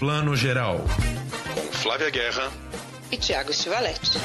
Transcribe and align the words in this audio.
Plano 0.00 0.34
Geral. 0.34 0.78
Com 1.54 1.60
Flávia 1.72 2.08
Guerra 2.08 2.50
e 3.12 3.18
Tiago 3.18 3.52
Stivaletti. 3.52 4.18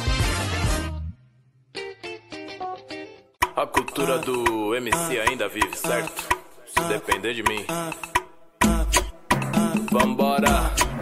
A 3.54 3.68
cultura 3.68 4.18
do 4.20 4.74
MC 4.74 5.20
ainda 5.20 5.50
vive, 5.50 5.76
certo? 5.76 6.30
Se 6.66 6.82
depender 6.86 7.34
de 7.34 7.44
mim. 7.44 7.66
Vambora! 9.92 10.95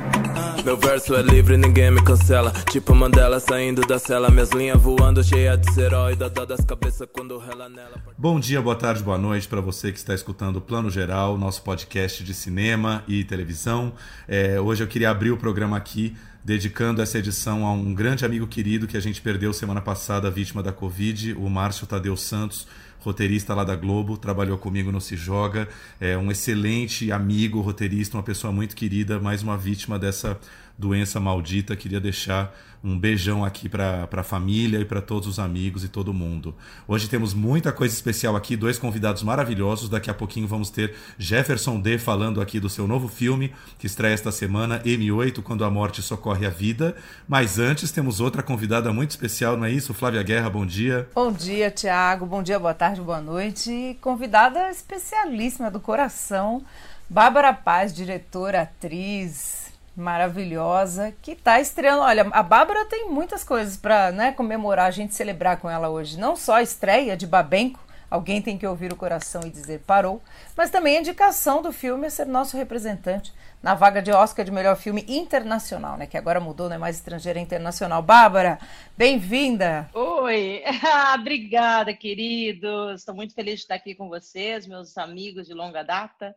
Meu 0.63 0.77
verso 0.77 1.13
é 1.13 1.21
livre, 1.21 1.57
ninguém 1.57 1.91
me 1.91 2.01
cancela. 2.01 2.49
Tipo 2.71 2.95
Mandela 2.95 3.37
saindo 3.37 3.81
da 3.81 3.99
cela, 3.99 4.31
minhas 4.31 4.49
linhas 4.51 4.81
voando, 4.81 5.21
cheia 5.21 5.57
de 5.57 5.69
serói, 5.73 6.15
dá 6.15 6.29
das 6.29 6.63
cabeças 6.63 7.05
quando 7.11 7.37
rela 7.37 7.67
nela. 7.67 8.01
Bom 8.17 8.39
dia, 8.39 8.61
boa 8.61 8.75
tarde, 8.75 9.03
boa 9.03 9.17
noite 9.17 9.45
para 9.45 9.59
você 9.59 9.91
que 9.91 9.97
está 9.97 10.15
escutando 10.15 10.55
o 10.55 10.61
Plano 10.61 10.89
Geral, 10.89 11.37
nosso 11.37 11.61
podcast 11.63 12.23
de 12.23 12.33
cinema 12.33 13.03
e 13.09 13.25
televisão. 13.25 13.91
É, 14.25 14.57
hoje 14.57 14.81
eu 14.81 14.87
queria 14.87 15.09
abrir 15.09 15.31
o 15.31 15.37
programa 15.37 15.75
aqui 15.75 16.15
dedicando 16.45 17.01
essa 17.01 17.19
edição 17.19 17.65
a 17.65 17.73
um 17.73 17.93
grande 17.93 18.25
amigo 18.25 18.47
querido 18.47 18.87
que 18.87 18.95
a 18.95 19.01
gente 19.01 19.21
perdeu 19.21 19.51
semana 19.51 19.81
passada, 19.81 20.31
vítima 20.31 20.63
da 20.63 20.71
Covid, 20.71 21.33
o 21.33 21.49
Márcio 21.49 21.85
Tadeu 21.85 22.15
Santos 22.15 22.67
roteirista 23.03 23.53
lá 23.53 23.63
da 23.63 23.75
Globo, 23.75 24.17
trabalhou 24.17 24.57
comigo 24.57 24.91
no 24.91 25.01
Se 25.01 25.15
Joga, 25.15 25.67
é 25.99 26.17
um 26.17 26.31
excelente 26.31 27.11
amigo, 27.11 27.59
roteirista, 27.59 28.17
uma 28.17 28.23
pessoa 28.23 28.51
muito 28.51 28.75
querida, 28.75 29.19
mais 29.19 29.43
uma 29.43 29.57
vítima 29.57 29.99
dessa 29.99 30.39
doença 30.77 31.19
maldita. 31.19 31.75
Queria 31.75 31.99
deixar 31.99 32.53
um 32.83 32.99
beijão 32.99 33.45
aqui 33.45 33.69
para 33.69 34.09
a 34.11 34.23
família 34.23 34.77
e 34.77 34.83
para 34.83 35.01
todos 35.01 35.27
os 35.27 35.39
amigos 35.39 35.85
e 35.85 35.87
todo 35.87 36.13
mundo. 36.13 36.53
Hoje 36.85 37.07
temos 37.07 37.33
muita 37.33 37.71
coisa 37.71 37.95
especial 37.95 38.35
aqui, 38.35 38.57
dois 38.57 38.77
convidados 38.77 39.23
maravilhosos. 39.23 39.87
Daqui 39.87 40.09
a 40.09 40.13
pouquinho 40.13 40.47
vamos 40.47 40.69
ter 40.69 40.93
Jefferson 41.17 41.79
D 41.79 41.97
falando 41.97 42.41
aqui 42.41 42.59
do 42.59 42.69
seu 42.69 42.85
novo 42.85 43.07
filme 43.07 43.53
que 43.79 43.87
estreia 43.87 44.13
esta 44.13 44.31
semana, 44.33 44.81
M8, 44.81 45.41
Quando 45.41 45.63
a 45.63 45.71
Morte 45.71 46.01
Socorre 46.01 46.45
a 46.45 46.49
Vida. 46.49 46.93
Mas 47.25 47.57
antes 47.57 47.89
temos 47.89 48.19
outra 48.19 48.43
convidada 48.43 48.91
muito 48.91 49.11
especial, 49.11 49.55
não 49.55 49.63
é 49.63 49.71
isso? 49.71 49.93
Flávia 49.93 50.21
Guerra, 50.21 50.49
bom 50.49 50.65
dia. 50.65 51.07
Bom 51.15 51.31
dia, 51.31 51.71
Tiago. 51.71 52.25
Bom 52.25 52.43
dia, 52.43 52.59
boa 52.59 52.73
tarde, 52.73 52.99
boa 52.99 53.21
noite. 53.21 53.97
Convidada 54.01 54.69
especialíssima 54.69 55.71
do 55.71 55.79
coração, 55.79 56.61
Bárbara 57.09 57.53
Paz, 57.53 57.93
diretora, 57.93 58.63
atriz, 58.63 59.62
maravilhosa, 59.95 61.13
que 61.21 61.31
está 61.31 61.59
estreando. 61.59 62.01
Olha, 62.01 62.27
a 62.31 62.43
Bárbara 62.43 62.85
tem 62.85 63.09
muitas 63.09 63.43
coisas 63.43 63.77
para 63.77 64.11
né, 64.11 64.31
comemorar, 64.31 64.87
a 64.87 64.91
gente 64.91 65.13
celebrar 65.13 65.57
com 65.57 65.69
ela 65.69 65.89
hoje. 65.89 66.19
Não 66.19 66.35
só 66.35 66.55
a 66.55 66.63
estreia 66.63 67.15
de 67.15 67.27
Babenco, 67.27 67.79
alguém 68.09 68.41
tem 68.41 68.57
que 68.57 68.67
ouvir 68.67 68.91
o 68.91 68.95
coração 68.95 69.41
e 69.45 69.49
dizer 69.49 69.81
parou, 69.87 70.21
mas 70.55 70.69
também 70.69 70.97
a 70.97 70.99
indicação 70.99 71.61
do 71.61 71.71
filme 71.71 72.07
a 72.07 72.09
ser 72.09 72.25
nosso 72.25 72.57
representante 72.57 73.33
na 73.63 73.75
vaga 73.75 74.01
de 74.01 74.11
Oscar 74.11 74.43
de 74.43 74.51
melhor 74.51 74.75
filme 74.75 75.05
internacional, 75.07 75.97
né? 75.97 76.05
Que 76.05 76.17
agora 76.17 76.39
mudou, 76.39 76.67
não 76.67 76.75
é 76.75 76.77
mais 76.77 76.97
estrangeira, 76.97 77.39
é 77.39 77.41
internacional. 77.41 78.01
Bárbara, 78.01 78.59
bem-vinda! 78.97 79.89
Oi, 79.93 80.61
ah, 80.83 81.15
obrigada, 81.17 81.93
queridos. 81.93 82.99
Estou 82.99 83.15
muito 83.15 83.33
feliz 83.33 83.55
de 83.55 83.61
estar 83.61 83.75
aqui 83.75 83.95
com 83.95 84.09
vocês, 84.09 84.67
meus 84.67 84.97
amigos 84.97 85.47
de 85.47 85.53
longa 85.53 85.81
data. 85.81 86.35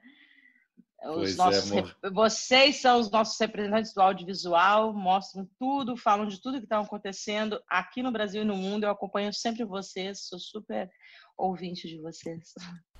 É, 1.07 1.35
nossos, 1.35 1.73
é, 1.73 2.11
vocês 2.11 2.77
são 2.77 3.01
os 3.01 3.11
nossos 3.11 3.39
representantes 3.39 3.95
do 3.95 4.03
audiovisual, 4.03 4.93
mostram 4.93 5.49
tudo, 5.59 5.97
falam 5.97 6.27
de 6.27 6.41
tudo 6.41 6.59
que 6.59 6.65
está 6.65 6.81
acontecendo 6.81 7.61
aqui 7.69 8.03
no 8.03 8.11
Brasil 8.11 8.43
e 8.43 8.45
no 8.45 8.57
mundo. 8.57 8.85
Eu 8.85 8.91
acompanho 8.91 9.33
sempre 9.33 9.65
vocês, 9.65 10.27
sou 10.27 10.39
super 10.39 10.91
ouvinte 11.37 11.89
de 11.89 12.01
vocês. 12.01 12.53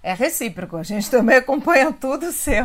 É 0.07 0.15
recíproco, 0.15 0.77
a 0.77 0.85
gente 0.85 1.11
também 1.11 1.35
acompanha 1.35 1.93
tudo 1.93 2.31
seu. 2.31 2.65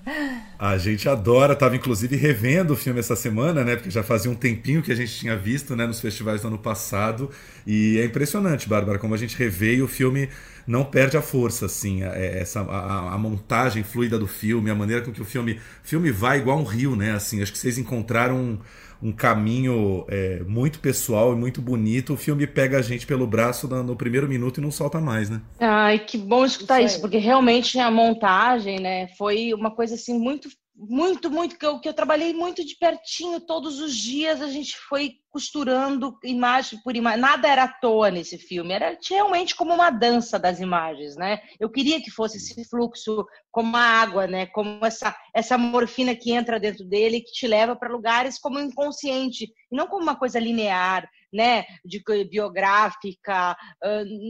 a 0.58 0.78
gente 0.78 1.10
adora, 1.10 1.52
estava 1.52 1.76
inclusive 1.76 2.16
revendo 2.16 2.72
o 2.72 2.76
filme 2.76 2.98
essa 2.98 3.14
semana, 3.14 3.62
né? 3.62 3.76
Porque 3.76 3.90
já 3.90 4.02
fazia 4.02 4.30
um 4.30 4.34
tempinho 4.34 4.80
que 4.80 4.90
a 4.90 4.94
gente 4.94 5.14
tinha 5.14 5.36
visto, 5.36 5.76
né, 5.76 5.86
nos 5.86 6.00
festivais 6.00 6.40
do 6.40 6.48
ano 6.48 6.56
passado. 6.56 7.28
E 7.66 7.98
é 7.98 8.06
impressionante, 8.06 8.66
Bárbara, 8.66 8.98
como 8.98 9.12
a 9.12 9.18
gente 9.18 9.36
revê 9.36 9.74
e 9.74 9.82
o 9.82 9.86
filme 9.86 10.30
não 10.66 10.82
perde 10.82 11.18
a 11.18 11.22
força, 11.22 11.66
assim, 11.66 12.02
é, 12.02 12.38
essa, 12.40 12.62
a, 12.62 13.12
a, 13.12 13.18
montagem 13.18 13.82
fluida 13.82 14.18
do 14.18 14.26
filme, 14.26 14.70
a 14.70 14.74
maneira 14.74 15.02
com 15.02 15.12
que 15.12 15.20
o 15.20 15.24
filme, 15.26 15.60
filme 15.82 16.10
vai 16.10 16.38
igual 16.38 16.58
um 16.58 16.64
rio, 16.64 16.96
né? 16.96 17.12
Assim, 17.12 17.42
acho 17.42 17.52
que 17.52 17.58
vocês 17.58 17.76
encontraram 17.76 18.58
um, 19.02 19.12
caminho 19.12 20.04
é, 20.08 20.42
muito 20.46 20.80
pessoal 20.80 21.32
e 21.32 21.36
muito 21.36 21.60
bonito. 21.60 22.14
O 22.14 22.16
filme 22.16 22.46
pega 22.46 22.78
a 22.78 22.82
gente 22.82 23.06
pelo 23.06 23.26
braço 23.26 23.68
no, 23.68 23.82
no 23.82 23.96
primeiro 23.96 24.28
minuto 24.28 24.58
e 24.58 24.60
não 24.60 24.70
solta 24.70 25.00
mais, 25.00 25.30
né? 25.30 25.40
Ai, 25.58 25.98
que 25.98 26.18
bom 26.18 26.44
escutar 26.44 26.80
isso, 26.80 26.94
isso 26.94 27.00
porque 27.00 27.18
realmente 27.18 27.78
a 27.78 27.90
montagem, 27.90 28.80
né, 28.80 29.08
foi 29.16 29.52
uma 29.54 29.70
coisa 29.70 29.94
assim 29.94 30.18
muito 30.18 30.48
muito, 30.88 31.30
muito, 31.30 31.58
que 31.58 31.66
eu, 31.66 31.78
que 31.78 31.88
eu 31.88 31.92
trabalhei 31.92 32.32
muito 32.32 32.64
de 32.64 32.74
pertinho 32.76 33.40
todos 33.40 33.80
os 33.80 33.94
dias, 33.94 34.40
a 34.40 34.48
gente 34.48 34.76
foi 34.76 35.16
costurando 35.30 36.18
imagem 36.24 36.80
por 36.82 36.96
imagem, 36.96 37.20
nada 37.20 37.46
era 37.46 37.64
à 37.64 37.68
toa 37.68 38.10
nesse 38.10 38.38
filme, 38.38 38.72
era 38.72 38.98
realmente 39.08 39.54
como 39.54 39.74
uma 39.74 39.90
dança 39.90 40.38
das 40.38 40.58
imagens, 40.58 41.16
né? 41.16 41.40
Eu 41.58 41.70
queria 41.70 42.00
que 42.00 42.10
fosse 42.10 42.38
esse 42.38 42.64
fluxo 42.68 43.26
como 43.50 43.76
a 43.76 43.80
água, 43.80 44.26
né? 44.26 44.46
Como 44.46 44.84
essa, 44.84 45.14
essa 45.34 45.58
morfina 45.58 46.16
que 46.16 46.32
entra 46.32 46.58
dentro 46.58 46.84
dele, 46.84 47.20
que 47.20 47.32
te 47.32 47.46
leva 47.46 47.76
para 47.76 47.92
lugares 47.92 48.38
como 48.38 48.58
inconsciente, 48.58 49.52
e 49.70 49.76
não 49.76 49.86
como 49.86 50.02
uma 50.02 50.16
coisa 50.16 50.40
linear, 50.40 51.08
né, 51.32 51.64
de 51.84 52.02
biográfica, 52.28 53.56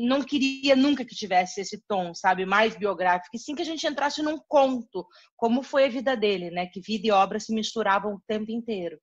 não 0.06 0.22
queria 0.22 0.77
nunca 0.77 1.05
que 1.05 1.15
tivesse 1.15 1.61
esse 1.61 1.83
tom, 1.88 2.15
sabe, 2.15 2.44
mais 2.44 2.77
biográfico, 2.77 3.34
e 3.34 3.38
sim 3.38 3.55
que 3.55 3.62
a 3.62 3.66
gente 3.66 3.87
entrasse 3.87 4.22
num 4.22 4.38
conto, 4.49 5.06
como 5.37 5.62
foi 5.62 5.84
a 5.84 5.88
vida 5.88 6.16
dele, 6.16 6.50
né, 6.50 6.66
que 6.66 6.81
vida 6.81 7.09
e 7.09 7.11
obra 7.11 7.41
se 7.41 7.55
misturavam 7.55 8.15
o 8.15 8.22
tempo 8.27 8.50
inteiro. 8.50 8.99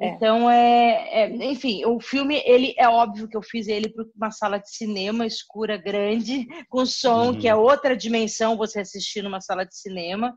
É. 0.00 0.08
Então, 0.08 0.50
é, 0.50 1.22
é, 1.22 1.28
enfim, 1.44 1.84
o 1.84 2.00
filme, 2.00 2.42
ele 2.44 2.74
é 2.78 2.88
óbvio 2.88 3.28
que 3.28 3.36
eu 3.36 3.42
fiz 3.42 3.68
ele 3.68 3.88
para 3.88 4.04
uma 4.16 4.30
sala 4.30 4.58
de 4.58 4.70
cinema 4.70 5.26
escura, 5.26 5.76
grande, 5.76 6.46
com 6.68 6.84
som, 6.84 7.28
uhum. 7.28 7.38
que 7.38 7.48
é 7.48 7.54
uhum. 7.54 7.62
outra 7.62 7.96
dimensão 7.96 8.56
você 8.56 8.80
assistir 8.80 9.22
numa 9.22 9.40
sala 9.40 9.64
de 9.64 9.76
cinema. 9.76 10.34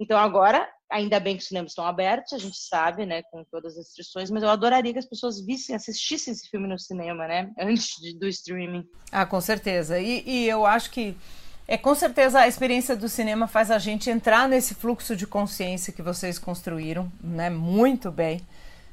Então, 0.00 0.18
agora 0.18 0.68
Ainda 0.94 1.18
bem 1.18 1.36
que 1.36 1.42
os 1.42 1.48
cinemas 1.48 1.72
estão 1.72 1.84
abertos, 1.84 2.32
a 2.32 2.38
gente 2.38 2.56
sabe, 2.56 3.04
né, 3.04 3.20
com 3.24 3.42
todas 3.50 3.72
as 3.72 3.78
restrições, 3.78 4.30
mas 4.30 4.44
eu 4.44 4.48
adoraria 4.48 4.92
que 4.92 4.98
as 5.00 5.08
pessoas 5.08 5.44
vissem, 5.44 5.74
assistissem 5.74 6.32
esse 6.32 6.48
filme 6.48 6.68
no 6.68 6.78
cinema, 6.78 7.26
né, 7.26 7.50
antes 7.58 8.00
de, 8.00 8.16
do 8.16 8.28
streaming. 8.28 8.86
Ah, 9.10 9.26
com 9.26 9.40
certeza. 9.40 9.98
E, 9.98 10.22
e 10.24 10.48
eu 10.48 10.64
acho 10.64 10.92
que 10.92 11.16
é 11.66 11.76
com 11.76 11.96
certeza 11.96 12.38
a 12.38 12.46
experiência 12.46 12.94
do 12.94 13.08
cinema 13.08 13.48
faz 13.48 13.72
a 13.72 13.78
gente 13.78 14.08
entrar 14.08 14.48
nesse 14.48 14.72
fluxo 14.72 15.16
de 15.16 15.26
consciência 15.26 15.92
que 15.92 16.00
vocês 16.00 16.38
construíram, 16.38 17.10
né, 17.20 17.50
muito 17.50 18.12
bem. 18.12 18.40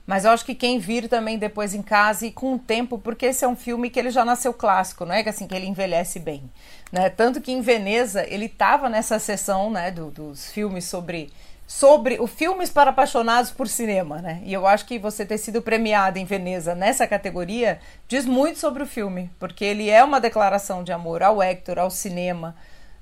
Mas 0.08 0.26
eu 0.26 0.32
acho 0.32 0.44
que 0.44 0.56
quem 0.56 0.80
vir 0.80 1.08
também 1.08 1.38
depois 1.38 1.76
em 1.76 1.84
casa 1.84 2.26
e 2.26 2.32
com 2.32 2.56
o 2.56 2.60
tempo, 2.60 2.98
porque 2.98 3.28
esse 3.28 3.46
é 3.46 3.48
um 3.48 3.56
filme 3.56 3.92
que 3.92 4.00
ele 4.00 4.10
já 4.10 4.26
nasceu 4.26 4.52
clássico, 4.52 5.06
não 5.06 5.14
é 5.14 5.22
que 5.22 5.30
assim 5.30 5.48
que 5.48 5.54
ele 5.54 5.68
envelhece 5.68 6.18
bem, 6.18 6.50
né? 6.92 7.12
Tanto 7.12 7.40
que 7.40 7.52
em 7.52 7.62
Veneza 7.62 8.26
ele 8.28 8.46
estava 8.46 8.90
nessa 8.90 9.20
sessão, 9.20 9.70
né, 9.70 9.92
do, 9.92 10.10
dos 10.10 10.50
filmes 10.50 10.86
sobre 10.86 11.32
sobre 11.72 12.20
o 12.20 12.28
filmes 12.28 12.70
para 12.70 12.90
apaixonados 12.90 13.50
por 13.50 13.66
cinema, 13.66 14.22
né? 14.22 14.42
E 14.44 14.52
eu 14.52 14.68
acho 14.68 14.86
que 14.86 15.00
você 15.00 15.26
ter 15.26 15.38
sido 15.38 15.62
premiada 15.62 16.20
em 16.20 16.26
Veneza 16.26 16.76
nessa 16.76 17.08
categoria 17.08 17.80
diz 18.10 18.26
muito 18.26 18.60
sobre 18.60 18.84
o 18.84 18.86
filme, 18.86 19.32
porque 19.40 19.64
ele 19.64 19.90
é 19.90 20.04
uma 20.04 20.20
declaração 20.20 20.84
de 20.84 20.92
amor 20.92 21.24
ao 21.24 21.42
Hector, 21.42 21.80
ao 21.80 21.90
cinema, 21.90 22.58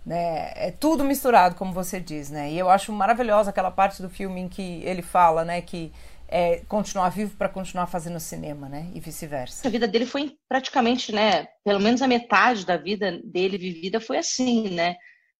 né? 0.06 0.52
É 0.56 0.72
tudo 0.80 1.04
misturado, 1.04 1.56
como 1.56 1.74
você 1.74 2.00
diz, 2.00 2.30
né? 2.30 2.52
E 2.52 2.60
eu 2.60 2.70
acho 2.70 2.94
maravilhosa 2.94 3.50
aquela 3.50 3.72
parte 3.72 4.04
do 4.04 4.10
filme 4.10 4.42
em 4.42 4.48
que 4.48 4.84
ele 4.84 5.02
fala, 5.02 5.44
né, 5.44 5.62
que 5.62 5.92
é, 6.28 6.62
continuar 6.68 7.10
vivo 7.10 7.36
para 7.36 7.50
continuar 7.50 7.88
fazendo 7.88 8.20
cinema, 8.20 8.70
né? 8.70 8.88
E 8.94 9.00
vice-versa. 9.00 9.68
A 9.68 9.72
vida 9.72 9.88
dele 9.88 10.06
foi 10.06 10.38
praticamente, 10.48 11.12
né? 11.12 11.48
Pelo 11.66 11.80
menos 11.80 12.04
a 12.04 12.08
metade 12.08 12.68
da 12.68 12.78
vida 12.78 13.20
dele 13.24 13.58
vivida 13.58 14.00
foi 14.00 14.20
assim, 14.20 14.70
né? 14.70 14.96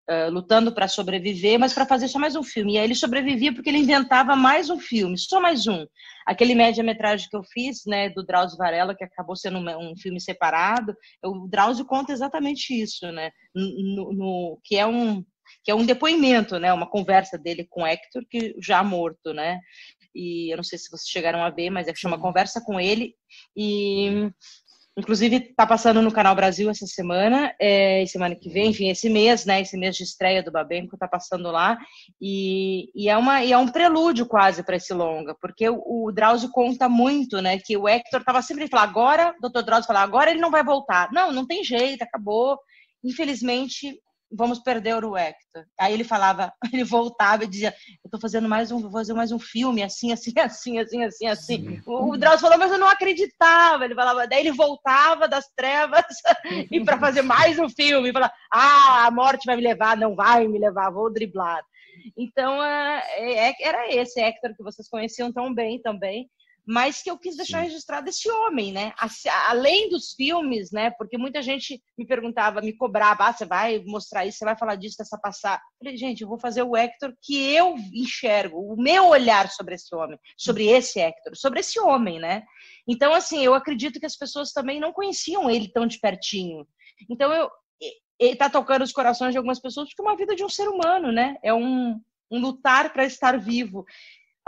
Uh, 0.10 0.30
lutando 0.32 0.74
para 0.74 0.88
sobreviver, 0.88 1.60
mas 1.60 1.74
para 1.74 1.86
fazer 1.86 2.08
só 2.08 2.18
mais 2.18 2.36
um 2.36 2.44
filme. 2.44 2.74
E 2.74 2.78
aí 2.78 2.84
ele 2.84 2.96
sobrevivia 2.96 3.54
porque 3.54 3.70
ele 3.70 3.78
inventava 3.78 4.36
mais 4.36 4.70
um 4.70 4.80
filme, 4.80 5.18
só 5.18 5.40
mais 5.40 5.68
um. 5.68 5.86
Aquele 6.26 6.56
média-metragem 6.56 7.30
que 7.30 7.38
eu 7.38 7.44
fiz, 7.44 7.86
né, 7.86 8.10
do 8.10 8.26
Drauzio 8.26 8.58
Varela, 8.58 8.96
que 8.96 9.04
acabou 9.04 9.36
sendo 9.36 9.60
um, 9.60 9.92
um 9.92 9.98
filme 9.98 10.20
separado, 10.20 10.96
o 11.24 11.48
Drauzio 11.48 11.86
conta 11.86 12.12
exatamente 12.12 12.74
isso, 12.74 13.12
né, 13.12 13.32
no, 13.54 14.14
no, 14.14 14.60
que 14.64 14.78
é 14.78 14.86
um 14.86 15.24
que 15.64 15.72
é 15.72 15.76
um 15.76 15.84
depoimento, 15.84 16.60
né, 16.60 16.72
uma 16.72 16.88
conversa 16.88 17.36
dele 17.36 17.66
com 17.68 17.86
Hector, 17.86 18.24
que 18.30 18.54
já 18.62 18.84
morto, 18.84 19.34
né, 19.34 19.60
e 20.14 20.54
eu 20.54 20.58
não 20.58 20.64
sei 20.64 20.78
se 20.78 20.92
vocês 20.92 21.10
chegaram 21.10 21.44
a 21.44 21.50
ver, 21.50 21.72
mas 21.72 21.88
é 21.88 21.94
que 21.94 22.00
chama 22.00 22.20
Conversa 22.20 22.62
com 22.64 22.80
ele, 22.80 23.16
e 23.58 24.30
Inclusive, 25.00 25.38
está 25.38 25.66
passando 25.66 26.02
no 26.02 26.12
Canal 26.12 26.36
Brasil 26.36 26.70
essa 26.70 26.86
semana, 26.86 27.56
é, 27.58 28.06
semana 28.06 28.36
que 28.36 28.50
vem, 28.50 28.72
enfim, 28.72 28.90
esse 28.90 29.10
mês, 29.10 29.46
né? 29.46 29.62
Esse 29.62 29.78
mês 29.78 29.96
de 29.96 30.04
estreia 30.04 30.44
do 30.44 30.52
Babenco 30.52 30.96
está 30.96 31.08
passando 31.08 31.50
lá. 31.50 31.78
E, 32.22 32.92
e, 32.94 33.08
é 33.08 33.16
uma, 33.16 33.42
e 33.42 33.54
é 33.54 33.58
um 33.58 33.70
prelúdio 33.70 34.26
quase 34.26 34.62
para 34.62 34.76
esse 34.76 34.94
longa, 34.94 35.34
porque 35.40 35.70
o, 35.70 35.82
o 35.86 36.12
Drauzio 36.12 36.50
conta 36.52 36.90
muito, 36.90 37.42
né? 37.42 37.58
Que 37.58 37.78
o 37.78 37.88
Hector 37.88 38.20
estava 38.20 38.42
sempre 38.42 38.68
falando, 38.68 38.90
agora, 38.90 39.34
o 39.38 39.42
doutor 39.42 39.64
Drauzio 39.64 39.88
falava, 39.88 40.06
agora 40.06 40.32
ele 40.32 40.42
não 40.42 40.52
vai 40.52 40.66
voltar. 40.66 41.10
Não, 41.14 41.32
não 41.32 41.48
tem 41.48 41.64
jeito, 41.64 42.04
acabou. 42.04 42.60
Infelizmente, 43.02 43.98
vamos 44.32 44.60
perder 44.60 45.04
o 45.04 45.18
Hector. 45.18 45.66
Aí 45.80 45.94
ele 45.94 46.04
falava, 46.04 46.54
ele 46.74 46.84
voltava 46.84 47.44
e 47.44 47.48
dizia, 47.48 47.74
eu 48.04 48.10
tô 48.10 48.20
fazendo 48.20 48.48
mais 48.48 48.72
um, 48.72 48.80
vou 48.80 48.92
fazer 48.92 49.14
mais 49.14 49.32
um 49.32 49.40
filme, 49.40 49.84
assim, 49.84 50.12
assim, 50.12 50.34
assim, 50.40 50.80
assim, 50.80 51.04
assim, 51.04 51.28
assim. 51.28 51.82
O, 51.86 52.12
o 52.12 52.18
Drauzio 52.18 52.42
falou, 52.42 52.58
mas 52.58 52.72
eu 52.72 52.78
não 52.78 52.88
acreditava. 52.88 53.86
Ele 53.86 53.96
falava, 53.96 54.28
daí 54.28 54.42
ele 54.42 54.52
voltava 54.52 55.28
das 55.28 55.46
trevas 55.56 56.06
e 56.72 56.84
para 56.84 57.00
fazer 57.00 57.22
mais 57.22 57.58
um 57.60 57.70
filme, 57.70 58.10
e 58.10 58.14
falava, 58.14 58.34
ah, 58.52 59.06
a 59.06 59.12
morte 59.12 59.46
vai 59.46 59.56
me 59.56 59.64
levar, 59.64 59.98
não 59.98 60.16
vai 60.16 60.48
me 60.48 60.60
levar, 60.60 60.92
vou 60.92 61.12
driblar. 61.12 61.64
Então, 62.18 62.64
é, 62.64 63.50
é, 63.50 63.54
era 63.62 63.94
esse 63.94 64.22
Hector 64.22 64.56
que 64.56 64.64
vocês 64.64 64.88
conheciam 64.88 65.34
tão 65.34 65.54
bem 65.54 65.82
também 65.82 66.30
mas 66.70 67.02
que 67.02 67.10
eu 67.10 67.18
quis 67.18 67.36
deixar 67.36 67.62
Sim. 67.62 67.64
registrado 67.64 68.08
esse 68.08 68.30
homem, 68.30 68.72
né? 68.72 68.94
Além 69.48 69.90
dos 69.90 70.14
filmes, 70.14 70.72
né? 70.72 70.92
Porque 70.92 71.18
muita 71.18 71.42
gente 71.42 71.82
me 71.98 72.06
perguntava, 72.06 72.62
me 72.62 72.74
cobrava, 72.74 73.24
ah, 73.24 73.34
você 73.34 73.44
vai 73.44 73.84
mostrar 73.88 74.24
isso, 74.28 74.38
você 74.38 74.46
vai 74.46 74.56
falar 74.56 74.76
disso, 74.76 74.98
dessa 75.00 75.18
passada. 75.18 75.60
Falei, 75.80 75.98
gente, 75.98 76.22
eu 76.22 76.28
vou 76.28 76.40
fazer 76.40 76.62
o 76.62 76.78
Hector 76.78 77.12
que 77.24 77.36
eu 77.40 77.74
enxergo, 77.92 78.60
o 78.60 78.80
meu 78.80 79.08
olhar 79.08 79.50
sobre 79.50 79.74
esse 79.74 79.96
homem, 79.96 80.20
sobre 80.38 80.68
esse 80.68 81.00
Hector, 81.00 81.36
sobre 81.36 81.62
esse 81.62 81.80
homem, 81.80 82.20
né? 82.20 82.44
Então, 82.88 83.16
assim, 83.16 83.44
eu 83.44 83.56
acredito 83.56 84.00
que 84.00 84.06
as 84.06 84.16
pessoas 84.16 84.52
também 84.52 84.80
não 84.80 84.94
conheciam 84.94 85.50
ele 85.50 85.72
tão 85.72 85.88
de 85.88 86.00
pertinho. 86.00 86.68
Então, 87.10 87.34
eu, 87.34 87.50
ele 88.20 88.34
está 88.34 88.48
tocando 88.48 88.84
os 88.84 88.92
corações 88.92 89.32
de 89.32 89.40
algumas 89.40 89.60
pessoas 89.60 89.90
porque 89.90 90.04
é 90.04 90.06
uma 90.06 90.16
vida 90.16 90.36
de 90.36 90.44
um 90.44 90.50
ser 90.50 90.70
humano, 90.70 91.12
né? 91.12 91.36
É 91.42 91.52
um, 91.52 92.00
um 92.30 92.40
lutar 92.40 92.94
para 92.94 93.06
estar 93.06 93.40
vivo 93.40 93.86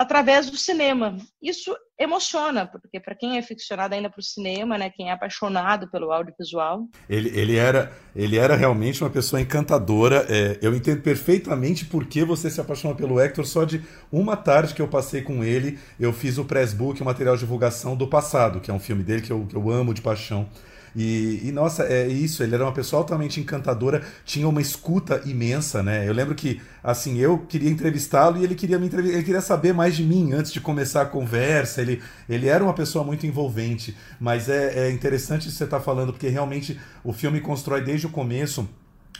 através 0.02 0.50
do 0.50 0.58
cinema. 0.58 1.16
Isso 1.42 1.76
emociona, 1.98 2.66
porque 2.66 3.00
para 3.00 3.14
quem 3.14 3.38
é 3.38 3.40
aficionado 3.40 3.94
ainda 3.94 4.10
para 4.10 4.20
o 4.20 4.24
cinema, 4.24 4.76
né, 4.76 4.90
quem 4.90 5.10
é 5.10 5.12
apaixonado 5.12 5.88
pelo 5.92 6.12
audiovisual. 6.12 6.88
Ele, 7.08 7.30
ele, 7.38 7.56
era, 7.56 7.92
ele 8.16 8.38
era 8.38 8.56
realmente 8.56 9.04
uma 9.04 9.10
pessoa 9.12 9.40
encantadora. 9.40 10.26
É, 10.28 10.58
eu 10.62 10.76
entendo 10.76 11.02
perfeitamente 11.02 11.86
por 11.86 12.06
que 12.08 12.24
você 12.24 12.50
se 12.50 12.60
apaixonou 12.60 12.98
pelo 12.98 13.20
Hector. 13.20 13.46
Só 13.46 13.64
de 13.64 13.84
uma 14.12 14.36
tarde 14.36 14.74
que 14.74 14.82
eu 14.82 14.88
passei 14.88 15.22
com 15.22 15.44
ele, 15.44 15.78
eu 16.00 16.12
fiz 16.12 16.40
o 16.40 16.46
press 16.46 16.74
book, 16.74 17.00
o 17.00 17.06
material 17.06 17.36
de 17.36 17.42
divulgação 17.42 17.96
do 17.96 18.08
passado, 18.08 18.60
que 18.60 18.72
é 18.72 18.74
um 18.74 18.80
filme 18.80 19.04
dele 19.04 19.22
que 19.22 19.32
eu, 19.32 19.46
que 19.46 19.56
eu 19.56 19.70
amo 19.70 19.94
de 19.94 20.02
paixão. 20.02 20.50
E, 20.96 21.48
e, 21.48 21.52
nossa, 21.52 21.84
é 21.84 22.08
isso, 22.08 22.44
ele 22.44 22.56
era 22.56 22.64
uma 22.64 22.74
pessoa 22.74 23.02
altamente 23.02 23.40
encantadora, 23.40 24.04
tinha 24.26 24.48
uma 24.48 24.62
escuta 24.62 25.22
imensa, 25.26 25.82
né? 25.82 26.08
Eu 26.08 26.14
lembro 26.14 26.36
que, 26.36 26.62
assim, 26.84 27.18
eu 27.18 27.40
queria 27.40 27.70
entrevistá-lo 27.70 28.38
e 28.38 28.44
ele 28.44 28.56
queria 28.56 28.78
me 28.78 28.88
entrevistar, 28.88 29.16
ele 29.18 29.26
queria 29.26 29.42
saber 29.42 29.74
mais 29.74 29.96
de 29.96 30.04
mim 30.04 30.34
antes 30.34 30.52
de 30.52 30.60
começar 30.60 31.04
a 31.04 31.06
conversa. 31.06 31.82
Ele, 31.82 32.02
ele 32.28 32.48
era 32.48 32.64
uma 32.64 32.74
pessoa 32.74 33.04
muito 33.04 33.26
envolvente, 33.26 33.96
mas 34.20 34.50
é, 34.50 34.88
é 34.88 34.92
interessante 34.92 35.50
você 35.50 35.64
está 35.64 35.80
falando, 35.80 36.12
porque 36.12 36.28
realmente 36.28 36.80
o 37.04 37.14
filme 37.14 37.40
constrói 37.40 37.82
desde 37.82 38.08
o 38.08 38.10
começo 38.10 38.68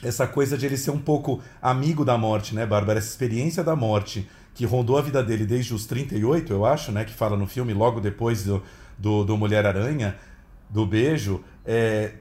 essa 0.04 0.26
coisa 0.28 0.58
de 0.58 0.66
ele 0.66 0.78
ser 0.78 0.92
um 0.92 1.00
pouco 1.00 1.42
amigo 1.62 2.04
da 2.04 2.18
morte, 2.18 2.56
né, 2.56 2.66
Bárbara? 2.66 3.00
Essa 3.00 3.10
experiência 3.10 3.64
da 3.64 3.76
morte 3.76 4.28
que 4.54 4.66
rondou 4.66 4.98
a 4.98 5.02
vida 5.02 5.24
dele 5.24 5.46
desde 5.46 5.74
os 5.74 5.86
38, 5.86 6.52
eu 6.52 6.66
acho, 6.66 6.92
né? 6.92 7.06
Que 7.06 7.14
fala 7.14 7.38
no 7.38 7.48
filme, 7.48 7.74
logo 7.74 8.02
depois 8.02 8.44
do, 8.44 8.62
do, 8.98 9.24
do 9.24 9.38
Mulher-Aranha, 9.38 10.16
do 10.72 10.86
beijo. 10.86 11.44
É, 11.66 12.14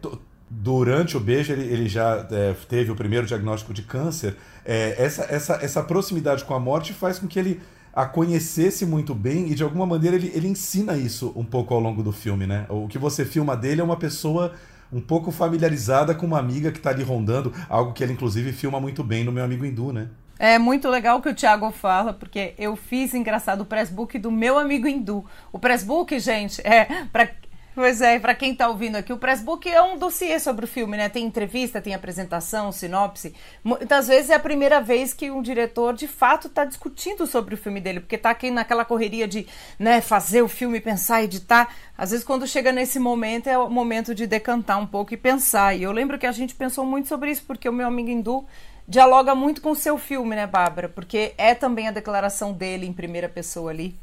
durante 0.50 1.16
o 1.16 1.20
beijo 1.20 1.52
ele, 1.52 1.62
ele 1.72 1.88
já 1.88 2.26
é, 2.30 2.54
teve 2.68 2.90
o 2.90 2.96
primeiro 2.96 3.26
diagnóstico 3.26 3.72
de 3.72 3.82
câncer. 3.82 4.36
É, 4.64 4.96
essa, 4.98 5.22
essa, 5.30 5.54
essa 5.62 5.82
proximidade 5.82 6.44
com 6.44 6.54
a 6.54 6.60
morte 6.60 6.92
faz 6.92 7.18
com 7.18 7.28
que 7.28 7.38
ele 7.38 7.60
a 7.92 8.06
conhecesse 8.06 8.86
muito 8.86 9.14
bem 9.14 9.50
e 9.50 9.54
de 9.54 9.62
alguma 9.62 9.84
maneira 9.84 10.16
ele, 10.16 10.30
ele 10.34 10.48
ensina 10.48 10.96
isso 10.96 11.32
um 11.34 11.44
pouco 11.44 11.74
ao 11.74 11.80
longo 11.80 12.02
do 12.02 12.12
filme, 12.12 12.46
né? 12.46 12.66
O 12.68 12.86
que 12.86 12.98
você 12.98 13.24
filma 13.24 13.56
dele 13.56 13.80
é 13.80 13.84
uma 13.84 13.96
pessoa 13.96 14.52
um 14.92 15.00
pouco 15.00 15.30
familiarizada 15.30 16.14
com 16.14 16.26
uma 16.26 16.38
amiga 16.38 16.70
que 16.70 16.78
está 16.78 16.90
ali 16.90 17.02
rondando, 17.02 17.52
algo 17.68 17.92
que 17.92 18.02
ele 18.02 18.12
inclusive 18.12 18.52
filma 18.52 18.80
muito 18.80 19.02
bem 19.02 19.24
no 19.24 19.32
meu 19.32 19.44
amigo 19.44 19.64
hindu, 19.64 19.92
né? 19.92 20.08
É 20.38 20.58
muito 20.58 20.88
legal 20.88 21.20
que 21.20 21.28
o 21.28 21.34
Thiago 21.34 21.70
fala, 21.70 22.14
porque 22.14 22.54
eu 22.56 22.74
fiz 22.74 23.12
engraçado 23.12 23.60
o 23.60 23.66
pressbook 23.66 24.18
do 24.18 24.30
meu 24.30 24.58
amigo 24.58 24.88
hindu. 24.88 25.22
O 25.52 25.58
pressbook, 25.58 26.18
gente, 26.18 26.66
é 26.66 27.04
para 27.12 27.28
Pois 27.72 28.00
é, 28.00 28.18
para 28.18 28.34
quem 28.34 28.52
está 28.52 28.68
ouvindo 28.68 28.96
aqui, 28.96 29.12
o 29.12 29.16
Pressbook 29.16 29.68
é 29.68 29.80
um 29.80 29.96
dossiê 29.96 30.40
sobre 30.40 30.64
o 30.64 30.68
filme, 30.68 30.96
né? 30.96 31.08
Tem 31.08 31.24
entrevista, 31.24 31.80
tem 31.80 31.94
apresentação, 31.94 32.72
sinopse. 32.72 33.32
Muitas 33.62 34.08
vezes 34.08 34.30
é 34.30 34.34
a 34.34 34.40
primeira 34.40 34.80
vez 34.80 35.14
que 35.14 35.30
um 35.30 35.40
diretor 35.40 35.94
de 35.94 36.08
fato 36.08 36.48
está 36.48 36.64
discutindo 36.64 37.28
sobre 37.28 37.54
o 37.54 37.58
filme 37.58 37.80
dele, 37.80 38.00
porque 38.00 38.16
está 38.16 38.30
aqui 38.30 38.50
naquela 38.50 38.84
correria 38.84 39.28
de 39.28 39.46
né, 39.78 40.00
fazer 40.00 40.42
o 40.42 40.48
filme, 40.48 40.80
pensar, 40.80 41.22
editar. 41.22 41.72
Às 41.96 42.10
vezes, 42.10 42.24
quando 42.24 42.46
chega 42.46 42.72
nesse 42.72 42.98
momento, 42.98 43.46
é 43.46 43.56
o 43.56 43.70
momento 43.70 44.16
de 44.16 44.26
decantar 44.26 44.80
um 44.80 44.86
pouco 44.86 45.14
e 45.14 45.16
pensar. 45.16 45.76
E 45.76 45.84
eu 45.84 45.92
lembro 45.92 46.18
que 46.18 46.26
a 46.26 46.32
gente 46.32 46.56
pensou 46.56 46.84
muito 46.84 47.06
sobre 47.06 47.30
isso, 47.30 47.44
porque 47.46 47.68
o 47.68 47.72
meu 47.72 47.86
amigo 47.86 48.10
Hindu 48.10 48.44
dialoga 48.88 49.32
muito 49.32 49.62
com 49.62 49.70
o 49.70 49.76
seu 49.76 49.96
filme, 49.96 50.34
né, 50.34 50.44
Bárbara? 50.44 50.88
Porque 50.88 51.34
é 51.38 51.54
também 51.54 51.86
a 51.86 51.92
declaração 51.92 52.52
dele 52.52 52.84
em 52.84 52.92
primeira 52.92 53.28
pessoa 53.28 53.70
ali 53.70 53.94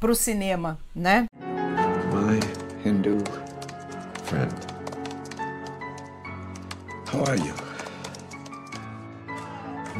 para 0.00 0.10
o 0.10 0.14
cinema, 0.14 0.78
né? 0.94 1.26
Hindu 2.84 3.16
friend. 4.24 4.52
How 7.10 7.24
are 7.24 7.38
you? 7.38 7.54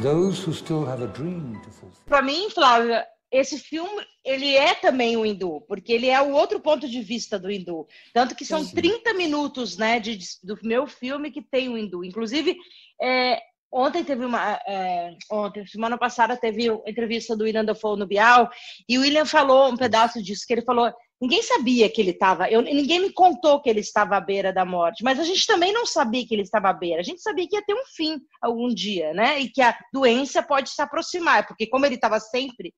Those 0.03 0.43
who 0.43 0.53
still 0.53 0.85
have 0.85 1.01
a 1.01 1.07
dream 1.07 1.59
to 1.63 1.69
fulfill. 1.71 2.05
Para 2.05 2.21
mim, 2.21 2.47
Flávia, 2.51 3.03
esse 3.31 3.57
filme 3.57 4.05
ele 4.23 4.55
é 4.55 4.75
também 4.75 5.17
o 5.17 5.25
hindu, 5.25 5.61
porque 5.67 5.93
ele 5.93 6.09
é 6.09 6.21
o 6.21 6.31
outro 6.31 6.59
ponto 6.59 6.87
de 6.87 7.01
vista 7.01 7.39
do 7.39 7.49
hindu. 7.49 7.87
Tanto 8.13 8.35
que 8.35 8.45
são 8.45 8.59
sim, 8.59 8.67
sim. 8.67 8.75
30 8.75 9.15
minutos 9.15 9.77
né, 9.77 9.99
de, 9.99 10.19
do 10.43 10.55
meu 10.61 10.85
filme 10.85 11.31
que 11.31 11.41
tem 11.41 11.69
o 11.69 11.77
hindu. 11.77 12.03
Inclusive, 12.03 12.55
é, 13.01 13.41
ontem 13.71 14.03
teve 14.03 14.23
uma. 14.23 14.59
É, 14.67 15.15
ontem, 15.31 15.65
semana 15.65 15.97
passada, 15.97 16.37
teve 16.37 16.67
entrevista 16.85 17.35
do 17.35 17.45
William 17.45 17.65
Dafoe 17.65 17.97
no 17.97 18.05
Bial, 18.05 18.47
e 18.87 18.97
o 18.97 19.01
William 19.01 19.25
falou 19.25 19.71
um 19.71 19.77
pedaço 19.77 20.21
disso, 20.21 20.45
que 20.45 20.53
ele 20.53 20.61
falou 20.61 20.93
Ninguém 21.21 21.41
sabia 21.41 21.89
que 21.89 22.01
ele 22.01 22.11
estava, 22.11 22.47
ninguém 22.47 22.99
me 22.99 23.11
contou 23.11 23.61
que 23.61 23.69
ele 23.69 23.79
estava 23.79 24.17
à 24.17 24.21
beira 24.21 24.51
da 24.51 24.65
morte, 24.65 25.01
mas 25.01 25.17
a 25.17 25.23
gente 25.23 25.47
também 25.47 25.71
não 25.71 25.85
sabia 25.85 26.27
que 26.27 26.35
ele 26.35 26.41
estava 26.41 26.69
à 26.69 26.73
beira. 26.73 26.99
A 26.99 27.03
gente 27.03 27.21
sabia 27.21 27.47
que 27.47 27.55
ia 27.55 27.65
ter 27.65 27.73
um 27.73 27.85
fim 27.95 28.19
algum 28.41 28.67
dia, 28.67 29.13
né? 29.13 29.39
E 29.39 29.49
que 29.49 29.61
a 29.61 29.77
doença 29.93 30.43
pode 30.43 30.69
se 30.69 30.81
aproximar, 30.81 31.47
porque 31.47 31.67
como 31.67 31.85
ele 31.85 31.95
estava 31.95 32.19
sempre 32.19 32.73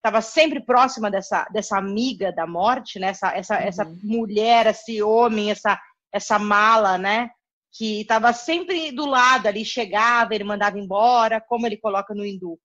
estava 0.00 0.22
sempre 0.22 0.64
próxima 0.64 1.10
dessa, 1.10 1.46
dessa 1.52 1.76
amiga 1.76 2.32
da 2.32 2.46
morte, 2.46 2.98
né? 2.98 3.08
Essa, 3.08 3.36
essa, 3.36 3.54
uhum. 3.54 3.66
essa 3.66 3.84
mulher, 4.02 4.66
esse 4.66 5.02
homem, 5.02 5.50
essa, 5.50 5.78
essa 6.12 6.38
mala, 6.38 6.96
né? 6.96 7.30
Que 7.72 8.00
estava 8.00 8.32
sempre 8.32 8.90
do 8.92 9.04
lado 9.04 9.46
ali, 9.46 9.64
chegava, 9.64 10.34
ele 10.34 10.42
mandava 10.42 10.78
embora, 10.78 11.40
como 11.40 11.66
ele 11.66 11.76
coloca 11.76 12.14
no 12.14 12.24
hindu. 12.24 12.58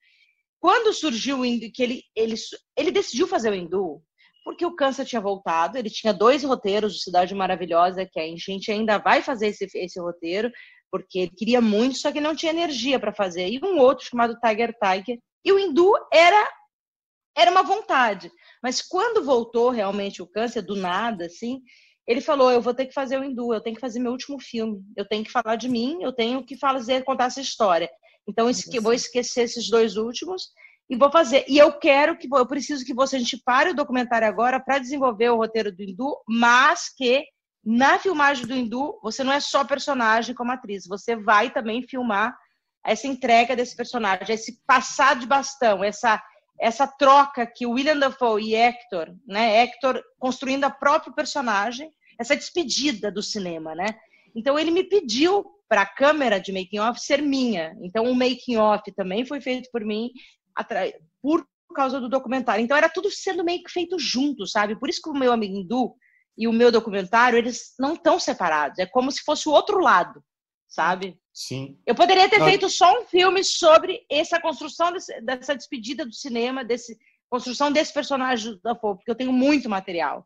Quando 0.60 0.94
surgiu 0.94 1.40
o 1.40 1.46
hindu, 1.46 1.70
que 1.72 1.84
ele, 1.84 2.04
ele, 2.16 2.36
ele 2.76 2.92
decidiu 2.92 3.28
fazer 3.28 3.52
o 3.52 3.56
hindu, 3.56 4.02
porque 4.46 4.64
o 4.64 4.76
câncer 4.76 5.06
tinha 5.06 5.20
voltado. 5.20 5.76
Ele 5.76 5.90
tinha 5.90 6.14
dois 6.14 6.44
roteiros 6.44 6.94
de 6.94 7.02
Cidade 7.02 7.34
Maravilhosa, 7.34 8.06
que 8.06 8.20
a 8.20 8.28
gente 8.38 8.72
ainda 8.72 9.00
vai 9.00 9.24
fazer 9.24 9.48
esse, 9.48 9.68
esse 9.74 10.00
roteiro, 10.00 10.52
porque 10.92 11.20
ele 11.20 11.32
queria 11.36 11.60
muito, 11.60 11.98
só 11.98 12.12
que 12.12 12.22
não 12.22 12.36
tinha 12.36 12.52
energia 12.52 13.00
para 13.00 13.12
fazer. 13.12 13.50
E 13.50 13.60
um 13.64 13.80
outro 13.80 14.06
chamado 14.06 14.38
Tiger 14.40 14.74
Tiger. 14.80 15.18
E 15.44 15.52
o 15.52 15.58
Hindu 15.58 15.92
era 16.14 16.48
era 17.38 17.52
uma 17.52 17.64
vontade. 17.64 18.32
Mas 18.64 18.82
quando 18.82 19.26
voltou 19.26 19.70
realmente 19.70 20.22
o 20.22 20.28
câncer, 20.28 20.62
do 20.62 20.76
nada, 20.76 21.26
assim, 21.26 21.62
ele 22.08 22.22
falou: 22.22 22.52
Eu 22.52 22.62
vou 22.62 22.74
ter 22.74 22.86
que 22.86 22.94
fazer 22.94 23.20
o 23.20 23.24
Hindu, 23.24 23.54
eu 23.54 23.60
tenho 23.60 23.76
que 23.76 23.82
fazer 23.82 24.00
meu 24.00 24.12
último 24.12 24.40
filme, 24.40 24.82
eu 24.96 25.06
tenho 25.06 25.24
que 25.24 25.32
falar 25.32 25.56
de 25.56 25.68
mim, 25.68 25.98
eu 26.02 26.14
tenho 26.14 26.46
que 26.46 26.56
fazer, 26.56 27.04
contar 27.04 27.26
essa 27.26 27.42
história. 27.42 27.90
Então, 28.28 28.48
eu 28.50 28.82
vou 28.82 28.94
esquecer 28.94 29.42
esses 29.42 29.70
dois 29.70 29.98
últimos 29.98 30.50
e 30.90 30.96
vou 30.96 31.12
fazer. 31.12 31.46
E 31.48 31.58
eu 31.58 31.74
quero 31.74 32.18
que 32.18 32.28
eu 32.32 32.46
preciso 32.46 32.86
que 32.86 32.94
você 32.94 33.16
a 33.16 33.20
gente 33.20 33.42
pare 33.44 33.72
o 33.72 33.76
documentário 33.76 34.28
agora 34.28 34.60
para 34.60 34.80
desenvolver 34.80 35.30
o 35.30 35.38
roteiro 35.38 35.72
do 35.72 35.84
Hindu, 35.84 36.16
mas 36.28 36.94
que 36.96 37.26
na 37.64 37.98
filmagem 37.98 38.46
do 38.46 38.54
Hindu 38.54 39.00
você 39.02 39.24
não 39.24 39.34
é 39.34 39.40
só 39.40 39.64
personagem 39.64 40.36
como 40.36 40.52
atriz, 40.52 40.86
você 40.88 41.16
vai 41.16 41.50
também 41.50 41.82
filmar 41.82 42.38
essa 42.86 43.08
entrega 43.08 43.56
desse 43.56 43.76
personagem, 43.76 44.26
esse 44.30 44.62
passar 44.68 45.16
de 45.16 45.26
bastão, 45.26 45.84
essa 45.84 46.22
essa 46.58 46.88
troca 46.88 47.46
que 47.46 47.66
o 47.66 47.72
William 47.72 47.98
Dafoe 47.98 48.42
e 48.42 48.56
Hector, 48.56 49.14
né, 49.28 49.62
Hector 49.62 50.02
construindo 50.18 50.64
a 50.64 50.70
própria 50.70 51.14
personagem, 51.14 51.92
essa 52.18 52.34
despedida 52.34 53.12
do 53.12 53.22
cinema, 53.22 53.76
né? 53.76 53.88
Então 54.34 54.58
ele 54.58 54.72
me 54.72 54.84
pediu 54.86 55.46
para 55.68 55.82
a 55.82 55.86
câmera 55.86 56.40
de 56.40 56.54
making 56.54 56.80
off 56.80 57.02
ser 57.02 57.22
minha. 57.22 57.76
Então 57.82 58.06
o 58.06 58.16
making 58.16 58.56
off 58.56 58.90
também 58.94 59.26
foi 59.26 59.42
feito 59.42 59.70
por 59.70 59.84
mim 59.84 60.12
por 61.22 61.46
causa 61.76 62.00
do 62.00 62.10
documentário. 62.10 62.64
Então 62.64 62.78
era 62.78 62.90
tudo 62.90 63.12
sendo 63.12 63.44
meio 63.44 63.64
que 63.64 63.72
feito 63.72 63.98
junto, 64.00 64.48
sabe? 64.48 64.80
Por 64.80 64.90
isso 64.90 65.02
que 65.02 65.10
o 65.10 65.14
meu 65.14 65.32
amigo 65.32 65.56
hindu 65.56 65.96
e 66.38 66.48
o 66.48 66.54
meu 66.54 66.72
documentário, 66.72 67.38
eles 67.38 67.74
não 67.80 67.94
estão 67.94 68.20
separados. 68.20 68.80
É 68.80 68.86
como 68.86 69.12
se 69.12 69.22
fosse 69.24 69.48
o 69.48 69.52
outro 69.52 69.80
lado, 69.80 70.24
sabe? 70.68 71.18
Sim. 71.34 71.78
Eu 71.86 71.96
poderia 71.96 72.30
ter 72.30 72.44
feito 72.44 72.70
só 72.70 73.02
um 73.02 73.06
filme 73.06 73.44
sobre 73.44 74.06
essa 74.10 74.40
construção 74.40 74.92
desse, 74.92 75.22
dessa 75.22 75.56
despedida 75.56 76.06
do 76.06 76.14
cinema, 76.14 76.64
desse, 76.64 76.98
construção 77.30 77.72
desse 77.72 77.94
personagem 77.94 78.60
da 78.64 78.76
Fo, 78.76 78.96
porque 78.96 79.10
eu 79.10 79.16
tenho 79.16 79.34
muito 79.34 79.70
material. 79.70 80.26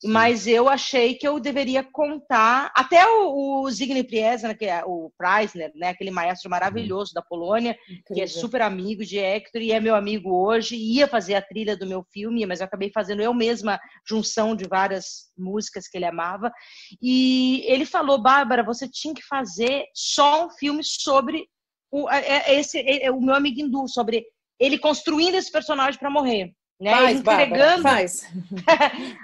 Sim. 0.00 0.08
Mas 0.08 0.46
eu 0.46 0.68
achei 0.68 1.14
que 1.14 1.26
eu 1.26 1.38
deveria 1.38 1.84
contar. 1.84 2.72
Até 2.74 3.06
o, 3.06 3.62
o 3.62 3.70
Zygmunt 3.70 4.06
Priesner, 4.06 4.56
que 4.56 4.64
é 4.64 4.82
o 4.84 5.12
Preisner, 5.16 5.70
né, 5.74 5.90
aquele 5.90 6.10
maestro 6.10 6.50
maravilhoso 6.50 7.12
da 7.14 7.22
Polônia, 7.22 7.78
Incrível. 7.82 8.14
que 8.14 8.20
é 8.20 8.26
super 8.26 8.62
amigo 8.62 9.04
de 9.04 9.18
Hector 9.18 9.62
e 9.62 9.72
é 9.72 9.80
meu 9.80 9.94
amigo 9.94 10.34
hoje, 10.34 10.76
ia 10.76 11.06
fazer 11.06 11.34
a 11.34 11.42
trilha 11.42 11.76
do 11.76 11.86
meu 11.86 12.04
filme, 12.12 12.44
mas 12.46 12.60
eu 12.60 12.66
acabei 12.66 12.90
fazendo 12.92 13.22
eu 13.22 13.32
mesma 13.32 13.78
junção 14.06 14.56
de 14.56 14.66
várias 14.66 15.30
músicas 15.36 15.86
que 15.86 15.96
ele 15.96 16.06
amava. 16.06 16.52
E 17.00 17.62
ele 17.66 17.84
falou, 17.84 18.20
Bárbara, 18.20 18.64
você 18.64 18.88
tinha 18.88 19.14
que 19.14 19.22
fazer 19.22 19.84
só 19.94 20.46
um 20.46 20.50
filme 20.50 20.82
sobre 20.82 21.46
o, 21.90 22.08
é, 22.10 22.50
é 22.50 22.60
esse, 22.60 22.78
é, 22.78 23.10
o 23.10 23.20
meu 23.20 23.34
amigo 23.34 23.60
hindu, 23.60 23.88
sobre 23.88 24.26
ele 24.58 24.78
construindo 24.78 25.34
esse 25.34 25.50
personagem 25.50 25.98
para 25.98 26.10
morrer. 26.10 26.52
Né? 26.80 26.92
Faz, 26.92 27.18
entregando. 27.18 27.82
faz. 27.88 28.26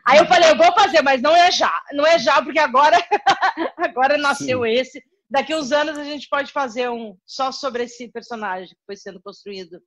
Aí 0.05 0.19
eu 0.19 0.27
falei, 0.27 0.51
eu 0.51 0.57
vou 0.57 0.73
fazer, 0.75 1.03
mas 1.03 1.23
não 1.23 1.35
é 1.35 1.51
já. 1.51 1.73
Não 1.93 2.07
é 2.07 2.19
já, 2.19 2.43
porque 2.43 2.59
agora, 2.59 2.97
agora 3.79 4.19
nasceu 4.19 4.63
Sim. 4.63 4.71
esse. 4.71 5.03
Daqui 5.31 5.55
uns 5.55 5.73
anos 5.73 5.99
a 5.99 6.05
gente 6.05 6.29
pode 6.29 6.53
fazer 6.53 6.91
um 6.91 7.17
só 7.27 7.51
sobre 7.51 7.85
esse 7.85 8.09
personagem 8.09 8.69
que 8.69 8.85
foi 8.87 8.97
sendo 8.97 9.21
construído. 9.23 9.81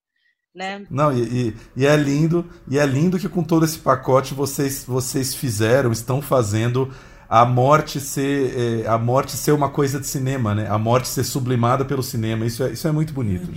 Né? 0.56 0.86
Não, 0.90 1.14
e, 1.14 1.50
e, 1.50 1.56
e, 1.76 1.86
é 1.86 1.96
lindo, 1.96 2.50
e 2.68 2.80
é 2.80 2.86
lindo 2.86 3.20
que 3.20 3.30
com 3.30 3.44
todo 3.44 3.64
esse 3.64 3.78
pacote 3.78 4.34
vocês, 4.34 4.84
vocês 4.84 5.36
fizeram, 5.36 5.92
estão 5.92 6.20
fazendo 6.20 6.92
a 7.30 7.46
morte 7.46 8.00
ser 8.00 8.84
é, 8.84 8.88
a 8.88 8.98
morte 8.98 9.34
ser 9.34 9.52
uma 9.52 9.70
coisa 9.70 10.00
de 10.00 10.08
cinema, 10.08 10.56
né? 10.56 10.68
A 10.70 10.78
morte 10.78 11.10
ser 11.10 11.24
sublimada 11.24 11.86
pelo 11.86 12.02
cinema. 12.02 12.46
Isso 12.46 12.64
é, 12.64 12.72
isso 12.72 12.88
é 12.88 12.92
muito 12.92 13.14
bonito. 13.14 13.52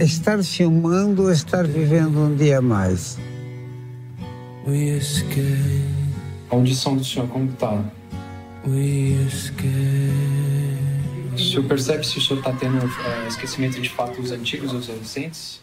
Estar 0.00 0.42
filmando, 0.42 1.30
estar 1.30 1.66
vivendo 1.66 2.18
um 2.18 2.36
dia 2.36 2.58
a 2.58 2.62
mais. 2.62 3.18
A 6.50 6.54
audição 6.54 6.96
do 6.96 7.04
senhor 7.04 7.28
como 7.28 7.50
está? 7.50 7.82
O 11.34 11.38
senhor 11.38 11.64
percebe 11.64 12.06
se 12.06 12.18
o 12.18 12.20
senhor 12.20 12.38
está 12.40 12.52
tendo 12.52 12.78
é, 12.78 13.28
esquecimento 13.28 13.80
de 13.80 13.88
fatos 13.88 14.30
antigos 14.30 14.72
ou 14.72 14.80
recentes? 14.80 15.60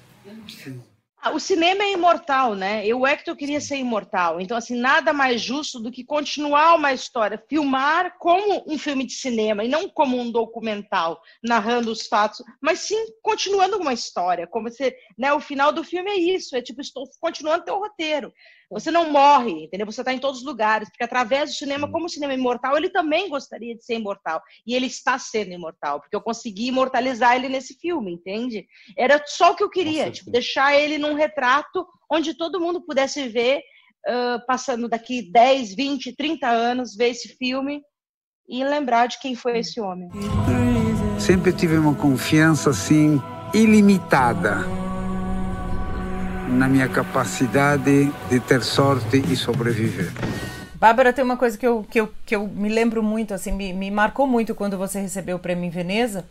Ah, 1.28 1.32
o 1.32 1.40
cinema 1.40 1.84
é 1.84 1.92
imortal, 1.92 2.54
né? 2.54 2.86
E 2.86 2.94
o 2.94 3.06
Hector 3.06 3.36
queria 3.36 3.60
ser 3.60 3.78
imortal. 3.78 4.40
Então, 4.40 4.56
assim, 4.56 4.76
nada 4.76 5.12
mais 5.12 5.42
justo 5.42 5.80
do 5.80 5.92
que 5.92 6.04
continuar 6.04 6.76
uma 6.76 6.94
história, 6.94 7.44
filmar 7.50 8.16
como 8.20 8.64
um 8.68 8.78
filme 8.78 9.04
de 9.04 9.14
cinema 9.14 9.64
e 9.64 9.68
não 9.68 9.90
como 9.90 10.20
um 10.20 10.32
documental, 10.32 11.20
narrando 11.44 11.90
os 11.90 12.06
fatos, 12.06 12.44
mas 12.62 12.82
sim 12.82 13.08
continuando 13.24 13.78
uma 13.78 13.92
história. 13.92 14.46
Como 14.46 14.70
você, 14.70 14.96
né? 15.18 15.34
O 15.34 15.40
final 15.40 15.72
do 15.72 15.84
filme 15.84 16.12
é 16.12 16.16
isso, 16.16 16.56
é 16.56 16.62
tipo, 16.62 16.80
estou 16.80 17.10
continuando 17.20 17.66
teu 17.66 17.80
roteiro. 17.80 18.32
Você 18.70 18.90
não 18.90 19.12
morre, 19.12 19.66
entendeu? 19.66 19.86
Você 19.86 20.02
está 20.02 20.14
em 20.14 20.20
todos 20.20 20.40
os 20.40 20.46
lugares, 20.46 20.90
porque 20.90 21.04
através 21.04 21.52
do 21.52 21.56
cinema, 21.56 21.90
como 21.92 22.06
o 22.06 22.10
cinema 22.10 22.34
é 22.34 22.38
imortal, 22.38 22.76
ele 22.78 22.90
também 22.90 23.30
gostaria 23.30 23.76
de 23.76 23.84
ser 23.84 23.96
imortal. 23.96 24.42
E 24.66 24.76
ele 24.76 24.88
está 24.88 25.20
sendo 25.20 25.52
imortal, 25.52 26.00
porque 26.00 26.16
eu 26.16 26.22
consegui 26.22 26.68
imortalizar 26.68 27.36
ele 27.36 27.50
nesse 27.50 27.78
filme, 27.80 28.14
entende? 28.14 28.66
Era 28.98 29.22
só 29.26 29.52
o 29.52 29.56
que 29.56 29.64
eu 29.64 29.70
queria, 29.70 30.10
tipo, 30.12 30.32
deixar 30.32 30.76
ele 30.76 30.98
num 30.98 31.14
retrato 31.14 31.86
onde 32.12 32.34
todo 32.34 32.60
mundo 32.60 32.82
pudesse 32.82 33.28
ver, 33.28 33.60
uh, 34.08 34.46
passando 34.48 34.88
daqui 34.88 35.32
10, 35.32 35.76
20, 35.76 36.16
30 36.16 36.48
anos, 36.48 36.96
ver 36.96 37.10
esse 37.10 37.30
filme 37.36 37.82
e 38.48 38.64
lembrar 38.64 39.08
de 39.08 39.20
quem 39.20 39.36
foi 39.36 39.60
esse 39.60 39.80
homem. 39.80 40.10
Sempre 41.20 41.52
tive 41.54 41.78
uma 41.78 41.96
confiança 41.96 42.70
assim 42.70 43.20
ilimitada 43.54 44.85
na 46.48 46.68
minha 46.68 46.88
capacidade 46.88 48.12
de 48.30 48.40
ter 48.40 48.64
sorte 48.64 49.18
e 49.18 49.36
sobreviver. 49.36 50.12
Bárbara, 50.76 51.14
tem 51.14 51.24
uma 51.24 51.38
coisa 51.38 51.58
que 51.58 51.66
eu, 51.66 51.86
que 51.90 52.00
eu, 52.00 52.14
que 52.26 52.36
eu 52.36 52.48
me 52.48 52.70
lembro 52.70 53.02
muito, 53.02 53.34
assim, 53.34 53.52
me, 53.52 53.74
me 53.74 53.90
marcou 53.90 54.28
muito 54.28 54.54
quando 54.54 54.78
você 54.78 55.00
recebeu 55.00 55.38
o 55.38 55.40
prêmio 55.40 55.66
em 55.66 55.70
Veneza, 55.70 56.26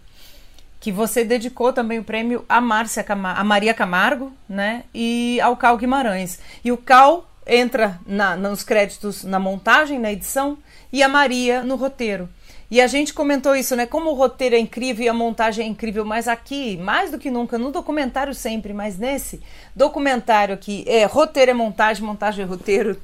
que 0.78 0.92
você 0.92 1.24
dedicou 1.24 1.72
também 1.72 1.98
o 1.98 2.04
prêmio 2.04 2.44
a 2.48 2.60
Márcia 2.60 3.04
a 3.08 3.44
Maria 3.44 3.72
Camargo, 3.72 4.32
né, 4.48 4.84
e 4.94 5.40
ao 5.40 5.56
Cal 5.56 5.76
Guimarães. 5.76 6.38
E 6.64 6.70
o 6.70 6.76
Cal 6.76 7.28
entra 7.46 7.98
na, 8.06 8.36
nos 8.36 8.62
créditos 8.62 9.24
na 9.24 9.38
montagem, 9.38 9.98
na 9.98 10.12
edição, 10.12 10.58
e 10.92 11.02
a 11.02 11.08
Maria 11.08 11.62
no 11.62 11.76
roteiro. 11.76 12.28
E 12.70 12.80
a 12.80 12.86
gente 12.86 13.12
comentou 13.12 13.54
isso, 13.54 13.76
né? 13.76 13.86
Como 13.86 14.10
o 14.10 14.14
roteiro 14.14 14.54
é 14.54 14.58
incrível 14.58 15.04
e 15.04 15.08
a 15.08 15.14
montagem 15.14 15.66
é 15.66 15.68
incrível, 15.68 16.04
mas 16.04 16.26
aqui, 16.26 16.76
mais 16.78 17.10
do 17.10 17.18
que 17.18 17.30
nunca, 17.30 17.58
no 17.58 17.70
documentário 17.70 18.34
sempre, 18.34 18.72
mas 18.72 18.98
nesse 18.98 19.42
documentário 19.74 20.54
aqui, 20.54 20.84
é 20.86 21.04
roteiro 21.04 21.50
é 21.50 21.54
montagem, 21.54 22.04
montagem 22.04 22.44
é 22.44 22.46
roteiro, 22.46 23.00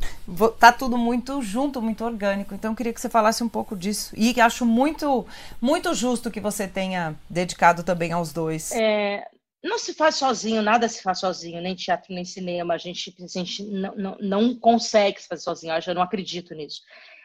tá 0.59 0.73
tudo 0.73 0.97
muito 0.97 1.43
junto, 1.43 1.83
muito 1.83 2.05
orgânico. 2.05 2.55
Então 2.55 2.73
eu 2.73 2.77
queria 2.77 2.93
que 2.93 3.01
você 3.01 3.09
falasse 3.09 3.45
um 3.45 3.49
pouco 3.49 3.77
disso. 3.77 4.13
E 4.17 4.41
acho 4.41 4.65
muito, 4.65 5.27
muito 5.61 5.95
justo 5.95 6.31
que 6.31 6.41
você 6.41 6.67
tenha 6.67 7.15
dedicado 7.29 7.83
também 7.83 8.13
aos 8.13 8.33
dois. 8.33 8.73
É, 8.73 9.27
não 9.63 9.79
se 9.79 9.93
faz 9.93 10.15
sozinho, 10.17 10.63
nada 10.63 10.89
se 10.89 11.03
faz 11.03 11.19
sozinho, 11.19 11.61
nem 11.61 11.75
teatro, 11.75 12.15
nem 12.15 12.25
cinema. 12.25 12.75
A 12.75 12.79
gente, 12.79 13.15
a 13.23 13.27
gente 13.27 13.63
não, 13.65 13.95
não, 13.95 14.17
não 14.21 14.55
consegue 14.55 15.21
se 15.21 15.29
fazer 15.29 15.43
sozinho, 15.43 15.75
eu 15.87 15.95
não 15.95 16.03
acredito 16.03 16.55
nisso 16.55 16.81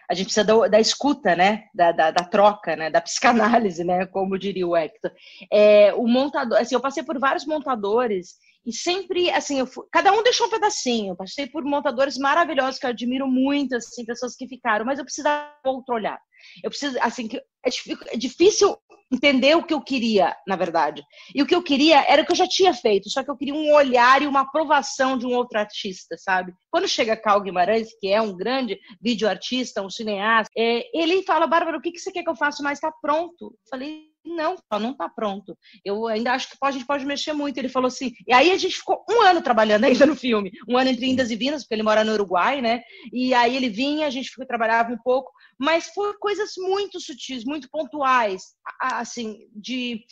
a 0.10 0.14
gente 0.14 0.28
precisa 0.28 0.46
da, 0.46 0.68
da 0.68 0.80
escuta, 0.80 1.36
né? 1.36 1.66
Da, 1.74 1.92
da, 1.92 2.12
da, 2.12 2.24
troca, 2.24 2.76
né? 2.76 2.90
Da 2.90 3.02
psicanálise, 3.02 3.84
né? 3.84 4.06
Como 4.06 4.38
diria 4.38 4.68
o 4.68 4.76
Hector. 4.76 5.12
É, 5.52 5.94
o 5.94 6.08
montador, 6.08 6.60
assim, 6.60 6.76
eu 6.76 6.82
passei 6.82 7.04
por 7.04 7.20
vários 7.20 7.46
montadores 7.46 8.36
e 8.66 8.74
sempre, 8.74 9.30
assim, 9.30 9.64
fui, 9.66 9.86
cada 9.92 10.12
um 10.12 10.24
deixou 10.24 10.48
um 10.48 10.50
pedacinho. 10.50 11.12
Eu 11.12 11.16
passei 11.16 11.48
por 11.48 11.64
montadores 11.64 12.18
maravilhosos 12.18 12.80
que 12.80 12.86
eu 12.86 12.90
admiro 12.90 13.28
muito, 13.28 13.76
assim, 13.76 14.04
pessoas 14.04 14.36
que 14.36 14.48
ficaram, 14.48 14.86
mas 14.86 14.98
eu 14.98 15.06
precisava 15.06 15.52
outro 15.66 15.94
olhar. 15.94 16.20
Eu 16.64 16.70
preciso, 16.70 16.98
assim, 17.02 17.28
que 17.28 17.38
é, 17.38 17.70
é 18.12 18.18
difícil 18.18 18.78
entender 19.12 19.56
o 19.56 19.64
que 19.64 19.74
eu 19.74 19.82
queria, 19.82 20.36
na 20.48 20.56
verdade. 20.56 21.04
E 21.34 21.42
o 21.42 21.46
que 21.46 21.56
eu 21.56 21.62
queria 21.62 22.04
era 22.08 22.22
o 22.22 22.26
que 22.26 22.32
eu 22.32 22.36
já 22.36 22.48
tinha 22.48 22.74
feito, 22.74 23.10
só 23.10 23.24
que 23.24 23.30
eu 23.30 23.38
queria 23.38 23.54
um 23.54 23.74
olhar 23.74 24.22
e 24.22 24.28
uma 24.28 24.42
aprovação 24.42 25.18
de 25.18 25.26
um 25.26 25.34
outro 25.34 25.60
artista, 25.60 26.16
sabe? 26.18 26.54
Quando 26.72 26.88
chega 26.88 27.16
Cal 27.16 27.42
Guimarães, 27.42 27.90
que 28.00 28.08
é 28.08 28.22
um 28.22 28.36
grande 28.36 28.80
videoartista, 29.02 29.82
um 29.82 29.90
cineasta, 29.90 30.52
é, 30.58 30.84
ele 30.94 31.24
fala, 31.24 31.48
Bárbara, 31.48 31.78
o 31.78 31.82
que, 31.82 31.92
que 31.92 32.00
você 32.00 32.12
quer 32.12 32.24
que 32.24 32.30
eu 32.30 32.36
faça? 32.36 32.64
Mas 32.64 32.78
está 32.78 32.92
pronto. 33.02 33.46
Eu 33.46 33.70
falei, 33.70 34.16
não, 34.26 34.56
não 34.72 34.92
está 34.92 35.08
pronto. 35.08 35.56
Eu 35.84 36.08
ainda 36.08 36.34
acho 36.34 36.50
que 36.50 36.58
a 36.60 36.72
gente 36.72 36.86
pode 36.86 37.06
mexer 37.06 37.34
muito. 37.34 37.58
Ele 37.58 37.70
falou 37.70 37.88
assim. 37.88 38.12
E 38.28 38.34
aí 38.34 38.52
a 38.52 38.58
gente 38.58 38.78
ficou 38.78 39.06
um 39.10 39.22
ano 39.22 39.42
trabalhando 39.42 39.84
ainda 39.86 40.06
no 40.06 40.16
filme, 40.16 40.52
um 40.68 40.78
ano 40.78 40.90
entre 40.90 41.06
indas 41.06 41.30
e 41.30 41.36
vindas, 41.36 41.62
porque 41.62 41.76
ele 41.76 41.84
mora 41.84 42.04
no 42.04 42.14
Uruguai, 42.14 42.62
né? 42.62 42.82
E 43.14 43.34
aí 43.34 43.56
ele 43.56 43.70
vinha, 43.70 44.08
a 44.08 44.10
gente 44.10 44.30
ficou, 44.30 44.46
trabalhava 44.46 44.92
um 44.92 44.98
pouco, 44.98 45.32
mas 45.60 45.88
foi 45.88 46.14
coisas 46.18 46.52
muito 46.58 47.00
sutis, 47.00 47.46
muito 47.46 47.70
pontuais, 47.70 48.44
assim, 48.82 49.48
de 49.56 50.04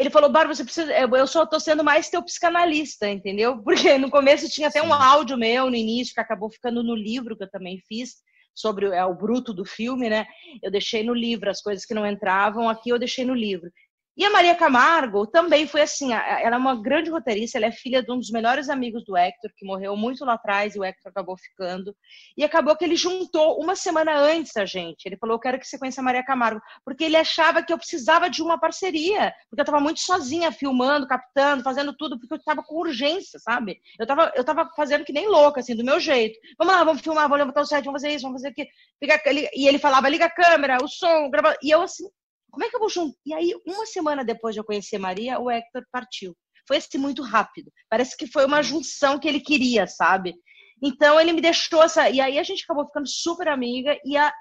ele 0.00 0.08
falou, 0.08 0.30
Bárbara, 0.30 0.54
você 0.54 0.64
precisa. 0.64 0.90
Eu 0.94 1.26
só 1.26 1.42
estou 1.42 1.60
sendo 1.60 1.84
mais 1.84 2.08
teu 2.08 2.22
psicanalista, 2.22 3.06
entendeu? 3.06 3.60
Porque 3.62 3.98
no 3.98 4.10
começo 4.10 4.48
tinha 4.48 4.68
até 4.68 4.82
um 4.82 4.94
áudio 4.94 5.36
meu 5.36 5.68
no 5.68 5.76
início, 5.76 6.14
que 6.14 6.20
acabou 6.20 6.50
ficando 6.50 6.82
no 6.82 6.94
livro 6.94 7.36
que 7.36 7.44
eu 7.44 7.50
também 7.50 7.78
fiz, 7.86 8.14
sobre 8.54 8.86
é, 8.86 9.04
o 9.04 9.14
bruto 9.14 9.52
do 9.52 9.62
filme, 9.62 10.08
né? 10.08 10.26
Eu 10.62 10.70
deixei 10.70 11.02
no 11.02 11.12
livro 11.12 11.50
as 11.50 11.60
coisas 11.60 11.84
que 11.84 11.92
não 11.92 12.06
entravam, 12.06 12.66
aqui 12.66 12.88
eu 12.88 12.98
deixei 12.98 13.26
no 13.26 13.34
livro. 13.34 13.70
E 14.16 14.24
a 14.24 14.30
Maria 14.30 14.54
Camargo 14.54 15.26
também 15.26 15.66
foi 15.66 15.82
assim, 15.82 16.12
ela 16.12 16.56
é 16.56 16.58
uma 16.58 16.74
grande 16.74 17.10
roteirista, 17.10 17.56
ela 17.56 17.66
é 17.66 17.72
filha 17.72 18.02
de 18.02 18.10
um 18.10 18.18
dos 18.18 18.30
melhores 18.30 18.68
amigos 18.68 19.04
do 19.04 19.16
Hector, 19.16 19.50
que 19.56 19.64
morreu 19.64 19.96
muito 19.96 20.24
lá 20.24 20.34
atrás 20.34 20.74
e 20.74 20.78
o 20.78 20.84
Hector 20.84 21.10
acabou 21.10 21.36
ficando. 21.38 21.96
E 22.36 22.44
acabou 22.44 22.76
que 22.76 22.84
ele 22.84 22.96
juntou 22.96 23.58
uma 23.60 23.76
semana 23.76 24.18
antes 24.18 24.56
a 24.56 24.66
gente. 24.66 25.06
Ele 25.06 25.16
falou: 25.16 25.36
Eu 25.36 25.40
quero 25.40 25.58
que 25.58 25.66
você 25.66 25.78
conheça 25.78 26.00
a 26.00 26.04
Maria 26.04 26.24
Camargo, 26.24 26.60
porque 26.84 27.04
ele 27.04 27.16
achava 27.16 27.62
que 27.62 27.72
eu 27.72 27.78
precisava 27.78 28.28
de 28.28 28.42
uma 28.42 28.58
parceria, 28.58 29.32
porque 29.48 29.60
eu 29.60 29.64
estava 29.64 29.80
muito 29.80 30.00
sozinha, 30.00 30.52
filmando, 30.52 31.06
captando, 31.06 31.62
fazendo 31.62 31.94
tudo, 31.96 32.18
porque 32.18 32.34
eu 32.34 32.38
estava 32.38 32.62
com 32.62 32.76
urgência, 32.76 33.38
sabe? 33.38 33.80
Eu 33.98 34.04
estava 34.04 34.32
eu 34.34 34.44
tava 34.44 34.68
fazendo 34.76 35.04
que 35.04 35.12
nem 35.12 35.28
louca, 35.28 35.60
assim, 35.60 35.74
do 35.74 35.84
meu 35.84 36.00
jeito. 36.00 36.38
Vamos 36.58 36.74
lá, 36.74 36.84
vamos 36.84 37.00
filmar, 37.00 37.24
vamos 37.24 37.38
levantar 37.38 37.62
o 37.62 37.66
set, 37.66 37.84
vamos 37.84 38.02
fazer 38.02 38.14
isso, 38.14 38.24
vamos 38.24 38.42
fazer 38.42 38.48
aquilo. 38.48 39.48
E 39.54 39.68
ele 39.68 39.78
falava: 39.78 40.08
liga 40.08 40.26
a 40.26 40.30
câmera, 40.30 40.78
o 40.82 40.88
som, 40.88 41.30
grava. 41.30 41.56
E 41.62 41.70
eu 41.70 41.82
assim, 41.82 42.08
como 42.50 42.64
é 42.64 42.68
que 42.68 42.76
eu 42.76 42.80
vou 42.80 42.88
juntar? 42.88 43.16
E 43.24 43.34
aí, 43.34 43.54
uma 43.66 43.86
semana 43.86 44.24
depois 44.24 44.54
de 44.54 44.60
eu 44.60 44.64
conhecer 44.64 44.98
Maria, 44.98 45.38
o 45.38 45.50
Hector 45.50 45.82
partiu. 45.92 46.36
Foi 46.66 46.76
assim 46.76 46.98
muito 46.98 47.22
rápido. 47.22 47.70
Parece 47.88 48.16
que 48.16 48.26
foi 48.26 48.44
uma 48.44 48.62
junção 48.62 49.18
que 49.18 49.26
ele 49.26 49.40
queria, 49.40 49.86
sabe? 49.86 50.34
Então 50.82 51.20
ele 51.20 51.32
me 51.32 51.40
deixou 51.40 51.82
essa. 51.82 52.08
E 52.08 52.20
aí 52.20 52.38
a 52.38 52.42
gente 52.42 52.64
acabou 52.64 52.86
ficando 52.86 53.08
super 53.08 53.48
amiga. 53.48 53.98
E 54.04 54.16
a, 54.16 54.32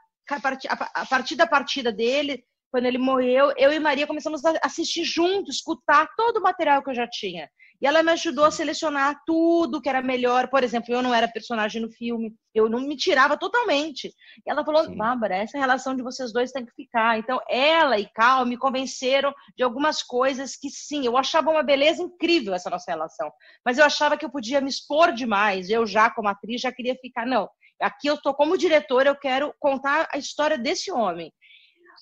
a 0.94 1.06
partir 1.06 1.36
da 1.36 1.48
partida 1.48 1.92
dele, 1.92 2.44
quando 2.72 2.86
ele 2.86 2.98
morreu, 2.98 3.52
eu 3.58 3.74
e 3.74 3.80
Maria 3.80 4.08
começamos 4.08 4.44
a 4.46 4.54
assistir 4.64 5.04
juntos, 5.04 5.56
escutar 5.56 6.08
todo 6.16 6.38
o 6.38 6.44
material 6.44 6.84
que 6.84 6.92
eu 6.92 6.96
já 6.96 7.08
tinha. 7.08 7.50
E 7.82 7.88
ela 7.88 8.04
me 8.04 8.12
ajudou 8.12 8.46
a 8.46 8.52
selecionar 8.52 9.22
tudo 9.26 9.82
que 9.82 9.88
era 9.88 10.02
melhor. 10.02 10.50
Por 10.50 10.64
exemplo, 10.64 10.94
eu 10.94 11.02
não 11.02 11.14
era 11.14 11.28
personagem 11.28 11.82
no 11.82 11.90
filme, 11.90 12.34
eu 12.54 12.70
não 12.70 12.82
me 12.82 12.98
tirava 12.98 13.38
totalmente. 13.38 14.08
E 14.46 14.50
ela 14.50 14.66
falou: 14.66 14.84
Sim. 14.86 14.98
Bárbara, 14.98 15.38
essa 15.38 15.58
relação 15.58 15.96
de 15.96 16.04
vocês 16.04 16.34
dois 16.34 16.52
tem 16.52 16.66
que 16.66 16.74
ficar. 16.74 17.18
Então, 17.18 17.40
ela 17.50 17.98
e 17.98 18.10
Cal 18.14 18.46
me 18.46 18.58
convenceram 18.58 19.34
de 19.56 19.64
algumas 19.64 20.04
coisas 20.04 20.56
que, 20.56 20.70
sim, 20.70 21.06
eu 21.06 21.18
achava 21.18 21.50
uma 21.50 21.64
beleza 21.64 22.04
incrível 22.04 22.54
essa 22.54 22.70
nossa 22.70 22.92
relação. 22.92 23.32
Mas 23.66 23.78
eu 23.78 23.86
achava 23.86 24.18
que 24.18 24.26
eu 24.26 24.30
podia 24.30 24.60
me 24.60 24.70
expor 24.70 25.14
demais. 25.14 25.70
Eu, 25.70 25.86
já 25.86 26.10
como 26.10 26.28
atriz, 26.28 26.62
já 26.62 26.72
queria 26.72 26.96
ficar. 26.96 27.26
Não, 27.26 27.50
aqui 27.82 28.08
eu 28.08 28.16
estou 28.16 28.34
como 28.34 28.58
diretora, 28.58 29.10
eu 29.10 29.16
quero 29.16 29.54
contar 29.60 30.08
a 30.12 30.18
história 30.18 30.58
desse 30.58 30.92
homem. 30.92 31.32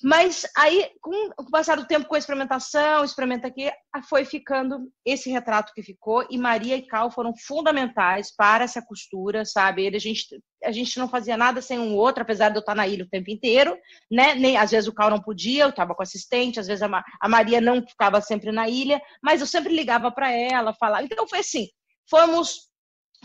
Mas 0.04 0.46
aí, 0.56 0.92
com 1.02 1.30
o 1.40 1.50
passar 1.50 1.76
do 1.76 1.88
tempo, 1.88 2.08
com 2.08 2.16
a 2.16 2.20
experimentação, 2.20 3.04
experimenta 3.04 3.48
aqui, 3.48 3.72
foi 4.08 4.26
ficando 4.26 4.92
esse 5.06 5.30
retrato 5.30 5.74
que 5.74 5.82
ficou. 5.82 6.26
E 6.30 6.38
Maria 6.38 6.76
e 6.76 6.86
Cal 6.86 7.10
foram 7.10 7.34
fundamentais 7.36 8.34
para 8.36 8.64
essa 8.64 8.82
costura, 8.82 9.44
sabe? 9.44 9.86
Ele, 9.86 9.98
a, 9.98 10.00
gente, 10.00 10.26
a 10.64 10.72
gente 10.72 11.00
não 11.00 11.10
fazia 11.10 11.36
nada 11.36 11.62
sem 11.62 11.80
um 11.80 11.96
outro, 11.96 12.22
apesar 12.22 12.50
de 12.50 12.58
eu 12.58 12.60
estar 12.60 12.76
na 12.76 12.88
ilha 12.88 13.06
o 13.06 13.10
tempo 13.10 13.32
inteiro, 13.32 13.78
né? 14.12 14.36
Nem, 14.36 14.58
às 14.58 14.72
vezes 14.72 14.88
o 14.88 14.94
Cal 14.94 15.10
não 15.10 15.22
podia, 15.22 15.64
eu 15.64 15.70
estava 15.70 15.96
com 15.96 16.04
assistente, 16.04 16.60
às 16.60 16.68
vezes 16.68 16.84
a, 16.84 17.04
a 17.20 17.30
Maria 17.30 17.60
não 17.60 17.82
ficava 17.86 18.22
sempre 18.22 18.52
na 18.52 18.70
ilha, 18.70 19.02
mas 19.22 19.42
eu 19.42 19.48
sempre 19.48 19.74
ligava 19.74 20.12
para 20.12 20.32
ela, 20.32 20.74
falava. 20.74 21.04
Então 21.04 21.28
foi 21.28 21.40
assim, 21.40 21.68
fomos 22.10 22.68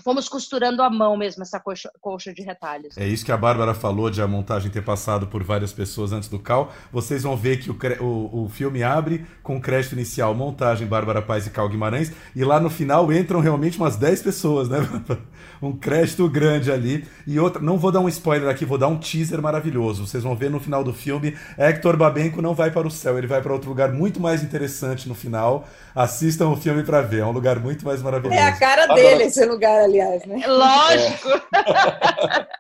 fomos 0.01 0.29
costurando 0.29 0.83
a 0.83 0.91
mão 0.91 1.17
mesmo 1.17 1.43
essa 1.43 1.61
coxa, 1.61 1.91
de 2.35 2.43
retalhos. 2.43 2.97
É 2.97 3.07
isso 3.07 3.25
que 3.25 3.33
a 3.33 3.37
Bárbara 3.37 3.75
falou 3.75 4.11
de 4.11 4.23
a 4.23 4.27
montagem 4.27 4.71
ter 4.71 4.83
passado 4.83 5.27
por 5.27 5.43
várias 5.43 5.73
pessoas 5.73 6.13
antes 6.13 6.29
do 6.29 6.39
Cal. 6.39 6.73
Vocês 6.93 7.23
vão 7.23 7.37
ver 7.37 7.59
que 7.59 7.71
o, 7.71 7.77
o, 8.01 8.45
o 8.45 8.49
filme 8.49 8.83
abre 8.83 9.27
com 9.43 9.61
crédito 9.61 9.93
inicial, 9.93 10.35
montagem 10.35 10.87
Bárbara 10.87 11.21
Paz 11.21 11.47
e 11.47 11.51
Cal 11.51 11.69
Guimarães, 11.69 12.13
e 12.35 12.45
lá 12.45 12.59
no 12.59 12.71
final 12.71 13.13
entram 13.13 13.41
realmente 13.41 13.77
umas 13.77 13.97
10 13.97 14.23
pessoas, 14.23 14.69
né? 14.69 14.79
um 15.61 15.73
crédito 15.73 16.29
grande 16.29 16.71
ali. 16.71 17.07
E 17.27 17.39
outra, 17.39 17.63
não 17.63 17.79
vou 17.79 17.93
dar 17.93 18.01
um 18.01 18.09
spoiler 18.09 18.49
aqui, 18.49 18.65
vou 18.65 18.79
dar 18.79 18.89
um 18.89 18.99
teaser 18.99 19.41
maravilhoso. 19.41 20.07
Vocês 20.07 20.23
vão 20.23 20.35
ver 20.35 20.51
no 20.51 20.59
final 20.59 20.83
do 20.83 20.93
filme, 20.93 21.37
Hector 21.57 21.97
Babenco 21.97 22.43
não 22.43 22.55
vai 22.55 22.71
para 22.71 22.87
o 22.87 22.91
céu, 22.91 23.19
ele 23.19 23.27
vai 23.27 23.41
para 23.41 23.53
outro 23.53 23.69
lugar 23.69 23.93
muito 23.93 24.21
mais 24.21 24.43
interessante 24.43 25.09
no 25.09 25.15
final. 25.15 25.69
Assistam 25.95 26.49
o 26.49 26.57
filme 26.57 26.83
para 26.83 27.03
ver, 27.03 27.21
é 27.21 27.27
um 27.27 27.33
lugar 27.33 27.59
muito 27.59 27.85
mais 27.85 28.03
maravilhoso. 28.03 28.39
É 28.39 28.43
a 28.43 28.53
cara 28.53 28.87
dele 28.95 29.09
Agora... 29.09 29.25
esse 29.25 29.45
lugar, 29.45 29.81
aliás, 29.83 30.25
né? 30.25 30.45
Lógico. 30.47 31.29
É. 31.55 32.53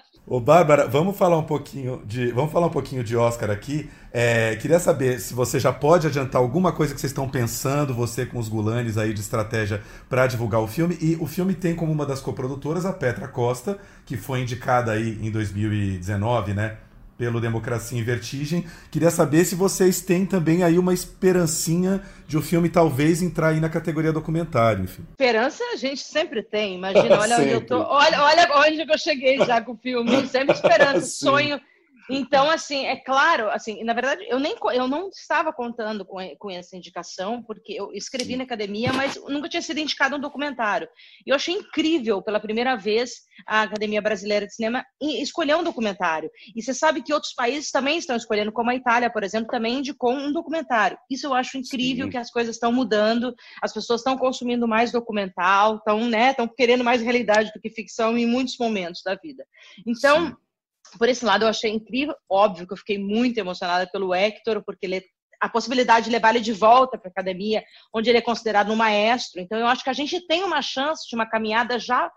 Ô, 0.26 0.40
Bárbara, 0.40 0.88
vamos 0.88 1.18
falar 1.18 1.36
um 1.36 1.42
pouquinho 1.42 2.02
de, 2.06 2.32
vamos 2.32 2.50
falar 2.50 2.68
um 2.68 2.70
pouquinho 2.70 3.04
de 3.04 3.14
Oscar 3.14 3.50
aqui. 3.50 3.90
É, 4.10 4.56
queria 4.56 4.78
saber 4.78 5.20
se 5.20 5.34
você 5.34 5.60
já 5.60 5.70
pode 5.70 6.06
adiantar 6.06 6.40
alguma 6.40 6.72
coisa 6.72 6.94
que 6.94 7.00
vocês 7.00 7.10
estão 7.10 7.28
pensando, 7.28 7.92
você 7.92 8.24
com 8.24 8.38
os 8.38 8.48
Gulanes 8.48 8.96
aí 8.96 9.12
de 9.12 9.20
estratégia 9.20 9.82
para 10.08 10.26
divulgar 10.26 10.62
o 10.62 10.66
filme. 10.66 10.96
E 10.98 11.14
o 11.20 11.26
filme 11.26 11.52
tem 11.52 11.76
como 11.76 11.92
uma 11.92 12.06
das 12.06 12.22
coprodutoras 12.22 12.86
a 12.86 12.92
Petra 12.92 13.28
Costa, 13.28 13.76
que 14.06 14.16
foi 14.16 14.40
indicada 14.40 14.92
aí 14.92 15.18
em 15.20 15.30
2019, 15.30 16.54
né? 16.54 16.78
Pelo 17.16 17.40
Democracia 17.40 17.98
em 17.98 18.02
Vertigem. 18.02 18.66
Queria 18.90 19.10
saber 19.10 19.44
se 19.44 19.54
vocês 19.54 20.00
têm 20.00 20.26
também 20.26 20.62
aí 20.62 20.78
uma 20.78 20.92
esperancinha 20.92 22.02
de 22.26 22.36
o 22.36 22.42
filme 22.42 22.68
talvez 22.68 23.22
entrar 23.22 23.48
aí 23.48 23.60
na 23.60 23.68
categoria 23.68 24.12
documentário, 24.12 24.84
enfim. 24.84 25.04
Esperança 25.10 25.62
a 25.72 25.76
gente 25.76 26.02
sempre 26.02 26.42
tem, 26.42 26.74
imagina, 26.74 27.18
olha 27.20 27.36
onde 27.38 27.50
eu 27.50 27.60
tô, 27.60 27.80
olha, 27.80 28.22
olha 28.22 28.48
onde 28.56 28.80
eu 28.80 28.98
cheguei 28.98 29.38
já 29.38 29.60
com 29.60 29.72
o 29.72 29.76
filme, 29.76 30.26
sempre 30.26 30.54
esperança, 30.54 31.06
sonho 31.06 31.60
então, 32.10 32.50
assim, 32.50 32.84
é 32.86 32.96
claro, 32.96 33.50
assim, 33.50 33.82
na 33.82 33.94
verdade, 33.94 34.24
eu 34.28 34.38
nem 34.38 34.54
eu 34.74 34.86
não 34.86 35.08
estava 35.08 35.52
contando 35.52 36.04
com, 36.04 36.18
com 36.38 36.50
essa 36.50 36.76
indicação, 36.76 37.42
porque 37.42 37.72
eu 37.72 37.92
escrevi 37.92 38.36
na 38.36 38.44
academia, 38.44 38.92
mas 38.92 39.16
nunca 39.28 39.48
tinha 39.48 39.62
sido 39.62 39.80
indicado 39.80 40.16
um 40.16 40.20
documentário. 40.20 40.88
E 41.26 41.30
eu 41.30 41.36
achei 41.36 41.54
incrível, 41.54 42.22
pela 42.22 42.40
primeira 42.40 42.76
vez, 42.76 43.22
a 43.46 43.62
Academia 43.62 44.02
Brasileira 44.02 44.46
de 44.46 44.54
Cinema 44.54 44.84
escolher 45.00 45.56
um 45.56 45.62
documentário. 45.62 46.30
E 46.54 46.62
você 46.62 46.74
sabe 46.74 47.02
que 47.02 47.12
outros 47.12 47.32
países 47.32 47.70
também 47.70 47.98
estão 47.98 48.16
escolhendo, 48.16 48.52
como 48.52 48.70
a 48.70 48.74
Itália, 48.74 49.10
por 49.10 49.24
exemplo, 49.24 49.48
também 49.50 49.78
indicou 49.78 50.12
um 50.12 50.32
documentário. 50.32 50.98
Isso 51.10 51.26
eu 51.26 51.34
acho 51.34 51.56
incrível 51.56 52.06
Sim. 52.06 52.10
que 52.10 52.18
as 52.18 52.30
coisas 52.30 52.56
estão 52.56 52.72
mudando, 52.72 53.34
as 53.62 53.72
pessoas 53.72 54.00
estão 54.00 54.18
consumindo 54.18 54.68
mais 54.68 54.92
documental, 54.92 55.76
estão, 55.76 56.06
né, 56.08 56.34
querendo 56.56 56.84
mais 56.84 57.00
realidade 57.00 57.50
do 57.52 57.60
que 57.60 57.70
ficção 57.70 58.16
em 58.16 58.26
muitos 58.26 58.58
momentos 58.58 59.02
da 59.02 59.14
vida. 59.14 59.44
Então, 59.86 60.28
Sim 60.28 60.44
por 60.98 61.08
esse 61.08 61.24
lado 61.24 61.44
eu 61.44 61.48
achei 61.48 61.70
incrível. 61.70 62.14
Óbvio 62.30 62.66
que 62.66 62.72
eu 62.72 62.78
fiquei 62.78 62.98
muito 62.98 63.38
emocionada 63.38 63.88
pelo 63.90 64.14
Hector, 64.14 64.62
porque 64.64 64.86
ele 64.86 65.02
a 65.40 65.48
possibilidade 65.48 66.06
de 66.06 66.12
levar 66.12 66.30
ele 66.30 66.42
de 66.42 66.52
volta 66.52 66.96
para 66.96 67.08
a 67.08 67.10
academia, 67.10 67.62
onde 67.94 68.08
ele 68.08 68.16
é 68.16 68.22
considerado 68.22 68.72
um 68.72 68.76
maestro. 68.76 69.42
Então 69.42 69.58
eu 69.58 69.66
acho 69.66 69.84
que 69.84 69.90
a 69.90 69.94
gente 69.94 70.26
tem 70.26 70.42
uma 70.42 70.62
chance 70.62 71.06
de 71.06 71.14
uma 71.14 71.28
caminhada 71.28 71.78
já 71.78 72.10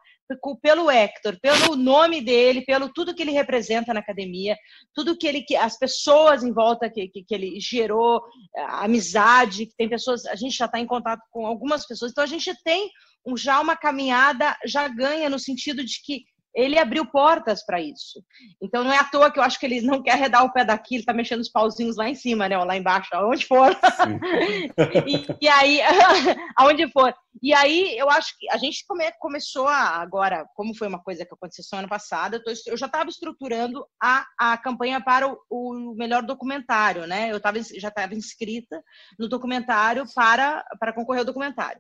pelo 0.62 0.92
Hector, 0.92 1.40
pelo 1.42 1.76
nome 1.76 2.22
dele, 2.22 2.62
pelo 2.62 2.92
tudo 2.92 3.16
que 3.16 3.22
ele 3.22 3.32
representa 3.32 3.94
na 3.94 4.02
academia, 4.02 4.58
tudo 4.94 5.18
que 5.18 5.26
ele, 5.26 5.42
que 5.42 5.56
as 5.56 5.78
pessoas 5.78 6.44
em 6.44 6.52
volta 6.52 6.90
que, 6.90 7.08
que, 7.08 7.24
que 7.24 7.34
ele 7.34 7.60
gerou, 7.60 8.22
amizade, 8.68 9.68
que 9.68 9.76
tem 9.78 9.88
pessoas, 9.88 10.26
a 10.26 10.36
gente 10.36 10.58
já 10.58 10.66
está 10.66 10.80
em 10.80 10.86
contato 10.86 11.22
com 11.32 11.46
algumas 11.46 11.88
pessoas, 11.88 12.12
então 12.12 12.24
a 12.24 12.28
gente 12.28 12.54
tem 12.64 12.90
um, 13.26 13.38
já 13.38 13.60
uma 13.60 13.76
caminhada, 13.76 14.58
já 14.66 14.88
ganha 14.88 15.30
no 15.30 15.40
sentido 15.40 15.84
de 15.84 16.02
que 16.04 16.24
ele 16.56 16.80
abriu 16.80 17.06
portas 17.06 17.66
para 17.66 17.80
isso. 17.80 18.22
Então 18.62 18.84
não 18.84 18.92
é 18.92 18.98
à 18.98 19.04
toa 19.04 19.32
que 19.32 19.40
eu 19.40 19.44
acho 19.44 19.60
que 19.60 19.66
ele 19.66 19.82
não 19.82 20.02
quer 20.02 20.14
arredar 20.14 20.44
o 20.44 20.52
pé 20.52 20.66
daqui, 20.66 20.96
ele 20.96 21.02
está 21.02 21.14
mexendo 21.14 21.42
os 21.42 21.50
pauzinhos 21.50 21.98
lá 21.98 22.10
em 22.10 22.16
cima, 22.16 22.50
né? 22.50 22.58
Ou 22.58 22.66
lá 22.66 22.76
embaixo, 22.76 23.10
aonde 23.14 23.46
for. 23.46 23.70
e, 25.06 25.46
e, 25.46 25.48
aí, 25.48 25.80
aonde 26.58 26.92
for. 26.92 27.14
E 27.42 27.54
aí 27.54 27.96
eu 27.98 28.10
acho 28.10 28.36
que 28.40 28.50
a 28.50 28.58
gente 28.58 28.84
come, 28.88 29.12
começou 29.20 29.68
a, 29.68 30.02
agora, 30.02 30.46
como 30.56 30.76
foi 30.76 30.88
uma 30.88 31.02
coisa 31.02 31.26
que 31.26 31.34
aconteceu 31.34 31.64
semana 31.64 31.88
passada, 31.88 32.38
eu, 32.38 32.44
tô, 32.44 32.52
eu 32.66 32.78
já 32.78 32.88
estava 32.88 33.10
estruturando 33.10 33.86
a, 34.02 34.26
a 34.40 34.58
campanha 34.58 35.00
para 35.00 35.28
o, 35.28 35.38
o 35.50 35.96
melhor 35.96 36.24
documentário, 36.24 37.06
né? 37.06 37.32
Eu 37.32 37.40
tava, 37.40 37.60
já 37.62 37.90
estava 37.90 38.16
inscrita 38.16 38.82
no 39.20 39.30
documentário 39.30 40.06
para, 40.16 40.64
para 40.80 40.94
concorrer 40.94 41.20
ao 41.20 41.26
documentário. 41.26 41.80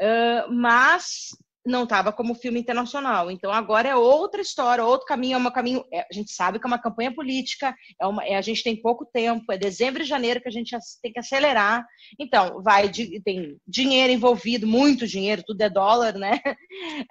Uh, 0.00 0.52
mas 0.52 1.28
não 1.64 1.84
estava 1.84 2.12
como 2.12 2.34
filme 2.34 2.60
internacional. 2.60 3.30
Então 3.30 3.52
agora 3.52 3.88
é 3.88 3.96
outra 3.96 4.40
história, 4.40 4.84
outro 4.84 5.06
caminho, 5.06 5.36
é 5.36 5.38
um 5.38 5.50
caminho. 5.50 5.84
É, 5.92 6.00
a 6.00 6.12
gente 6.12 6.32
sabe 6.32 6.58
que 6.58 6.66
é 6.66 6.68
uma 6.68 6.78
campanha 6.78 7.14
política, 7.14 7.74
é 8.00 8.06
uma, 8.06 8.24
é, 8.24 8.36
a 8.36 8.42
gente 8.42 8.62
tem 8.62 8.80
pouco 8.80 9.06
tempo, 9.06 9.50
é 9.50 9.56
dezembro 9.56 10.02
e 10.02 10.06
janeiro 10.06 10.40
que 10.40 10.48
a 10.48 10.52
gente 10.52 10.76
tem 11.02 11.12
que 11.12 11.18
acelerar. 11.18 11.86
Então 12.18 12.62
vai 12.62 12.88
de, 12.88 13.20
tem 13.22 13.56
dinheiro 13.66 14.12
envolvido, 14.12 14.66
muito 14.66 15.06
dinheiro, 15.06 15.42
tudo 15.46 15.60
é 15.62 15.70
dólar, 15.70 16.14
né? 16.14 16.40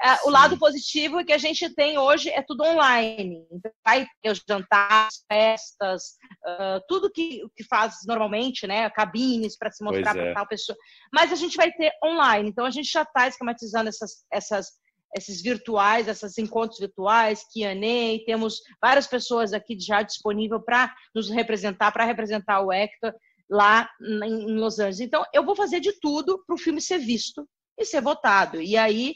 É, 0.04 0.28
o 0.28 0.30
lado 0.30 0.58
positivo 0.58 1.20
é 1.20 1.24
que 1.24 1.32
a 1.32 1.38
gente 1.38 1.70
tem 1.74 1.98
hoje 1.98 2.30
é 2.30 2.42
tudo 2.42 2.64
online. 2.64 3.44
Vai 3.84 4.06
ter 4.22 4.32
os 4.32 4.44
jantares, 4.48 5.24
festas, 5.28 6.18
uh, 6.46 6.82
tudo 6.88 7.12
que 7.12 7.42
que 7.56 7.64
faz 7.64 8.00
normalmente, 8.06 8.68
né? 8.68 8.90
Cabines 8.90 9.58
para 9.58 9.72
se 9.72 9.84
mostrar 9.84 10.14
para 10.14 10.28
é. 10.28 10.34
tal 10.34 10.48
pessoa. 10.48 10.78
Mas 11.14 11.32
a 11.32 11.36
gente 11.36 11.58
vai 11.58 11.72
ter 11.72 11.92
online. 12.04 12.50
Então 12.50 12.66
a 12.66 12.72
gente 12.72 12.92
já 12.92 13.04
está 13.04 13.28
esquematizando 13.28 13.90
essas 13.90 14.26
essas 14.32 14.68
esses 15.16 15.42
virtuais, 15.42 16.08
esses 16.08 16.38
encontros 16.38 16.80
virtuais, 16.80 17.46
Q&A, 17.54 18.26
temos 18.26 18.62
várias 18.82 19.06
pessoas 19.06 19.54
aqui 19.54 19.78
já 19.80 20.02
disponível 20.02 20.60
para 20.60 20.94
nos 21.14 21.30
representar, 21.30 21.92
para 21.92 22.04
representar 22.04 22.62
o 22.62 22.72
Hector 22.72 23.14
lá 23.50 23.88
em 24.02 24.56
Los 24.56 24.80
Angeles. 24.80 25.00
Então, 25.00 25.24
eu 25.32 25.46
vou 25.46 25.56
fazer 25.56 25.80
de 25.80 25.94
tudo 26.00 26.44
para 26.46 26.56
o 26.56 26.58
filme 26.58 26.82
ser 26.82 26.98
visto 26.98 27.48
e 27.78 27.86
ser 27.86 28.02
votado. 28.02 28.62
E 28.62 28.76
aí, 28.76 29.14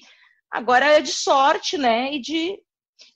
agora 0.51 0.85
é 0.85 1.01
de 1.01 1.11
sorte, 1.11 1.77
né? 1.77 2.13
E 2.13 2.21
de 2.21 2.59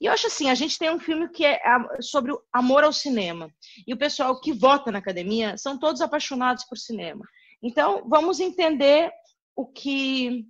e 0.00 0.06
eu 0.06 0.12
acho 0.12 0.26
assim, 0.26 0.50
a 0.50 0.54
gente 0.54 0.78
tem 0.78 0.90
um 0.90 0.98
filme 0.98 1.28
que 1.28 1.44
é 1.44 1.60
sobre 2.00 2.32
o 2.32 2.40
amor 2.52 2.84
ao 2.84 2.92
cinema. 2.92 3.50
E 3.86 3.92
o 3.92 3.98
pessoal 3.98 4.40
que 4.40 4.52
vota 4.52 4.90
na 4.90 4.98
academia 4.98 5.56
são 5.56 5.78
todos 5.78 6.00
apaixonados 6.00 6.64
por 6.64 6.78
cinema. 6.78 7.24
Então, 7.62 8.02
vamos 8.08 8.40
entender 8.40 9.10
o 9.54 9.66
que 9.66 10.46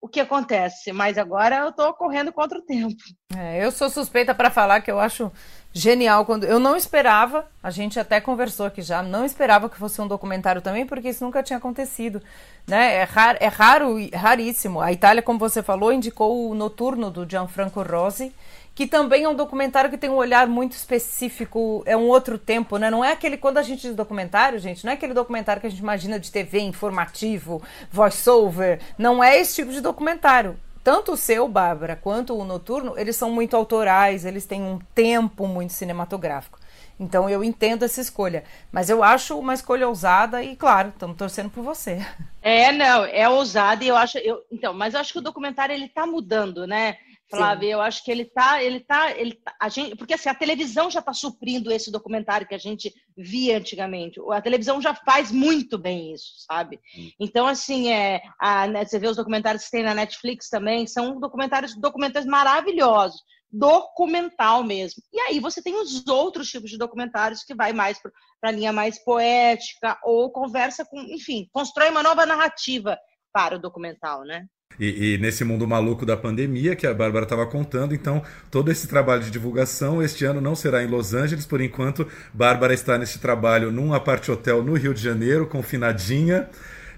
o 0.00 0.08
que 0.08 0.20
acontece, 0.20 0.92
mas 0.92 1.18
agora 1.18 1.56
eu 1.56 1.70
estou 1.70 1.92
correndo 1.94 2.32
contra 2.32 2.58
o 2.58 2.62
tempo. 2.62 2.94
É, 3.36 3.64
eu 3.64 3.72
sou 3.72 3.90
suspeita 3.90 4.34
para 4.34 4.50
falar 4.50 4.80
que 4.80 4.90
eu 4.90 5.00
acho 5.00 5.32
genial 5.76 6.24
quando 6.24 6.44
eu 6.44 6.58
não 6.58 6.74
esperava, 6.74 7.46
a 7.62 7.70
gente 7.70 8.00
até 8.00 8.18
conversou 8.18 8.64
aqui 8.64 8.80
já, 8.80 9.02
não 9.02 9.26
esperava 9.26 9.68
que 9.68 9.76
fosse 9.76 10.00
um 10.00 10.08
documentário 10.08 10.62
também, 10.62 10.86
porque 10.86 11.10
isso 11.10 11.22
nunca 11.22 11.42
tinha 11.42 11.58
acontecido, 11.58 12.22
né? 12.66 12.94
É 12.94 13.02
raro, 13.02 13.38
é 13.40 13.46
raro, 13.46 13.96
raríssimo. 14.14 14.80
A 14.80 14.90
Itália, 14.90 15.22
como 15.22 15.38
você 15.38 15.62
falou, 15.62 15.92
indicou 15.92 16.48
o 16.48 16.54
Noturno 16.54 17.10
do 17.10 17.28
Gianfranco 17.28 17.82
Rosi, 17.82 18.34
que 18.74 18.86
também 18.86 19.24
é 19.24 19.28
um 19.28 19.34
documentário 19.34 19.90
que 19.90 19.98
tem 19.98 20.08
um 20.08 20.16
olhar 20.16 20.46
muito 20.46 20.72
específico, 20.72 21.82
é 21.84 21.94
um 21.94 22.08
outro 22.08 22.38
tempo, 22.38 22.78
né? 22.78 22.90
Não 22.90 23.04
é 23.04 23.12
aquele, 23.12 23.36
quando 23.36 23.58
a 23.58 23.62
gente 23.62 23.82
diz 23.82 23.94
documentário, 23.94 24.58
gente, 24.58 24.82
não 24.82 24.92
é 24.92 24.94
aquele 24.94 25.12
documentário 25.12 25.60
que 25.60 25.66
a 25.66 25.70
gente 25.70 25.80
imagina 25.80 26.18
de 26.18 26.32
TV, 26.32 26.60
informativo, 26.60 27.62
voice-over, 27.90 28.80
não 28.96 29.22
é 29.22 29.38
esse 29.38 29.56
tipo 29.56 29.72
de 29.72 29.82
documentário. 29.82 30.56
Tanto 30.86 31.14
o 31.14 31.16
seu, 31.16 31.48
Bárbara, 31.48 31.96
quanto 31.96 32.32
o 32.32 32.44
Noturno, 32.44 32.96
eles 32.96 33.16
são 33.16 33.28
muito 33.28 33.56
autorais, 33.56 34.24
eles 34.24 34.46
têm 34.46 34.62
um 34.62 34.78
tempo 34.94 35.48
muito 35.48 35.72
cinematográfico. 35.72 36.60
Então 36.96 37.28
eu 37.28 37.42
entendo 37.42 37.84
essa 37.84 38.00
escolha. 38.00 38.44
Mas 38.70 38.88
eu 38.88 39.02
acho 39.02 39.36
uma 39.36 39.52
escolha 39.52 39.88
ousada 39.88 40.44
e, 40.44 40.54
claro, 40.54 40.90
estamos 40.90 41.16
torcendo 41.16 41.50
por 41.50 41.64
você. 41.64 42.06
É, 42.40 42.70
não, 42.70 43.04
é 43.04 43.28
ousada 43.28 43.82
e 43.82 43.88
eu 43.88 43.96
acho. 43.96 44.18
Eu, 44.18 44.40
então, 44.52 44.72
mas 44.72 44.94
eu 44.94 45.00
acho 45.00 45.12
que 45.12 45.18
o 45.18 45.22
documentário 45.22 45.74
ele 45.74 45.86
está 45.86 46.06
mudando, 46.06 46.64
né? 46.64 46.96
Flávia, 47.28 47.72
eu 47.72 47.80
acho 47.80 48.04
que 48.04 48.10
ele 48.10 48.24
tá, 48.24 48.62
ele 48.62 48.80
tá, 48.80 49.10
ele 49.16 49.34
tá, 49.34 49.54
a 49.60 49.68
gente, 49.68 49.96
porque 49.96 50.14
assim, 50.14 50.28
a 50.28 50.34
televisão 50.34 50.88
já 50.90 51.00
está 51.00 51.12
suprindo 51.12 51.72
esse 51.72 51.90
documentário 51.90 52.46
que 52.46 52.54
a 52.54 52.58
gente 52.58 52.94
via 53.16 53.58
antigamente. 53.58 54.20
A 54.30 54.40
televisão 54.40 54.80
já 54.80 54.94
faz 54.94 55.32
muito 55.32 55.76
bem 55.76 56.12
isso, 56.12 56.32
sabe? 56.46 56.78
Hum. 56.96 57.10
Então, 57.18 57.46
assim, 57.46 57.92
é, 57.92 58.22
a, 58.40 58.68
né, 58.68 58.84
você 58.84 58.98
vê 58.98 59.08
os 59.08 59.16
documentários 59.16 59.64
que 59.64 59.72
tem 59.72 59.82
na 59.82 59.94
Netflix 59.94 60.48
também, 60.48 60.86
são 60.86 61.18
documentários, 61.18 61.74
documentários 61.74 62.30
maravilhosos, 62.30 63.20
documental 63.50 64.62
mesmo. 64.62 65.02
E 65.12 65.18
aí 65.20 65.40
você 65.40 65.60
tem 65.60 65.74
os 65.80 66.06
outros 66.06 66.48
tipos 66.48 66.70
de 66.70 66.78
documentários 66.78 67.42
que 67.42 67.54
vai 67.54 67.72
mais 67.72 67.98
para 68.00 68.12
a 68.42 68.52
linha 68.52 68.72
mais 68.72 69.02
poética 69.02 69.98
ou 70.04 70.30
conversa 70.30 70.84
com, 70.84 71.00
enfim, 71.00 71.48
constrói 71.52 71.90
uma 71.90 72.02
nova 72.02 72.24
narrativa 72.24 72.96
para 73.32 73.56
o 73.56 73.60
documental, 73.60 74.22
né? 74.22 74.46
E, 74.78 75.14
e, 75.14 75.18
nesse 75.18 75.42
mundo 75.42 75.66
maluco 75.66 76.04
da 76.04 76.16
pandemia 76.16 76.76
que 76.76 76.86
a 76.86 76.92
Bárbara 76.92 77.24
estava 77.24 77.46
contando, 77.46 77.94
então 77.94 78.22
todo 78.50 78.70
esse 78.70 78.86
trabalho 78.86 79.22
de 79.22 79.30
divulgação 79.30 80.02
este 80.02 80.24
ano 80.24 80.40
não 80.40 80.54
será 80.54 80.82
em 80.82 80.86
Los 80.86 81.14
Angeles, 81.14 81.46
por 81.46 81.60
enquanto. 81.60 82.06
Bárbara 82.32 82.74
está 82.74 82.98
nesse 82.98 83.18
trabalho 83.18 83.72
num 83.72 83.94
apart 83.94 84.28
hotel 84.28 84.62
no 84.62 84.74
Rio 84.74 84.92
de 84.92 85.02
Janeiro, 85.02 85.46
confinadinha, 85.46 86.48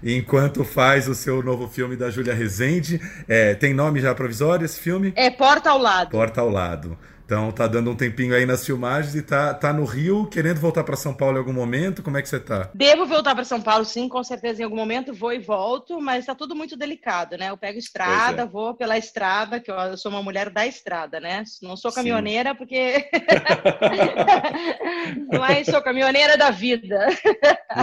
enquanto 0.03 0.65
faz 0.65 1.07
o 1.07 1.15
seu 1.15 1.41
novo 1.41 1.69
filme 1.69 1.95
da 1.95 2.09
Júlia 2.09 2.33
Rezende. 2.33 2.99
É, 3.27 3.53
tem 3.53 3.73
nome 3.73 4.01
já 4.01 4.13
provisório 4.13 4.65
esse 4.65 4.79
filme? 4.79 5.13
É 5.15 5.29
Porta 5.29 5.69
ao 5.69 5.79
Lado. 5.79 6.09
Porta 6.09 6.41
ao 6.41 6.49
Lado. 6.49 6.97
Então 7.29 7.51
tá 7.51 7.67
dando 7.67 7.91
um 7.91 7.95
tempinho 7.95 8.33
aí 8.33 8.43
nas 8.43 8.65
filmagens 8.65 9.13
e 9.13 9.21
tá, 9.21 9.53
tá 9.53 9.71
no 9.71 9.85
Rio, 9.85 10.25
querendo 10.25 10.59
voltar 10.59 10.83
para 10.83 10.95
São 10.95 11.13
Paulo 11.13 11.35
em 11.35 11.37
algum 11.37 11.53
momento. 11.53 12.01
Como 12.01 12.17
é 12.17 12.23
que 12.23 12.27
você 12.27 12.39
tá? 12.39 12.71
Devo 12.73 13.05
voltar 13.05 13.35
para 13.35 13.45
São 13.45 13.61
Paulo, 13.61 13.85
sim, 13.85 14.09
com 14.09 14.23
certeza 14.23 14.61
em 14.61 14.63
algum 14.63 14.75
momento 14.75 15.13
vou 15.13 15.31
e 15.31 15.37
volto, 15.37 16.01
mas 16.01 16.25
tá 16.25 16.33
tudo 16.33 16.55
muito 16.55 16.75
delicado, 16.75 17.37
né? 17.37 17.51
Eu 17.51 17.55
pego 17.55 17.77
estrada, 17.77 18.41
é. 18.41 18.45
vou 18.47 18.73
pela 18.73 18.97
estrada, 18.97 19.59
que 19.59 19.69
eu 19.69 19.95
sou 19.95 20.11
uma 20.11 20.23
mulher 20.23 20.49
da 20.49 20.65
estrada, 20.65 21.19
né? 21.19 21.43
Não 21.61 21.77
sou 21.77 21.91
caminhoneira 21.91 22.49
sim. 22.49 22.55
porque 22.55 23.07
mas 25.37 25.67
sou 25.67 25.83
caminhoneira 25.83 26.35
da 26.35 26.49
vida. 26.49 27.09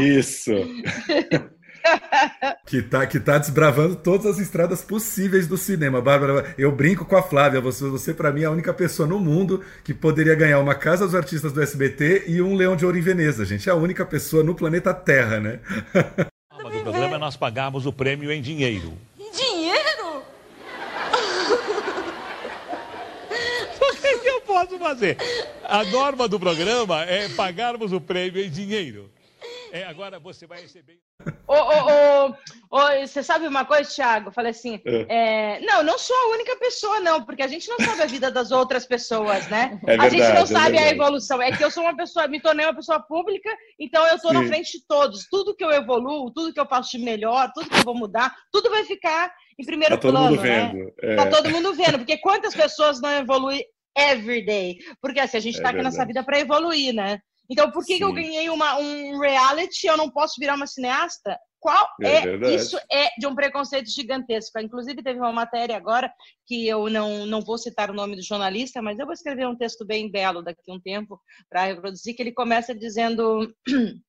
Isso. 0.00 0.54
que, 2.66 2.82
tá, 2.82 3.06
que 3.06 3.20
tá 3.20 3.38
desbravando 3.38 3.96
todas 3.96 4.26
as 4.26 4.38
estradas 4.38 4.82
possíveis 4.82 5.46
do 5.46 5.56
cinema. 5.56 6.00
Bárbara, 6.00 6.54
eu 6.58 6.72
brinco 6.72 7.04
com 7.04 7.16
a 7.16 7.22
Flávia, 7.22 7.60
você, 7.60 7.84
você 7.88 8.12
para 8.12 8.32
mim 8.32 8.42
é 8.42 8.46
a 8.46 8.50
única 8.50 8.72
pessoa 8.74 9.08
no 9.08 9.18
mundo 9.18 9.62
que 9.84 9.94
poderia 9.94 10.34
ganhar 10.34 10.58
uma 10.58 10.74
Casa 10.74 11.04
dos 11.04 11.14
Artistas 11.14 11.52
do 11.52 11.62
SBT 11.62 12.24
e 12.26 12.42
um 12.42 12.54
Leão 12.54 12.76
de 12.76 12.84
Ouro 12.84 12.98
em 12.98 13.02
Veneza, 13.02 13.44
gente. 13.44 13.68
É 13.68 13.72
a 13.72 13.76
única 13.76 14.04
pessoa 14.04 14.42
no 14.42 14.54
planeta 14.54 14.92
Terra, 14.92 15.40
né? 15.40 15.60
O 16.52 16.80
programa 16.82 17.16
é 17.16 17.18
nós 17.18 17.36
pagarmos 17.36 17.86
o 17.86 17.92
prêmio 17.92 18.30
em 18.32 18.42
dinheiro. 18.42 18.92
Dinheiro? 19.34 20.22
O 23.78 24.08
que, 24.08 24.18
que 24.18 24.28
eu 24.28 24.40
posso 24.42 24.78
fazer? 24.78 25.16
A 25.64 25.84
norma 25.84 26.28
do 26.28 26.38
programa 26.38 27.02
é 27.02 27.28
pagarmos 27.30 27.92
o 27.92 28.00
prêmio 28.00 28.42
em 28.42 28.48
dinheiro. 28.48 29.10
É, 29.76 29.84
agora 29.84 30.18
você 30.18 30.46
vai 30.46 30.62
receber. 30.62 30.98
Ô, 31.46 31.54
ô, 31.54 32.28
ô, 32.70 33.06
você 33.06 33.22
sabe 33.22 33.46
uma 33.46 33.66
coisa, 33.66 33.90
Thiago? 33.90 34.28
Eu 34.28 34.32
falei 34.32 34.50
assim: 34.52 34.80
é. 34.86 35.56
É, 35.56 35.60
não, 35.60 35.82
não 35.82 35.98
sou 35.98 36.16
a 36.16 36.32
única 36.32 36.56
pessoa, 36.56 36.98
não, 37.00 37.22
porque 37.22 37.42
a 37.42 37.46
gente 37.46 37.68
não 37.68 37.78
sabe 37.78 38.02
a 38.02 38.06
vida 38.06 38.30
das 38.30 38.50
outras 38.50 38.86
pessoas, 38.86 39.46
né? 39.48 39.78
É 39.82 39.98
verdade, 39.98 40.06
a 40.06 40.08
gente 40.08 40.34
não 40.34 40.42
é 40.42 40.46
sabe 40.46 40.78
a 40.78 40.88
evolução. 40.88 41.42
É 41.42 41.52
que 41.52 41.62
eu 41.62 41.70
sou 41.70 41.82
uma 41.82 41.94
pessoa, 41.94 42.26
me 42.26 42.40
tornei 42.40 42.64
uma 42.64 42.74
pessoa 42.74 43.00
pública, 43.00 43.50
então 43.78 44.06
eu 44.06 44.16
estou 44.16 44.32
na 44.32 44.46
frente 44.46 44.78
de 44.78 44.86
todos. 44.86 45.26
Tudo 45.28 45.54
que 45.54 45.64
eu 45.64 45.70
evoluo, 45.70 46.32
tudo 46.32 46.54
que 46.54 46.60
eu 46.60 46.66
faço 46.66 46.96
de 46.96 47.04
melhor, 47.04 47.52
tudo 47.54 47.68
que 47.68 47.76
eu 47.76 47.84
vou 47.84 47.94
mudar, 47.94 48.34
tudo 48.50 48.70
vai 48.70 48.84
ficar 48.84 49.30
em 49.58 49.64
primeiro 49.66 49.94
tá 49.96 50.00
todo 50.00 50.12
plano. 50.12 50.30
Mundo 50.30 50.40
vendo. 50.40 50.74
Né? 50.74 50.90
É. 51.02 51.16
Tá 51.16 51.26
todo 51.26 51.50
mundo 51.50 51.74
vendo, 51.74 51.98
porque 51.98 52.16
quantas 52.16 52.54
pessoas 52.54 52.98
não 52.98 53.10
evoluem 53.10 53.62
every 53.94 54.42
day? 54.42 54.78
Porque 55.02 55.20
assim, 55.20 55.36
a 55.36 55.40
gente 55.40 55.56
está 55.56 55.68
aqui 55.68 55.82
nessa 55.82 56.06
vida 56.06 56.24
para 56.24 56.40
evoluir, 56.40 56.94
né? 56.94 57.20
Então, 57.48 57.70
por 57.70 57.84
que, 57.84 57.98
que 57.98 58.04
eu 58.04 58.12
ganhei 58.12 58.48
uma, 58.50 58.78
um 58.78 59.18
reality 59.18 59.86
e 59.86 59.90
eu 59.90 59.96
não 59.96 60.10
posso 60.10 60.34
virar 60.38 60.54
uma 60.54 60.66
cineasta? 60.66 61.38
Qual 61.58 61.88
é, 62.02 62.28
é 62.28 62.54
isso 62.54 62.78
é 62.90 63.08
de 63.18 63.26
um 63.26 63.34
preconceito 63.34 63.90
gigantesco. 63.90 64.58
Inclusive 64.60 65.02
teve 65.02 65.18
uma 65.18 65.32
matéria 65.32 65.76
agora 65.76 66.12
que 66.46 66.66
eu 66.66 66.88
não, 66.88 67.26
não 67.26 67.40
vou 67.40 67.58
citar 67.58 67.90
o 67.90 67.94
nome 67.94 68.14
do 68.14 68.22
jornalista, 68.22 68.80
mas 68.80 68.98
eu 68.98 69.04
vou 69.04 69.14
escrever 69.14 69.48
um 69.48 69.56
texto 69.56 69.84
bem 69.84 70.10
belo 70.10 70.42
daqui 70.42 70.70
a 70.70 70.74
um 70.74 70.80
tempo 70.80 71.20
para 71.48 71.64
reproduzir 71.64 72.14
que 72.14 72.22
ele 72.22 72.32
começa 72.32 72.74
dizendo 72.74 73.52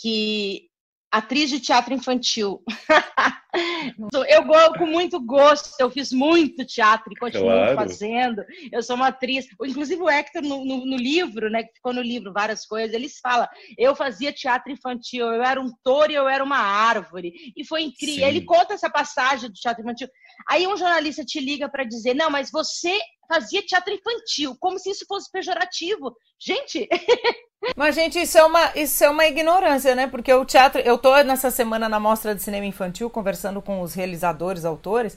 que 0.00 0.68
atriz 1.12 1.50
de 1.50 1.60
teatro 1.60 1.92
infantil. 1.92 2.62
eu 4.28 4.44
com 4.78 4.86
muito 4.86 5.20
gosto, 5.20 5.74
eu 5.78 5.90
fiz 5.90 6.12
muito 6.12 6.64
teatro 6.64 7.12
e 7.12 7.16
continuo 7.16 7.46
claro. 7.46 7.76
fazendo. 7.76 8.44
Eu 8.72 8.82
sou 8.82 8.96
uma 8.96 9.08
atriz. 9.08 9.46
Inclusive 9.64 10.02
o 10.02 10.08
Hector, 10.08 10.42
no, 10.42 10.64
no, 10.64 10.84
no, 10.84 10.96
livro, 10.96 11.48
né, 11.50 11.62
que 11.62 11.74
ficou 11.74 11.92
no 11.92 12.02
livro 12.02 12.32
várias 12.32 12.66
coisas, 12.66 12.94
eles 12.94 13.18
falam, 13.18 13.48
eu 13.78 13.94
fazia 13.94 14.32
teatro 14.32 14.72
infantil, 14.72 15.26
eu 15.26 15.42
era 15.42 15.60
um 15.60 15.72
touro 15.82 16.12
e 16.12 16.14
eu 16.14 16.28
era 16.28 16.42
uma 16.42 16.58
árvore. 16.58 17.32
E 17.56 17.64
foi 17.64 17.82
incrível. 17.82 18.26
Ele 18.26 18.44
conta 18.44 18.74
essa 18.74 18.90
passagem 18.90 19.48
do 19.48 19.54
teatro 19.54 19.82
infantil. 19.82 20.08
Aí 20.48 20.66
um 20.66 20.76
jornalista 20.76 21.24
te 21.24 21.40
liga 21.40 21.68
para 21.68 21.84
dizer, 21.84 22.14
não, 22.14 22.30
mas 22.30 22.50
você 22.50 22.98
fazia 23.26 23.62
teatro 23.62 23.92
infantil, 23.92 24.56
como 24.58 24.78
se 24.78 24.90
isso 24.90 25.04
fosse 25.06 25.30
pejorativo. 25.30 26.14
Gente, 26.38 26.88
Mas, 27.76 27.94
gente, 27.94 28.20
isso 28.20 28.36
é, 28.36 28.44
uma, 28.44 28.72
isso 28.74 29.02
é 29.02 29.08
uma 29.08 29.26
ignorância, 29.26 29.94
né? 29.94 30.06
Porque 30.06 30.32
o 30.32 30.44
teatro. 30.44 30.80
Eu 30.82 30.98
tô 30.98 31.16
nessa 31.22 31.50
semana 31.50 31.88
na 31.88 31.98
Mostra 31.98 32.34
de 32.34 32.42
Cinema 32.42 32.66
Infantil 32.66 33.08
conversando 33.08 33.62
com 33.62 33.80
os 33.80 33.94
realizadores, 33.94 34.64
autores. 34.64 35.16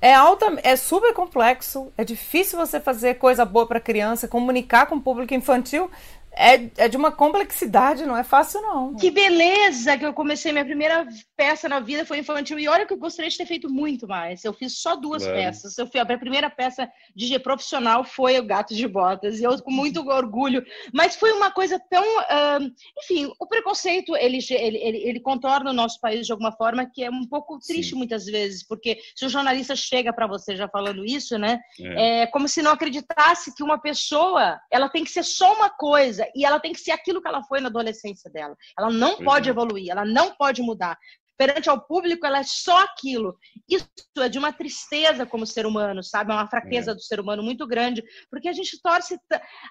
É 0.00 0.14
alta, 0.14 0.46
é 0.62 0.76
super 0.76 1.12
complexo, 1.12 1.92
é 1.98 2.04
difícil 2.04 2.56
você 2.56 2.78
fazer 2.78 3.14
coisa 3.14 3.44
boa 3.44 3.66
para 3.66 3.80
criança, 3.80 4.28
comunicar 4.28 4.86
com 4.86 4.94
o 4.94 5.00
público 5.00 5.34
infantil 5.34 5.90
é, 6.38 6.70
é 6.84 6.88
de 6.88 6.96
uma 6.96 7.10
complexidade, 7.10 8.06
não 8.06 8.16
é 8.16 8.22
fácil, 8.22 8.62
não. 8.62 8.94
Que 8.94 9.10
beleza 9.10 9.98
que 9.98 10.06
eu 10.06 10.14
comecei 10.14 10.52
minha 10.52 10.64
primeira 10.64 11.04
peça 11.36 11.68
na 11.68 11.80
vida 11.80 12.06
foi 12.06 12.18
infantil. 12.18 12.60
E 12.60 12.68
olha 12.68 12.86
que 12.86 12.92
eu 12.92 12.96
gostaria 12.96 13.28
de 13.28 13.36
ter 13.36 13.44
feito 13.44 13.68
muito 13.68 14.06
mais. 14.06 14.44
Eu 14.44 14.52
fiz 14.52 14.78
só 14.78 14.94
duas 14.94 15.26
peças. 15.26 15.76
Eu 15.76 15.88
fui, 15.88 15.98
a 15.98 16.04
minha 16.04 16.18
primeira 16.18 16.48
peça 16.48 16.88
de 17.14 17.36
profissional 17.40 18.04
foi 18.04 18.38
o 18.38 18.44
Gato 18.44 18.72
de 18.72 18.86
Botas. 18.86 19.40
E 19.40 19.42
eu 19.42 19.60
com 19.60 19.72
muito 19.72 20.08
orgulho. 20.08 20.64
Mas 20.94 21.16
foi 21.16 21.32
uma 21.32 21.50
coisa 21.50 21.80
tão. 21.90 22.04
Uh, 22.04 22.72
enfim, 23.02 23.32
o 23.40 23.46
preconceito 23.46 24.14
ele, 24.14 24.38
ele, 24.48 24.78
ele, 24.78 24.98
ele, 24.98 25.20
contorna 25.20 25.70
o 25.70 25.74
nosso 25.74 26.00
país 26.00 26.24
de 26.24 26.30
alguma 26.30 26.52
forma 26.52 26.86
que 26.86 27.02
é 27.02 27.10
um 27.10 27.26
pouco 27.26 27.58
triste 27.58 27.90
Sim. 27.90 27.96
muitas 27.96 28.26
vezes. 28.26 28.64
Porque 28.64 29.00
se 29.16 29.26
o 29.26 29.28
jornalista 29.28 29.74
chega 29.74 30.12
para 30.12 30.28
você 30.28 30.54
já 30.54 30.68
falando 30.68 31.04
isso, 31.04 31.36
né? 31.36 31.58
É. 31.80 32.20
é 32.20 32.26
como 32.28 32.48
se 32.48 32.62
não 32.62 32.70
acreditasse 32.70 33.52
que 33.56 33.64
uma 33.64 33.80
pessoa 33.80 34.60
ela 34.70 34.88
tem 34.88 35.02
que 35.02 35.10
ser 35.10 35.24
só 35.24 35.52
uma 35.52 35.68
coisa 35.68 36.27
e 36.34 36.44
ela 36.44 36.60
tem 36.60 36.72
que 36.72 36.80
ser 36.80 36.92
aquilo 36.92 37.20
que 37.20 37.28
ela 37.28 37.42
foi 37.42 37.60
na 37.60 37.68
adolescência 37.68 38.30
dela. 38.30 38.56
Ela 38.78 38.90
não 38.90 39.16
pois 39.16 39.24
pode 39.24 39.48
é. 39.48 39.52
evoluir, 39.52 39.90
ela 39.90 40.04
não 40.04 40.34
pode 40.34 40.62
mudar. 40.62 40.98
Perante 41.36 41.70
ao 41.70 41.80
público, 41.80 42.26
ela 42.26 42.40
é 42.40 42.42
só 42.42 42.82
aquilo. 42.82 43.36
Isso 43.68 43.88
é 44.18 44.28
de 44.28 44.38
uma 44.38 44.52
tristeza 44.52 45.24
como 45.24 45.46
ser 45.46 45.66
humano, 45.66 46.02
sabe? 46.02 46.32
É 46.32 46.34
uma 46.34 46.48
fraqueza 46.48 46.90
é. 46.90 46.94
do 46.94 47.00
ser 47.00 47.20
humano 47.20 47.42
muito 47.42 47.64
grande, 47.66 48.02
porque 48.28 48.48
a 48.48 48.52
gente 48.52 48.80
torce, 48.82 49.16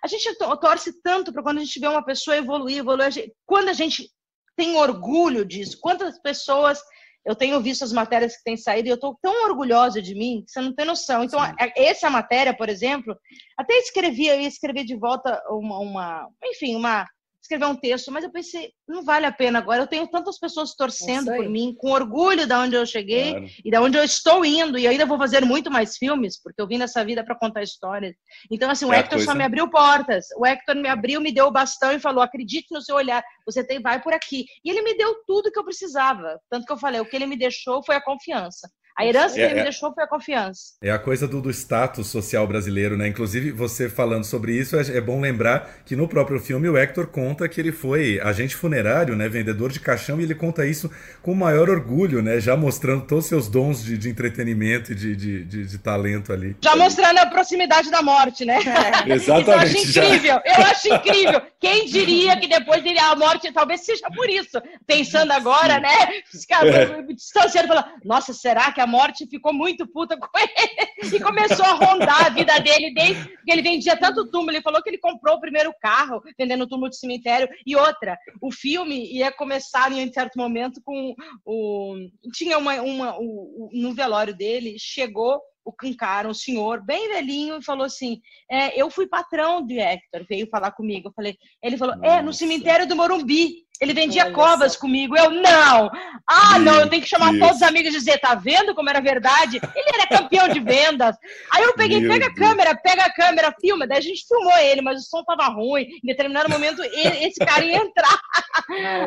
a 0.01 0.07
gente 0.07 0.33
torce 0.61 1.01
tanto 1.01 1.33
para 1.33 1.43
quando 1.43 1.57
a 1.57 1.63
gente 1.63 1.79
vê 1.79 1.87
uma 1.87 2.05
pessoa 2.05 2.37
evoluir, 2.37 2.77
evoluir. 2.77 3.33
Quando 3.45 3.67
a 3.67 3.73
gente 3.73 4.09
tem 4.55 4.77
orgulho 4.77 5.45
disso, 5.45 5.77
quantas 5.79 6.19
pessoas 6.19 6.81
eu 7.27 7.35
tenho 7.35 7.59
visto 7.59 7.83
as 7.83 7.91
matérias 7.91 8.37
que 8.37 8.43
têm 8.43 8.55
saído 8.55 8.87
e 8.87 8.91
eu 8.91 8.95
estou 8.95 9.19
tão 9.21 9.49
orgulhosa 9.49 10.01
de 10.01 10.15
mim 10.15 10.43
que 10.45 10.51
você 10.51 10.61
não 10.61 10.73
tem 10.73 10.85
noção. 10.85 11.25
Então, 11.25 11.43
Sim. 11.43 11.51
essa 11.75 12.09
matéria, 12.09 12.55
por 12.55 12.69
exemplo, 12.69 13.13
até 13.57 13.73
escrevi, 13.79 14.27
eu 14.27 14.39
ia 14.39 14.47
escrever 14.47 14.85
de 14.85 14.95
volta 14.95 15.43
uma, 15.49 15.77
uma 15.77 16.29
enfim, 16.45 16.73
uma 16.73 17.05
escrever 17.47 17.65
um 17.65 17.75
texto, 17.75 18.11
mas 18.11 18.23
eu 18.23 18.29
pensei, 18.29 18.71
não 18.87 19.03
vale 19.03 19.25
a 19.25 19.31
pena 19.31 19.59
agora. 19.59 19.81
Eu 19.81 19.87
tenho 19.87 20.05
tantas 20.07 20.37
pessoas 20.37 20.75
torcendo 20.75 21.31
por 21.33 21.49
mim, 21.49 21.73
com 21.77 21.91
orgulho 21.91 22.45
de 22.45 22.53
onde 22.53 22.75
eu 22.75 22.85
cheguei 22.85 23.31
claro. 23.31 23.47
e 23.63 23.71
de 23.71 23.77
onde 23.77 23.97
eu 23.97 24.03
estou 24.03 24.45
indo. 24.45 24.77
E 24.77 24.87
ainda 24.87 25.05
vou 25.05 25.17
fazer 25.17 25.43
muito 25.45 25.71
mais 25.71 25.97
filmes, 25.97 26.41
porque 26.41 26.61
eu 26.61 26.67
vim 26.67 26.77
nessa 26.77 27.03
vida 27.03 27.23
para 27.23 27.37
contar 27.37 27.63
histórias. 27.63 28.13
Então, 28.51 28.69
assim, 28.69 28.85
o 28.85 28.93
é 28.93 28.99
Hector 28.99 29.19
só 29.21 29.33
me 29.33 29.43
abriu 29.43 29.69
portas. 29.69 30.25
O 30.37 30.45
Hector 30.45 30.75
me 30.75 30.89
abriu, 30.89 31.21
me 31.21 31.31
deu 31.31 31.47
o 31.47 31.51
bastão 31.51 31.91
e 31.93 31.99
falou: 31.99 32.21
acredite 32.21 32.67
no 32.71 32.81
seu 32.81 32.95
olhar, 32.95 33.23
você 33.45 33.65
tem, 33.65 33.81
vai 33.81 34.01
por 34.01 34.13
aqui. 34.13 34.45
E 34.63 34.69
ele 34.69 34.81
me 34.81 34.95
deu 34.95 35.15
tudo 35.25 35.51
que 35.51 35.57
eu 35.57 35.65
precisava. 35.65 36.39
Tanto 36.49 36.65
que 36.65 36.73
eu 36.73 36.77
falei: 36.77 36.99
o 36.99 37.05
que 37.05 37.15
ele 37.15 37.25
me 37.25 37.37
deixou 37.37 37.83
foi 37.83 37.95
a 37.95 38.03
confiança. 38.03 38.69
A 38.97 39.05
herança 39.05 39.35
que 39.35 39.41
É, 39.41 39.45
ele 39.45 39.53
me 39.55 39.59
é. 39.59 39.63
deixou 39.63 39.93
foi 39.93 40.03
a 40.03 40.07
confiança. 40.07 40.73
É 40.81 40.89
a 40.89 40.97
coisa 40.97 41.27
do, 41.27 41.39
do 41.41 41.49
status 41.51 42.07
social 42.07 42.47
brasileiro, 42.47 42.97
né? 42.97 43.07
Inclusive, 43.07 43.51
você 43.51 43.87
falando 43.87 44.23
sobre 44.23 44.53
isso, 44.53 44.75
é, 44.75 44.81
é 44.97 45.01
bom 45.01 45.21
lembrar 45.21 45.81
que 45.85 45.95
no 45.95 46.07
próprio 46.07 46.39
filme 46.39 46.67
o 46.67 46.75
Hector 46.77 47.07
conta 47.07 47.47
que 47.47 47.61
ele 47.61 47.71
foi 47.71 48.19
agente 48.21 48.55
funerário, 48.55 49.15
né? 49.15 49.29
Vendedor 49.29 49.71
de 49.71 49.79
caixão, 49.79 50.19
e 50.19 50.23
ele 50.23 50.33
conta 50.35 50.65
isso 50.65 50.89
com 51.21 51.31
o 51.31 51.35
maior 51.35 51.69
orgulho, 51.69 52.21
né? 52.23 52.39
Já 52.39 52.55
mostrando 52.57 53.05
todos 53.05 53.25
os 53.25 53.29
seus 53.29 53.47
dons 53.47 53.83
de, 53.83 53.97
de 53.97 54.09
entretenimento 54.09 54.91
e 54.91 54.95
de, 54.95 55.15
de, 55.15 55.43
de- 55.45 55.65
de 55.67 55.77
talento 55.77 56.33
ali. 56.33 56.55
Já 56.63 56.75
mostrando 56.75 57.19
a 57.19 57.25
proximidade 57.27 57.91
da 57.91 58.01
morte, 58.01 58.45
né? 58.45 58.57
Exatamente, 59.05 59.41
Então, 59.41 59.53
eu 59.53 59.59
acho 59.59 59.91
já. 59.91 60.05
incrível, 60.05 60.41
eu 60.43 60.63
acho 60.65 60.87
incrível. 60.93 61.41
Quem 61.59 61.85
diria 61.85 62.39
que 62.39 62.47
depois 62.47 62.83
dele 62.83 62.99
a 62.99 63.15
morte 63.15 63.51
talvez 63.51 63.81
seja 63.81 64.07
por 64.15 64.29
isso. 64.29 64.59
Pensando 64.85 65.31
agora, 65.33 65.79
né? 65.79 65.89
Os 66.33 66.45
caras 66.45 66.73
É. 66.73 67.01
me 67.01 67.13
distanciando, 67.13 67.67
falando, 67.67 67.87
nossa, 68.03 68.33
será 68.33 68.71
que 68.71 68.81
a 68.81 68.86
morte 68.87 69.27
ficou 69.27 69.53
muito 69.53 69.85
puta 69.87 70.17
com 70.17 70.27
ele? 70.37 70.87
E 71.15 71.19
começou 71.21 71.65
a 71.65 71.73
rondar 71.73 72.25
a 72.25 72.29
vida 72.29 72.59
dele 72.59 72.93
desde 72.93 73.27
que 73.27 73.51
ele 73.51 73.61
vendia 73.61 73.95
tanto 73.95 74.29
túmulo. 74.29 74.51
Ele 74.51 74.61
falou 74.61 74.81
que 74.81 74.89
ele 74.89 74.97
comprou 74.97 75.35
o 75.35 75.39
primeiro 75.39 75.73
carro 75.79 76.21
vendendo 76.37 76.67
túmulo 76.67 76.89
de 76.89 76.97
cemitério. 76.97 77.47
E 77.65 77.75
outra, 77.75 78.17
o 78.41 78.51
filme 78.51 79.05
ia 79.13 79.31
começar 79.31 79.91
em 79.91 80.07
um 80.07 80.11
certo 80.11 80.35
momento 80.37 80.81
com 80.83 81.13
o. 81.45 81.95
Tinha 82.33 82.57
uma. 82.57 82.81
uma 82.81 83.17
o- 83.19 83.67
o- 83.67 83.69
no 83.73 83.93
velório 83.93 84.35
dele, 84.35 84.75
chegou 84.79 85.39
o 85.63 85.73
um 85.83 85.93
cara, 85.93 86.29
um 86.29 86.33
senhor 86.33 86.81
bem 86.83 87.09
velhinho, 87.09 87.57
e 87.57 87.63
falou 87.63 87.85
assim: 87.85 88.21
é, 88.49 88.81
Eu 88.81 88.89
fui 88.89 89.05
patrão 89.05 89.65
de 89.65 89.77
Hector, 89.79 90.25
veio 90.27 90.47
falar 90.49 90.71
comigo. 90.71 91.09
Eu 91.09 91.13
falei, 91.13 91.37
ele 91.61 91.77
falou: 91.77 91.95
É, 92.03 92.21
no 92.21 92.33
cemitério 92.33 92.87
do 92.87 92.95
Morumbi. 92.95 93.66
Ele 93.79 93.93
vendia 93.93 94.25
Olha 94.25 94.33
covas 94.33 94.73
só. 94.73 94.79
comigo. 94.79 95.15
Eu, 95.17 95.29
não! 95.29 95.89
Ah, 96.27 96.57
não, 96.59 96.79
eu 96.81 96.89
tenho 96.89 97.01
que 97.01 97.07
chamar 97.09 97.31
Deus. 97.31 97.39
todos 97.39 97.55
os 97.57 97.61
amigos 97.63 97.93
e 97.93 97.97
dizer: 97.97 98.17
Tá 98.19 98.33
vendo 98.35 98.73
como 98.73 98.89
era 98.89 98.99
verdade? 98.99 99.57
Ele 99.75 99.89
era 99.93 100.07
campeão 100.07 100.47
de 100.49 100.59
vendas. 100.59 101.15
Aí 101.51 101.63
eu 101.63 101.73
peguei: 101.75 101.99
Meu 101.99 102.11
Pega 102.11 102.25
a 102.25 102.29
Deus. 102.29 102.39
câmera, 102.49 102.75
pega 102.75 103.03
a 103.03 103.13
câmera, 103.13 103.53
filma. 103.61 103.85
Daí 103.87 103.97
a 103.99 104.01
gente 104.01 104.25
filmou 104.27 104.57
ele, 104.57 104.81
mas 104.81 104.99
o 105.01 105.09
som 105.09 105.23
tava 105.23 105.45
ruim. 105.47 105.83
Em 106.03 106.07
determinado 106.07 106.49
momento, 106.49 106.81
ele- 106.83 107.25
esse 107.27 107.39
cara 107.39 107.63
ia 107.63 107.77
entrar. 107.77 108.19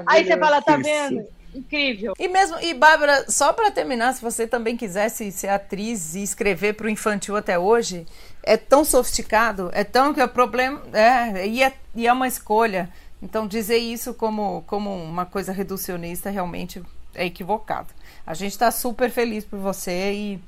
Aí 0.06 0.24
você 0.24 0.37
fala: 0.38 0.62
Tá 0.62 0.76
vendo? 0.76 1.24
Incrível. 1.52 2.14
E 2.16 2.28
mesmo, 2.28 2.61
e 2.61 2.72
Bárbara, 2.72 3.24
só 3.28 3.52
para 3.52 3.72
terminar, 3.72 4.14
se 4.14 4.22
você 4.22 4.46
também 4.46 4.76
quisesse 4.76 5.33
ser 5.33 5.48
atriz 5.48 6.14
e 6.14 6.22
escrever 6.22 6.74
para 6.74 6.87
o 6.87 6.90
infantil 6.90 7.37
até 7.37 7.59
hoje, 7.59 8.06
é 8.44 8.56
tão 8.56 8.85
sofisticado, 8.85 9.68
é 9.74 9.83
tão 9.83 10.14
que 10.14 10.22
o 10.22 10.28
problema 10.28 10.80
é 10.92 11.44
e, 11.48 11.61
é 11.64 11.72
e 11.94 12.06
é 12.06 12.12
uma 12.12 12.28
escolha. 12.28 12.88
Então 13.22 13.46
dizer 13.46 13.78
isso 13.78 14.14
como 14.14 14.62
como 14.66 14.90
uma 14.90 15.26
coisa 15.26 15.52
reducionista 15.52 16.30
realmente 16.30 16.83
é 17.14 17.26
equivocado. 17.26 17.88
A 18.26 18.35
gente 18.35 18.52
está 18.52 18.70
super 18.70 19.11
feliz 19.11 19.44
por 19.44 19.59
você 19.59 20.12
e 20.12 20.40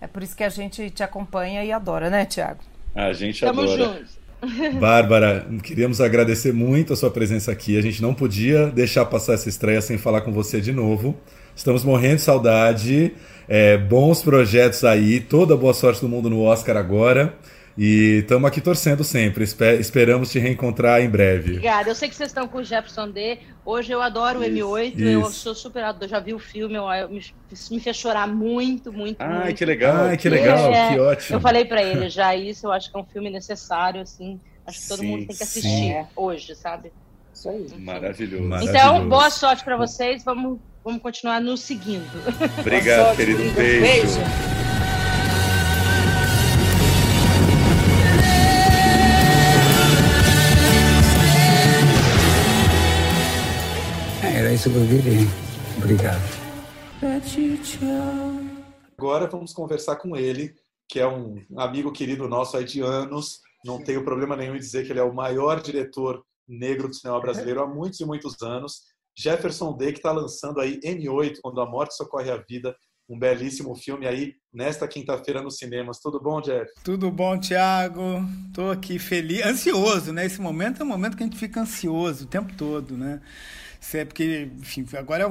é 0.00 0.06
por 0.06 0.22
isso 0.22 0.36
que 0.36 0.44
a 0.44 0.48
gente 0.48 0.90
te 0.90 1.02
acompanha 1.02 1.64
e 1.64 1.70
adora, 1.70 2.10
né, 2.10 2.24
Tiago? 2.24 2.60
A 2.94 3.12
gente 3.12 3.40
Tamo 3.40 3.62
adora. 3.62 3.84
juntos. 3.84 4.22
Bárbara, 4.80 5.46
queríamos 5.62 6.00
agradecer 6.00 6.52
muito 6.52 6.92
a 6.92 6.96
sua 6.96 7.10
presença 7.10 7.52
aqui. 7.52 7.78
A 7.78 7.80
gente 7.80 8.02
não 8.02 8.12
podia 8.12 8.66
deixar 8.66 9.04
passar 9.04 9.34
essa 9.34 9.48
estreia 9.48 9.80
sem 9.80 9.96
falar 9.96 10.22
com 10.22 10.32
você 10.32 10.60
de 10.60 10.72
novo. 10.72 11.16
Estamos 11.54 11.84
morrendo 11.84 12.16
de 12.16 12.22
saudade. 12.22 13.14
É, 13.48 13.78
bons 13.78 14.22
projetos 14.22 14.82
aí. 14.82 15.20
Toda 15.20 15.56
boa 15.56 15.72
sorte 15.72 16.00
do 16.00 16.08
mundo 16.08 16.28
no 16.28 16.42
Oscar 16.42 16.76
agora. 16.76 17.34
E 17.76 18.18
estamos 18.20 18.46
aqui 18.48 18.60
torcendo 18.60 19.02
sempre. 19.02 19.44
Espe- 19.44 19.76
esperamos 19.80 20.30
te 20.30 20.38
reencontrar 20.38 21.00
em 21.00 21.08
breve. 21.08 21.52
Obrigada. 21.52 21.88
Eu 21.90 21.94
sei 21.94 22.08
que 22.08 22.14
vocês 22.14 22.28
estão 22.30 22.46
com 22.46 22.58
o 22.58 22.64
Jefferson 22.64 23.08
D. 23.10 23.38
Hoje 23.64 23.92
eu 23.92 24.02
adoro 24.02 24.40
o 24.40 24.44
Isso, 24.44 24.52
M8. 24.68 24.98
Eu 25.00 25.20
isso. 25.22 25.32
sou 25.32 25.54
super 25.54 25.82
adoro. 25.84 26.10
Já 26.10 26.20
vi 26.20 26.34
o 26.34 26.38
filme, 26.38 26.74
eu, 26.74 26.84
eu 26.90 27.08
me, 27.08 27.22
me 27.70 27.80
fez 27.80 27.96
chorar 27.96 28.26
muito, 28.28 28.92
muito, 28.92 29.20
Ai, 29.20 29.44
muito. 29.44 29.56
que 29.56 29.64
legal, 29.64 29.96
Ai, 30.04 30.16
que 30.18 30.28
legal, 30.28 30.70
que 30.92 31.00
ótimo. 31.00 31.36
Eu 31.36 31.40
falei 31.40 31.64
pra 31.64 31.82
ele 31.82 32.08
já 32.10 32.36
isso. 32.36 32.66
Eu 32.66 32.72
acho 32.72 32.90
que 32.90 32.96
é 32.98 33.00
um 33.00 33.04
filme 33.06 33.30
necessário, 33.30 34.00
assim. 34.02 34.38
Acho 34.66 34.80
que 34.82 34.88
todo 34.88 34.98
Sim, 35.00 35.06
mundo 35.06 35.26
tem 35.26 35.36
que 35.36 35.42
assistir 35.42 35.68
sim. 35.68 36.06
hoje, 36.14 36.54
sabe? 36.54 36.92
Isso 37.34 37.48
aí. 37.48 37.66
Maravilhoso. 37.78 38.64
Então, 38.68 39.08
boa 39.08 39.30
sorte 39.30 39.64
pra 39.64 39.76
vocês. 39.76 40.22
Vamos, 40.22 40.58
vamos 40.84 41.00
continuar 41.00 41.40
nos 41.40 41.60
seguindo. 41.62 42.04
Obrigado, 42.60 43.16
querido. 43.16 43.42
Um 43.42 43.52
beijo. 43.54 44.20
Era 54.52 54.58
isso 54.58 54.70
que 54.70 54.76
eu 54.76 54.86
queria. 54.86 55.26
Obrigado. 55.78 56.20
Agora 58.98 59.26
vamos 59.26 59.54
conversar 59.54 59.96
com 59.96 60.14
ele, 60.14 60.54
que 60.86 61.00
é 61.00 61.08
um 61.08 61.42
amigo 61.56 61.90
querido 61.90 62.28
nosso 62.28 62.58
aí 62.58 62.64
de 62.66 62.82
anos. 62.82 63.40
Não 63.64 63.82
tenho 63.82 64.04
problema 64.04 64.36
nenhum 64.36 64.54
em 64.54 64.58
dizer 64.58 64.84
que 64.84 64.92
ele 64.92 65.00
é 65.00 65.02
o 65.02 65.14
maior 65.14 65.62
diretor 65.62 66.22
negro 66.46 66.86
do 66.86 66.94
cinema 66.94 67.18
brasileiro 67.18 67.62
há 67.62 67.66
muitos 67.66 68.00
e 68.00 68.04
muitos 68.04 68.42
anos. 68.42 68.82
Jefferson 69.16 69.74
Day, 69.74 69.90
que 69.90 70.00
está 70.00 70.12
lançando 70.12 70.60
aí 70.60 70.78
M8, 70.80 71.38
Quando 71.42 71.58
a 71.62 71.66
Morte 71.66 71.96
Socorre 71.96 72.30
a 72.30 72.36
Vida, 72.36 72.76
um 73.08 73.18
belíssimo 73.18 73.74
filme 73.74 74.06
aí 74.06 74.34
nesta 74.52 74.86
quinta-feira 74.86 75.40
nos 75.40 75.56
cinemas. 75.56 75.98
Tudo 75.98 76.20
bom, 76.20 76.42
Jeff? 76.42 76.70
Tudo 76.84 77.10
bom, 77.10 77.40
Thiago? 77.40 78.22
Tô 78.52 78.70
aqui 78.70 78.98
feliz, 78.98 79.46
ansioso, 79.46 80.12
né? 80.12 80.26
Esse 80.26 80.42
momento 80.42 80.82
é 80.82 80.84
um 80.84 80.88
momento 80.88 81.16
que 81.16 81.22
a 81.22 81.26
gente 81.26 81.38
fica 81.38 81.62
ansioso 81.62 82.24
o 82.24 82.28
tempo 82.28 82.54
todo, 82.54 82.98
né? 82.98 83.22
É 83.94 84.04
porque, 84.04 84.48
enfim, 84.58 84.86
agora 84.96 85.24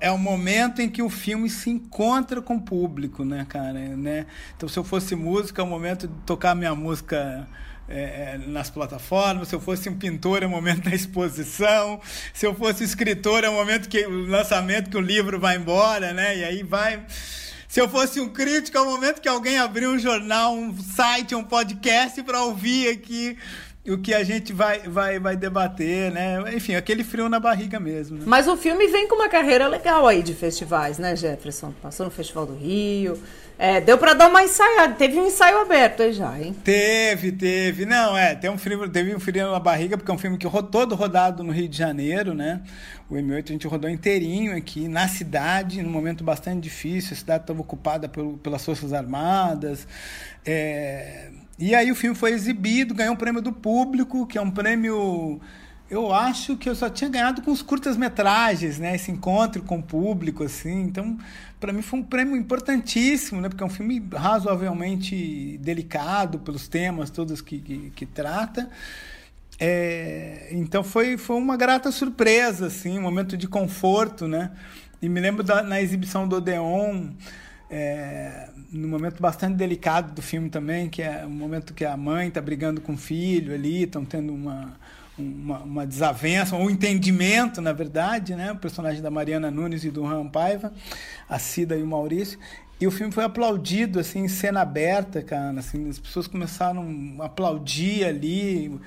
é 0.00 0.08
é 0.08 0.10
o 0.10 0.18
momento 0.18 0.82
em 0.82 0.88
que 0.88 1.02
o 1.02 1.08
filme 1.08 1.48
se 1.48 1.70
encontra 1.70 2.42
com 2.42 2.56
o 2.56 2.60
público, 2.60 3.24
né, 3.24 3.46
cara? 3.48 3.72
Né? 3.72 4.26
Então, 4.56 4.68
se 4.68 4.78
eu 4.78 4.84
fosse 4.84 5.14
músico, 5.14 5.60
é 5.60 5.64
o 5.64 5.66
momento 5.66 6.08
de 6.08 6.14
tocar 6.26 6.54
minha 6.54 6.74
música 6.74 7.48
é, 7.88 8.38
nas 8.46 8.68
plataformas. 8.70 9.48
Se 9.48 9.54
eu 9.54 9.60
fosse 9.60 9.88
um 9.88 9.96
pintor, 9.96 10.42
é 10.42 10.46
o 10.46 10.50
momento 10.50 10.82
da 10.88 10.94
exposição. 10.94 12.00
Se 12.34 12.46
eu 12.46 12.54
fosse 12.54 12.84
escritor, 12.84 13.44
é 13.44 13.48
o 13.48 13.54
momento 13.54 13.88
que 13.88 14.04
o 14.04 14.26
lançamento 14.26 14.90
que 14.90 14.96
o 14.96 15.00
livro 15.00 15.38
vai 15.38 15.56
embora, 15.56 16.12
né? 16.12 16.36
E 16.36 16.44
aí 16.44 16.62
vai. 16.62 17.04
Se 17.68 17.80
eu 17.80 17.88
fosse 17.88 18.20
um 18.20 18.28
crítico, 18.28 18.76
é 18.76 18.80
o 18.80 18.84
momento 18.84 19.20
que 19.20 19.28
alguém 19.28 19.58
abriu 19.58 19.92
um 19.92 19.98
jornal, 19.98 20.54
um 20.54 20.76
site, 20.78 21.34
um 21.34 21.44
podcast 21.44 22.22
para 22.22 22.42
ouvir 22.42 22.88
aqui 22.88 23.38
o 23.90 23.98
que 23.98 24.14
a 24.14 24.22
gente 24.22 24.52
vai, 24.52 24.80
vai, 24.80 25.18
vai 25.18 25.36
debater, 25.36 26.12
né? 26.12 26.38
Enfim, 26.54 26.76
aquele 26.76 27.02
frio 27.02 27.28
na 27.28 27.40
barriga 27.40 27.80
mesmo. 27.80 28.18
Né? 28.18 28.24
Mas 28.26 28.46
o 28.46 28.56
filme 28.56 28.86
vem 28.86 29.08
com 29.08 29.16
uma 29.16 29.28
carreira 29.28 29.66
legal 29.66 30.06
aí 30.06 30.22
de 30.22 30.34
festivais, 30.34 30.98
né, 30.98 31.16
Jefferson? 31.16 31.72
Passou 31.82 32.06
no 32.06 32.12
Festival 32.12 32.46
do 32.46 32.54
Rio. 32.54 33.20
É, 33.58 33.80
deu 33.80 33.98
para 33.98 34.14
dar 34.14 34.28
uma 34.28 34.42
ensaiada. 34.42 34.94
Teve 34.94 35.18
um 35.18 35.26
ensaio 35.26 35.60
aberto 35.60 36.02
aí 36.02 36.12
já, 36.12 36.40
hein? 36.40 36.54
Teve, 36.64 37.32
teve. 37.32 37.84
Não, 37.84 38.16
é, 38.16 38.34
tem 38.34 38.50
um 38.50 38.58
frio, 38.58 38.88
teve 38.88 39.14
um 39.14 39.20
frio 39.20 39.50
na 39.50 39.60
barriga, 39.60 39.96
porque 39.96 40.10
é 40.10 40.14
um 40.14 40.18
filme 40.18 40.38
que 40.38 40.46
rodou, 40.46 40.70
todo 40.70 40.94
rodado 40.94 41.42
no 41.42 41.52
Rio 41.52 41.68
de 41.68 41.76
Janeiro, 41.76 42.34
né? 42.34 42.62
O 43.10 43.14
M8 43.14 43.44
a 43.44 43.52
gente 43.52 43.66
rodou 43.66 43.90
inteirinho 43.90 44.56
aqui 44.56 44.88
na 44.88 45.06
cidade, 45.06 45.82
num 45.82 45.90
momento 45.90 46.24
bastante 46.24 46.60
difícil. 46.60 47.12
A 47.12 47.16
cidade 47.16 47.44
estava 47.44 47.60
ocupada 47.60 48.08
pelo, 48.08 48.38
pelas 48.38 48.64
Forças 48.64 48.92
Armadas. 48.92 49.86
É, 50.44 51.30
e 51.58 51.74
aí 51.74 51.90
o 51.90 51.94
filme 51.94 52.16
foi 52.16 52.32
exibido, 52.32 52.94
ganhou 52.94 53.14
um 53.14 53.16
prêmio 53.16 53.42
do 53.42 53.52
público, 53.52 54.26
que 54.26 54.38
é 54.38 54.40
um 54.40 54.50
prêmio. 54.50 55.40
Eu 55.88 56.12
acho 56.12 56.56
que 56.56 56.68
eu 56.68 56.74
só 56.74 56.88
tinha 56.88 57.10
ganhado 57.10 57.42
com 57.42 57.50
os 57.50 57.60
curtas-metragens, 57.60 58.78
né? 58.78 58.94
Esse 58.94 59.10
encontro 59.10 59.62
com 59.62 59.78
o 59.78 59.82
público, 59.82 60.42
assim. 60.42 60.82
Então, 60.82 61.18
para 61.60 61.72
mim 61.72 61.82
foi 61.82 62.00
um 62.00 62.02
prêmio 62.02 62.36
importantíssimo, 62.36 63.40
né? 63.40 63.48
Porque 63.48 63.62
é 63.62 63.66
um 63.66 63.70
filme 63.70 64.02
razoavelmente 64.12 65.58
delicado 65.58 66.38
pelos 66.38 66.66
temas 66.66 67.10
todos 67.10 67.40
que, 67.40 67.58
que, 67.58 67.90
que 67.90 68.06
trata. 68.06 68.70
É, 69.60 70.48
então 70.50 70.82
foi, 70.82 71.16
foi 71.16 71.36
uma 71.36 71.56
grata 71.56 71.92
surpresa, 71.92 72.66
assim, 72.66 72.98
um 72.98 73.02
momento 73.02 73.36
de 73.36 73.46
conforto, 73.46 74.26
né? 74.26 74.50
E 75.00 75.08
me 75.08 75.20
lembro 75.20 75.42
da, 75.44 75.62
na 75.62 75.80
exibição 75.80 76.26
do 76.26 76.36
Odeon, 76.36 77.10
é, 77.74 78.50
num 78.70 78.86
momento 78.86 79.18
bastante 79.18 79.56
delicado 79.56 80.12
do 80.12 80.20
filme 80.20 80.50
também, 80.50 80.90
que 80.90 81.00
é 81.00 81.24
o 81.24 81.30
momento 81.30 81.72
que 81.72 81.86
a 81.86 81.96
mãe 81.96 82.28
está 82.28 82.38
brigando 82.38 82.82
com 82.82 82.92
o 82.92 82.98
filho 82.98 83.54
ali, 83.54 83.84
estão 83.84 84.04
tendo 84.04 84.30
uma, 84.34 84.74
uma, 85.18 85.58
uma, 85.60 85.86
desavença, 85.86 86.54
um 86.54 86.68
entendimento, 86.68 87.62
na 87.62 87.72
verdade, 87.72 88.34
né? 88.36 88.52
O 88.52 88.56
personagem 88.56 89.00
da 89.00 89.10
Mariana 89.10 89.50
Nunes 89.50 89.84
e 89.84 89.90
do 89.90 90.04
Ram 90.04 90.28
Paiva, 90.28 90.70
a 91.26 91.38
Cida 91.38 91.74
e 91.74 91.82
o 91.82 91.86
Maurício. 91.86 92.38
E 92.78 92.86
o 92.86 92.90
filme 92.90 93.10
foi 93.10 93.24
aplaudido, 93.24 93.98
assim, 93.98 94.24
em 94.24 94.28
cena 94.28 94.60
aberta, 94.60 95.22
cara. 95.22 95.58
Assim, 95.58 95.88
as 95.88 95.98
pessoas 95.98 96.26
começaram 96.26 97.16
a 97.20 97.24
aplaudir 97.24 98.04
ali. 98.04 98.78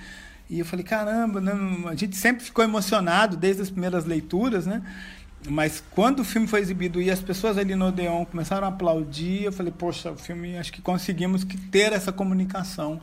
E 0.47 0.59
eu 0.59 0.65
falei, 0.65 0.85
caramba, 0.85 1.41
né? 1.41 1.53
a 1.87 1.95
gente 1.95 2.15
sempre 2.15 2.43
ficou 2.43 2.63
emocionado 2.63 3.35
desde 3.35 3.63
as 3.63 3.71
primeiras 3.71 4.05
leituras, 4.05 4.67
né? 4.67 4.83
Mas 5.47 5.83
quando 5.91 6.19
o 6.19 6.23
filme 6.23 6.47
foi 6.47 6.59
exibido 6.59 7.01
e 7.01 7.11
as 7.11 7.19
pessoas 7.19 7.57
ali 7.57 7.75
no 7.75 7.87
Odeon 7.87 8.25
começaram 8.25 8.67
a 8.67 8.69
aplaudir, 8.69 9.43
eu 9.43 9.51
falei, 9.51 9.73
poxa, 9.75 10.11
o 10.11 10.17
filme, 10.17 10.57
acho 10.57 10.71
que 10.71 10.81
conseguimos 10.81 11.43
que 11.43 11.57
ter 11.57 11.93
essa 11.93 12.11
comunicação 12.11 12.99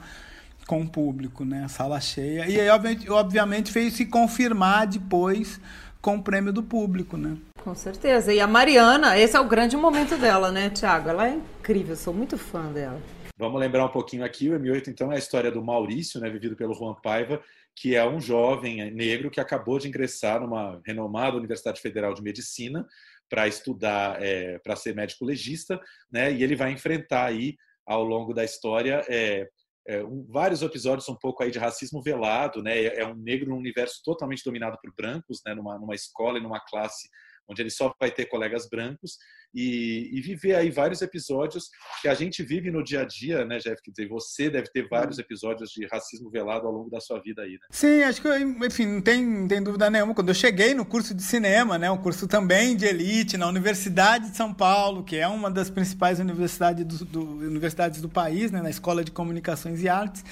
com 0.66 0.81
o 0.81 0.88
público, 0.88 1.44
né? 1.44 1.64
A 1.64 1.68
sala 1.68 2.00
cheia. 2.00 2.46
E 2.46 2.61
aí, 2.61 2.68
obviamente, 2.68 3.11
obviamente, 3.11 3.72
veio 3.72 3.90
se 3.90 4.07
confirmar 4.07 4.87
depois 4.87 5.61
com 6.00 6.16
o 6.16 6.22
prêmio 6.22 6.52
do 6.52 6.62
público, 6.62 7.16
né? 7.16 7.37
Com 7.62 7.74
certeza. 7.74 8.33
E 8.33 8.40
a 8.40 8.46
Mariana, 8.46 9.18
esse 9.18 9.37
é 9.37 9.40
o 9.40 9.46
grande 9.46 9.76
momento 9.76 10.16
dela, 10.16 10.50
né, 10.50 10.68
Tiago? 10.68 11.09
Ela 11.09 11.28
é 11.28 11.35
incrível, 11.35 11.94
sou 11.94 12.12
muito 12.12 12.37
fã 12.37 12.72
dela. 12.72 13.00
Vamos 13.38 13.61
lembrar 13.61 13.85
um 13.85 13.88
pouquinho 13.88 14.24
aqui, 14.24 14.50
o 14.50 14.59
M8 14.59 14.88
então 14.88 15.11
é 15.11 15.16
a 15.16 15.18
história 15.18 15.50
do 15.50 15.62
Maurício, 15.62 16.20
né, 16.20 16.28
vivido 16.28 16.55
pelo 16.55 16.74
Juan 16.74 16.94
Paiva, 16.94 17.40
que 17.76 17.96
é 17.96 18.06
um 18.06 18.20
jovem 18.20 18.90
negro 18.90 19.30
que 19.30 19.40
acabou 19.40 19.78
de 19.78 19.88
ingressar 19.88 20.40
numa 20.40 20.80
renomada 20.87 21.37
Universidade 21.37 21.80
Federal 21.80 22.14
de 22.14 22.22
Medicina 22.22 22.87
para 23.28 23.48
estudar, 23.48 24.22
é, 24.22 24.58
para 24.58 24.76
ser 24.76 24.94
médico 24.94 25.24
legista, 25.24 25.80
né, 26.11 26.32
e 26.32 26.42
ele 26.42 26.54
vai 26.54 26.70
enfrentar 26.70 27.26
aí 27.26 27.56
ao 27.87 28.04
longo 28.04 28.35
da 28.35 28.44
história 28.44 29.02
é, 29.08 29.48
é, 29.87 30.04
um, 30.04 30.24
vários 30.28 30.62
episódios 30.62 31.08
um 31.08 31.16
pouco 31.16 31.42
aí 31.42 31.50
de 31.50 31.58
racismo 31.58 32.00
velado, 32.02 32.62
né? 32.62 32.85
É, 32.85 33.06
um 33.06 33.14
negro 33.14 33.50
num 33.50 33.56
universo 33.56 34.00
totalmente 34.04 34.44
dominado 34.44 34.78
por 34.80 34.92
brancos, 34.94 35.40
né? 35.44 35.54
Numa, 35.54 35.78
numa 35.78 35.94
escola 35.94 36.38
e 36.38 36.40
numa 36.40 36.61
classe 36.61 37.08
onde 37.48 37.62
ele 37.62 37.70
só 37.70 37.94
vai 37.98 38.11
ter 38.11 38.26
colegas 38.26 38.68
brancos 38.68 39.18
e, 39.55 40.09
e, 40.12 40.20
viver 40.22 40.55
aí 40.55 40.70
vários 40.70 41.02
episódios 41.02 41.68
que 42.00 42.09
a 42.09 42.14
gente 42.14 42.42
vive 42.42 42.70
no 42.70 42.83
dia 42.83 43.02
a 43.02 43.05
dia, 43.05 43.44
né, 43.44 43.59
Jeff? 43.59 43.83
Quer 43.83 43.90
dizer, 43.90 44.09
você 44.09 44.48
deve 44.48 44.68
ter 44.70 44.88
vários 44.88 45.18
episódios 45.18 45.70
de 45.70 45.87
racismo 45.87 46.31
velado 46.31 46.66
ao 46.66 46.72
longo 46.72 46.88
da 46.88 47.00
sua 47.00 47.20
vida 47.20 47.42
aí, 47.42 47.52
né? 47.52 47.66
Sim, 47.70 48.02
acho 48.02 48.22
que, 48.22 48.28
enfim, 48.64 48.87
não 48.87 49.02
tem, 49.02 49.22
não 49.22 49.46
tem 49.46 49.62
dúvida 49.62 49.90
nenhuma. 49.90 50.14
Quando 50.14 50.28
eu 50.31 50.35
cheguei 50.35 50.72
no 50.72 50.87
curso 50.87 51.14
de 51.14 51.22
cinema, 51.22 51.78
né, 51.78 51.90
um 51.90 51.98
curso 51.98 52.26
também 52.26 52.74
de 52.74 52.87
elite 52.87 53.37
na 53.37 53.46
Universidade 53.46 54.31
de 54.31 54.37
São 54.37 54.55
Paulo, 54.55 55.05
que 55.05 55.16
é 55.16 55.28
uma 55.28 55.50
das 55.50 55.68
principais 55.68 56.18
universidades 56.18 56.85
do, 56.87 57.05
do 57.05 57.20
universidades 57.46 58.00
do 58.00 58.09
país, 58.09 58.50
né, 58.50 58.62
na 58.62 58.70
Escola 58.70 59.05
de 59.05 59.11
Comunicações 59.11 59.83
e 59.83 59.88
Artes, 59.88 60.24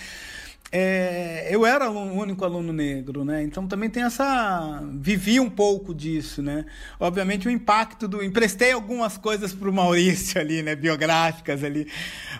é, 0.73 1.49
eu 1.51 1.67
era 1.67 1.91
o 1.91 2.15
único 2.15 2.45
aluno 2.45 2.73
negro, 2.73 3.25
né? 3.25 3.43
Então 3.43 3.67
também 3.67 3.91
tem 3.91 4.05
essa. 4.05 4.81
Vivi 4.93 5.41
um 5.41 5.51
pouco 5.51 5.93
disso, 5.93 6.41
né? 6.43 6.65
Obviamente 6.99 7.49
o 7.49 7.51
impacto 7.51 8.07
do. 8.07 8.23
Emprestei 8.23 8.71
algumas 8.71 9.19
coisas 9.19 9.53
para 9.53 9.69
o 9.69 9.73
Maurício 9.73 10.41
ali, 10.41 10.63
né? 10.63 10.77
Biográficas 10.77 11.65
ali. 11.65 11.89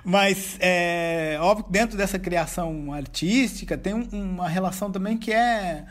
Mas, 0.05 0.57
é, 0.61 1.38
óbvio 1.40 1.64
que 1.64 1.73
dentro 1.73 1.97
dessa 1.97 2.21
criação 2.21 2.93
artística 2.93 3.77
tem 3.77 3.95
um, 3.95 4.09
uma 4.12 4.49
relação 4.49 4.93
também 4.93 5.19
que 5.19 5.33
é. 5.33 5.85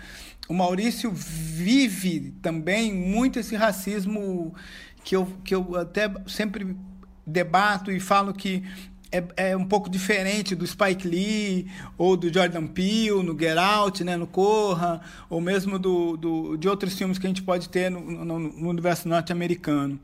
O 0.47 0.53
Maurício 0.53 1.11
vive 1.13 2.31
também 2.41 2.91
muito 2.91 3.37
esse 3.37 3.55
racismo 3.55 4.55
que 5.03 5.15
eu, 5.15 5.27
que 5.43 5.53
eu 5.53 5.75
até 5.75 6.11
sempre 6.25 6.75
debato 7.29 7.91
e 7.91 7.99
falo 7.99 8.33
que 8.33 8.63
é, 9.11 9.23
é, 9.35 9.57
um 9.57 9.65
pouco 9.65 9.89
diferente 9.89 10.55
do 10.55 10.65
Spike 10.65 11.07
Lee 11.07 11.67
ou 11.97 12.15
do 12.15 12.31
Jordan 12.31 12.67
Peele 12.67 13.23
no 13.23 13.37
Get 13.37 13.57
Out, 13.57 14.03
né, 14.03 14.15
no 14.15 14.27
Corra, 14.27 15.01
ou 15.29 15.41
mesmo 15.41 15.79
do, 15.79 16.15
do, 16.15 16.57
de 16.57 16.67
outros 16.67 16.93
filmes 16.93 17.17
que 17.17 17.25
a 17.25 17.29
gente 17.29 17.41
pode 17.41 17.69
ter 17.69 17.89
no, 17.89 17.99
no, 18.01 18.39
no 18.39 18.69
universo 18.69 19.07
norte-americano. 19.07 19.99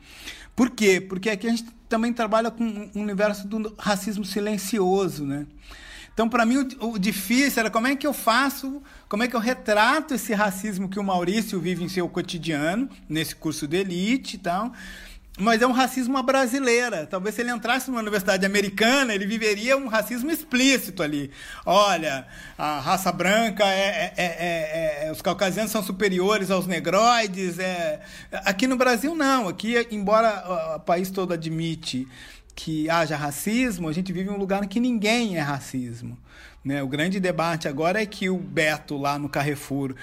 Por 0.56 0.70
quê? 0.70 1.00
Porque 1.00 1.30
aqui 1.30 1.48
a 1.48 1.52
gente 1.52 1.66
também 1.88 2.12
trabalha 2.14 2.50
com 2.50 2.64
um 2.64 3.02
universo 3.02 3.48
do 3.48 3.74
racismo 3.78 4.26
silencioso, 4.26 5.26
né? 5.26 5.46
Então, 6.14 6.30
para 6.30 6.46
mim, 6.46 6.66
o, 6.80 6.92
o, 6.92 6.98
difícil 6.98 7.60
era 7.60 7.70
como 7.70 7.88
é 7.88 7.96
que 7.96 8.08
eu 8.08 8.14
faço, 8.14 8.82
como 9.10 9.24
é 9.24 9.28
que 9.28 9.36
eu 9.36 9.40
retrato 9.40 10.14
esse 10.14 10.34
racismo 10.34 10.88
que 10.88 10.98
o 10.98 11.04
Maurício 11.04 11.60
vive 11.60 11.84
em 11.84 11.90
seu 11.90 12.08
cotidiano, 12.08 12.90
nesse 13.08 13.36
curso 13.36 13.68
de 13.68 13.78
elite 13.78 14.38
e 14.38 14.40
tal, 14.40 14.72
mas 15.38 15.62
é 15.62 15.68
um 15.68 15.72
racismo 15.72 16.18
à 16.18 16.24
brasileira. 16.24 17.06
Talvez 17.06 17.36
se 17.36 17.42
ele 17.42 17.52
entrasse 17.52 17.90
numa 17.90 18.00
universidade 18.00 18.46
americana, 18.46 19.14
ele 19.14 19.26
viveria 19.26 19.76
um 19.76 19.88
racismo 19.88 20.32
explícito 20.32 21.04
ali. 21.04 21.30
Olha, 21.66 22.26
a 22.58 22.80
raça 22.80 23.12
branca 23.12 23.66
é, 23.66 24.14
é, 24.16 24.24
é, 24.26 25.08
é 25.08 25.12
os 25.12 25.22
caucasianos 25.22 25.72
são 25.72 25.84
superiores 25.84 26.50
aos 26.50 26.68
negroides. 26.68 27.60
É... 27.60 28.02
Aqui 28.32 28.66
no 28.66 28.78
Brasil 28.78 29.14
não. 29.14 29.50
Aqui, 29.50 29.76
embora 29.92 30.76
o 30.78 30.80
país 30.80 31.12
todo 31.12 31.34
admite 31.34 32.08
que 32.56 32.90
haja 32.90 33.18
racismo, 33.18 33.90
a 33.90 33.94
gente 33.94 34.14
vive 34.14 34.30
em 34.30 34.34
um 34.34 34.38
lugar 34.38 34.64
em 34.64 34.68
que 34.68 34.80
ninguém 34.80 35.36
é 35.36 35.42
racismo. 35.42 36.18
Né? 36.64 36.82
O 36.82 36.88
grande 36.88 37.20
debate 37.20 37.68
agora 37.68 38.02
é 38.02 38.06
que 38.06 38.30
o 38.30 38.38
Beto 38.38 38.98
lá 38.98 39.20
no 39.20 39.28
Carrefour 39.28 39.94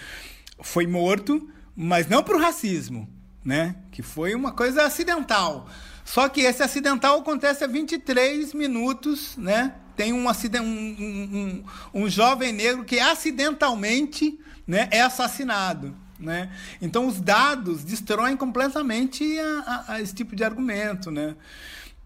foi 0.61 0.87
morto, 0.87 1.49
mas 1.75 2.07
não 2.07 2.23
por 2.23 2.39
racismo 2.39 3.09
né? 3.45 3.77
Que 3.91 4.03
foi 4.03 4.35
uma 4.35 4.53
coisa 4.53 4.85
acidental. 4.85 5.69
Só 6.05 6.29
que 6.29 6.41
esse 6.41 6.63
acidental 6.63 7.21
acontece 7.21 7.65
a 7.65 7.67
23 7.67 8.55
minutos, 8.55 9.37
né? 9.37 9.75
Tem 9.97 10.13
um, 10.13 10.29
acident... 10.29 10.65
um, 10.65 11.65
um, 11.95 12.03
um 12.03 12.09
jovem 12.09 12.53
negro 12.53 12.85
que 12.85 12.99
acidentalmente 12.99 14.39
né, 14.67 14.89
é 14.91 15.01
assassinado. 15.01 15.95
Né? 16.19 16.51
Então 16.81 17.07
os 17.07 17.21
dados 17.21 17.83
destroem 17.83 18.37
completamente 18.37 19.39
a, 19.39 19.59
a, 19.61 19.93
a 19.95 20.01
esse 20.01 20.15
tipo 20.15 20.35
de 20.35 20.45
argumento. 20.45 21.11
Né? 21.11 21.37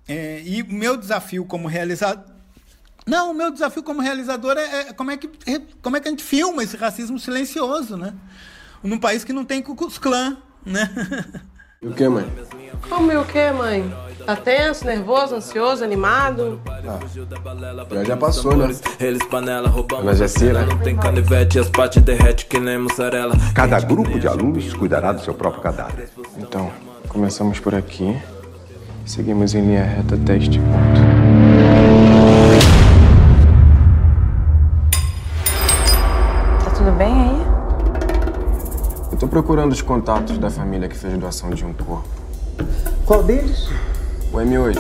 É, 0.09 0.43
e 0.45 0.63
o 0.63 0.73
meu 0.73 0.97
desafio 0.97 1.45
como 1.45 1.69
realizador. 1.69 2.25
Não, 3.07 3.31
o 3.31 3.35
meu 3.35 3.53
desafio 3.53 3.83
como 3.83 4.01
realizador 4.01 4.57
é, 4.57 4.89
é, 4.89 4.93
como, 4.93 5.11
é 5.13 5.17
que, 5.17 5.31
como 5.81 5.97
é 5.97 6.01
que 6.01 6.09
a 6.09 6.11
gente 6.11 6.25
filma 6.25 6.65
esse 6.65 6.77
racismo 6.77 7.21
silencioso, 7.21 7.97
né? 7.97 8.13
Num 8.83 8.99
país 8.99 9.23
que 9.23 9.33
não 9.33 9.45
tem 9.45 9.63
Klan, 9.63 10.31
né? 10.31 10.37
E 11.83 11.89
o 11.89 11.93
que, 11.93 12.09
mãe? 12.09 12.27
Como 12.89 13.13
e 13.13 13.17
o 13.17 13.25
que, 13.25 13.51
mãe? 13.53 13.95
Tá 14.25 14.35
tenso, 14.35 14.85
nervoso, 14.85 15.37
ansioso, 15.37 15.85
animado? 15.85 16.61
Ah, 16.67 16.99
já 17.93 18.05
já 18.05 18.17
passou, 18.17 18.57
né? 18.57 18.75
Mas 20.03 20.21
é 20.21 20.25
assim, 20.25 20.47
né? 20.47 20.67
Cada 23.55 23.79
grupo 23.81 24.19
de 24.19 24.27
alunos 24.27 24.73
cuidará 24.75 25.13
do 25.13 25.23
seu 25.23 25.35
próprio 25.35 25.63
cadáver. 25.63 26.09
Então, 26.39 26.73
começamos 27.09 27.61
por 27.61 27.75
aqui. 27.75 28.17
Seguimos 29.05 29.55
em 29.55 29.61
linha 29.61 29.85
reta 29.85 30.17
até 30.17 30.39
este 30.39 30.59
ponto. 30.59 31.01
Tá 36.65 36.71
tudo 36.71 36.91
bem 36.93 37.13
aí? 37.13 37.56
Eu 39.17 39.21
tô 39.21 39.29
procurando 39.29 39.73
os 39.73 39.81
contatos 39.81 40.37
da 40.37 40.51
família 40.51 40.91
que 40.91 40.95
fez 40.95 41.17
doação 41.17 41.49
de 41.49 41.65
um 41.65 41.73
corpo. 41.73 42.07
Qual 43.07 43.23
deles? 43.23 43.67
O 44.31 44.37
M8. 44.37 44.77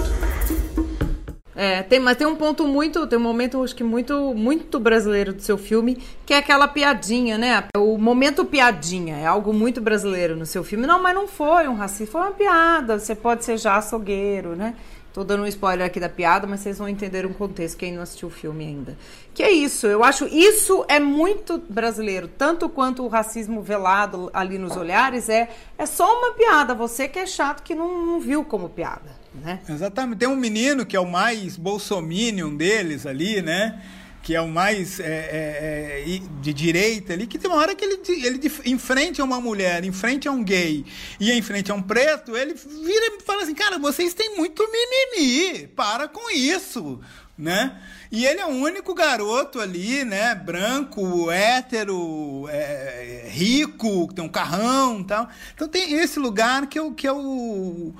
É, 1.54 1.82
tem, 1.82 1.98
mas 1.98 2.18
tem 2.18 2.26
um 2.26 2.36
ponto 2.36 2.68
muito, 2.68 3.06
tem 3.06 3.18
um 3.18 3.22
momento 3.22 3.64
acho 3.64 3.74
que 3.74 3.82
muito, 3.82 4.34
muito 4.34 4.78
brasileiro 4.78 5.32
do 5.32 5.40
seu 5.40 5.56
filme, 5.56 5.96
que 6.26 6.34
é 6.34 6.36
aquela 6.36 6.68
piadinha, 6.68 7.38
né? 7.38 7.64
O 7.78 7.96
momento 7.96 8.44
piadinha, 8.44 9.16
é 9.16 9.24
algo 9.24 9.54
muito 9.54 9.80
brasileiro 9.80 10.36
no 10.36 10.44
seu 10.44 10.62
filme. 10.62 10.86
Não, 10.86 11.02
mas 11.02 11.14
não 11.14 11.26
foi 11.26 11.66
um 11.66 11.74
racismo, 11.74 12.12
foi 12.12 12.20
uma 12.20 12.32
piada. 12.32 12.98
Você 12.98 13.14
pode 13.14 13.42
ser 13.42 13.56
já 13.56 13.76
açougueiro, 13.76 14.54
né? 14.54 14.74
Tô 15.16 15.24
dando 15.24 15.44
um 15.44 15.46
spoiler 15.46 15.86
aqui 15.86 15.98
da 15.98 16.10
piada, 16.10 16.46
mas 16.46 16.60
vocês 16.60 16.76
vão 16.76 16.86
entender 16.86 17.24
um 17.24 17.32
contexto, 17.32 17.78
quem 17.78 17.90
não 17.90 18.02
assistiu 18.02 18.28
o 18.28 18.30
filme 18.30 18.66
ainda. 18.66 18.98
Que 19.32 19.42
é 19.42 19.50
isso, 19.50 19.86
eu 19.86 20.04
acho 20.04 20.26
isso 20.26 20.84
é 20.90 21.00
muito 21.00 21.56
brasileiro, 21.56 22.28
tanto 22.28 22.68
quanto 22.68 23.02
o 23.02 23.08
racismo 23.08 23.62
velado 23.62 24.28
ali 24.34 24.58
nos 24.58 24.76
olhares 24.76 25.30
é, 25.30 25.48
é 25.78 25.86
só 25.86 26.04
uma 26.18 26.34
piada, 26.34 26.74
você 26.74 27.08
que 27.08 27.18
é 27.18 27.24
chato 27.24 27.62
que 27.62 27.74
não, 27.74 28.04
não 28.04 28.20
viu 28.20 28.44
como 28.44 28.68
piada, 28.68 29.10
né? 29.42 29.60
Exatamente, 29.66 30.18
tem 30.18 30.28
um 30.28 30.36
menino 30.36 30.84
que 30.84 30.94
é 30.94 31.00
o 31.00 31.10
mais 31.10 31.56
bolsominion 31.56 32.54
deles 32.54 33.06
ali, 33.06 33.40
né? 33.40 33.82
Que 34.26 34.34
é 34.34 34.40
o 34.40 34.48
mais 34.48 34.98
é, 34.98 35.04
é, 35.04 36.02
é 36.04 36.20
de 36.40 36.52
direita 36.52 37.12
ali, 37.12 37.28
que 37.28 37.38
tem 37.38 37.48
uma 37.48 37.60
hora 37.60 37.76
que 37.76 37.84
ele, 37.84 38.00
ele 38.26 38.52
em 38.64 38.76
frente 38.76 39.20
a 39.20 39.24
uma 39.24 39.40
mulher, 39.40 39.84
em 39.84 39.92
frente 39.92 40.26
a 40.26 40.32
um 40.32 40.42
gay 40.42 40.84
e 41.20 41.30
em 41.30 41.40
frente 41.40 41.70
a 41.70 41.74
um 41.76 41.80
preto, 41.80 42.36
ele 42.36 42.52
vira 42.54 43.06
e 43.06 43.22
fala 43.22 43.44
assim, 43.44 43.54
cara, 43.54 43.78
vocês 43.78 44.14
têm 44.14 44.34
muito 44.34 44.68
mimimi, 44.68 45.68
para 45.68 46.08
com 46.08 46.28
isso, 46.28 47.00
né? 47.38 47.80
E 48.10 48.26
ele 48.26 48.40
é 48.40 48.46
o 48.46 48.50
único 48.50 48.94
garoto 48.94 49.60
ali, 49.60 50.04
né? 50.04 50.34
Branco, 50.34 51.30
hétero, 51.30 52.48
é, 52.48 53.28
rico, 53.28 54.12
tem 54.12 54.24
um 54.24 54.28
carrão 54.28 55.02
e 55.02 55.04
tal. 55.04 55.28
Então 55.54 55.68
tem 55.68 55.92
esse 55.92 56.18
lugar 56.18 56.66
que, 56.66 56.80
é, 56.80 56.90
que 56.96 57.06
é 57.06 57.12
o 57.12 57.94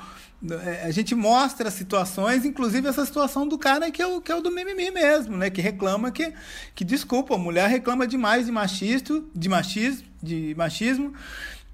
a 0.85 0.91
gente 0.91 1.15
mostra 1.15 1.71
situações, 1.71 2.45
inclusive 2.45 2.87
essa 2.87 3.05
situação 3.07 3.49
do 3.49 3.59
cara 3.59 3.91
que 3.91 4.03
é 4.03 4.07
o, 4.07 4.21
que 4.21 4.31
é 4.31 4.35
o 4.35 4.41
do 4.41 4.51
mimimi 4.51 4.91
mesmo, 4.91 5.37
né? 5.37 5.49
Que 5.49 5.63
reclama 5.63 6.11
que, 6.11 6.33
que 6.75 6.85
desculpa, 6.85 7.35
a 7.35 7.39
mulher 7.39 7.69
reclama 7.69 8.07
demais 8.07 8.47
de 8.47 8.53
machista, 8.53 9.23
de 9.35 9.49
machismo, 9.49 10.07
de 10.23 10.55
machismo. 10.57 11.15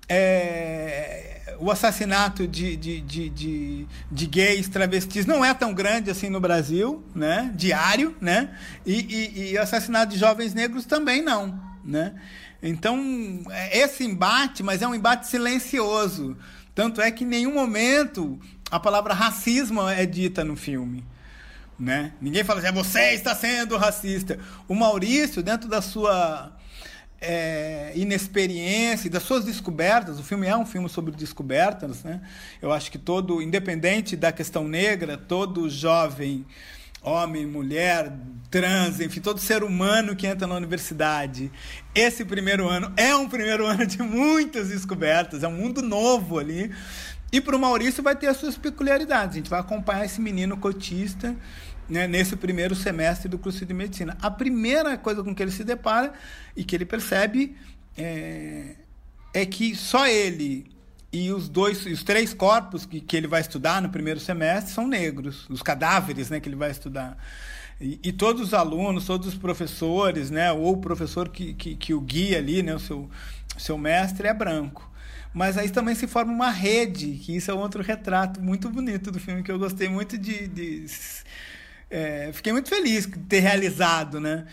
É, 0.08 1.54
o 1.58 1.70
assassinato 1.70 2.46
de, 2.46 2.76
de, 2.76 3.00
de, 3.00 3.28
de, 3.30 3.86
de 4.10 4.26
gays, 4.26 4.68
travestis 4.68 5.26
não 5.26 5.44
é 5.44 5.52
tão 5.54 5.74
grande 5.74 6.10
assim 6.10 6.28
no 6.28 6.40
Brasil, 6.40 7.04
né? 7.14 7.50
Diário, 7.54 8.14
né? 8.20 8.56
E, 8.86 8.94
e, 8.94 9.52
e 9.52 9.58
assassinato 9.58 10.12
de 10.12 10.18
jovens 10.18 10.54
negros 10.54 10.84
também 10.84 11.22
não, 11.22 11.60
né? 11.84 12.14
Então, 12.62 13.42
é, 13.50 13.78
esse 13.78 14.04
embate, 14.04 14.62
mas 14.62 14.82
é 14.82 14.86
um 14.86 14.94
embate 14.94 15.26
silencioso. 15.26 16.36
Tanto 16.74 17.00
é 17.00 17.10
que 17.10 17.24
em 17.24 17.26
nenhum 17.26 17.54
momento 17.54 18.38
a 18.70 18.80
palavra 18.80 19.12
racismo 19.12 19.86
é 19.88 20.06
dita 20.06 20.44
no 20.44 20.56
filme. 20.56 21.04
Né? 21.78 22.12
Ninguém 22.20 22.44
fala 22.44 22.60
assim, 22.60 22.68
é 22.68 22.72
você 22.72 23.12
está 23.12 23.34
sendo 23.34 23.76
racista. 23.76 24.38
O 24.68 24.74
Maurício, 24.74 25.42
dentro 25.42 25.68
da 25.68 25.82
sua 25.82 26.52
é, 27.22 27.92
inexperiência 27.94 29.08
das 29.08 29.22
suas 29.22 29.44
descobertas. 29.44 30.18
O 30.18 30.24
filme 30.24 30.46
é 30.46 30.56
um 30.56 30.66
filme 30.66 30.88
sobre 30.88 31.12
descobertas, 31.12 32.02
né? 32.02 32.20
Eu 32.60 32.72
acho 32.72 32.90
que 32.90 32.98
todo, 32.98 33.40
independente 33.40 34.16
da 34.16 34.32
questão 34.32 34.66
negra, 34.66 35.16
todo 35.16 35.70
jovem, 35.70 36.44
homem, 37.02 37.46
mulher, 37.46 38.12
trans, 38.50 39.00
enfim, 39.00 39.20
todo 39.20 39.40
ser 39.40 39.64
humano 39.64 40.14
que 40.14 40.26
entra 40.26 40.46
na 40.46 40.54
universidade, 40.54 41.50
esse 41.94 42.24
primeiro 42.24 42.68
ano 42.68 42.92
é 42.96 43.14
um 43.16 43.28
primeiro 43.28 43.64
ano 43.66 43.86
de 43.86 44.02
muitas 44.02 44.68
descobertas, 44.68 45.42
é 45.42 45.48
um 45.48 45.56
mundo 45.56 45.82
novo 45.82 46.38
ali. 46.38 46.70
E 47.32 47.40
para 47.40 47.56
o 47.56 47.58
Maurício 47.58 48.02
vai 48.02 48.14
ter 48.14 48.26
as 48.26 48.36
suas 48.36 48.58
peculiaridades. 48.58 49.36
A 49.36 49.38
gente 49.38 49.48
vai 49.48 49.58
acompanhar 49.58 50.04
esse 50.04 50.20
menino 50.20 50.54
cotista 50.58 51.34
né, 51.88 52.06
nesse 52.06 52.36
primeiro 52.36 52.74
semestre 52.74 53.26
do 53.26 53.38
curso 53.38 53.64
de 53.64 53.72
medicina. 53.72 54.18
A 54.20 54.30
primeira 54.30 54.98
coisa 54.98 55.24
com 55.24 55.34
que 55.34 55.42
ele 55.42 55.50
se 55.50 55.64
depara 55.64 56.12
e 56.54 56.62
que 56.62 56.76
ele 56.76 56.84
percebe 56.84 57.56
é, 57.96 58.76
é 59.32 59.46
que 59.46 59.74
só 59.74 60.06
ele 60.06 60.70
e 61.12 61.30
os 61.30 61.48
dois, 61.48 61.84
os 61.84 62.02
três 62.02 62.32
corpos 62.32 62.86
que, 62.86 63.00
que 63.00 63.16
ele 63.16 63.26
vai 63.26 63.40
estudar 63.40 63.82
no 63.82 63.90
primeiro 63.90 64.18
semestre 64.18 64.72
são 64.72 64.86
negros, 64.86 65.46
os 65.50 65.62
cadáveres, 65.62 66.30
né, 66.30 66.40
que 66.40 66.48
ele 66.48 66.56
vai 66.56 66.70
estudar. 66.70 67.18
E, 67.80 68.00
e 68.02 68.12
todos 68.12 68.42
os 68.42 68.54
alunos, 68.54 69.04
todos 69.04 69.28
os 69.28 69.34
professores, 69.34 70.30
né, 70.30 70.50
ou 70.52 70.72
o 70.72 70.76
professor 70.78 71.28
que, 71.28 71.52
que, 71.54 71.74
que 71.76 71.92
o 71.92 72.00
guia 72.00 72.38
ali, 72.38 72.62
né, 72.62 72.74
o 72.74 72.78
seu, 72.78 73.10
seu 73.58 73.76
mestre 73.76 74.26
é 74.26 74.32
branco. 74.32 74.90
Mas 75.34 75.58
aí 75.58 75.68
também 75.70 75.94
se 75.94 76.06
forma 76.06 76.32
uma 76.32 76.50
rede, 76.50 77.12
que 77.14 77.36
isso 77.36 77.50
é 77.50 77.54
outro 77.54 77.82
retrato 77.82 78.40
muito 78.40 78.68
bonito 78.70 79.10
do 79.10 79.20
filme 79.20 79.42
que 79.42 79.50
eu 79.50 79.58
gostei 79.58 79.88
muito 79.88 80.16
de, 80.18 80.46
de 80.46 80.86
é, 81.90 82.30
fiquei 82.32 82.52
muito 82.52 82.70
feliz 82.70 83.06
de 83.06 83.18
ter 83.18 83.40
realizado, 83.40 84.18
né? 84.18 84.46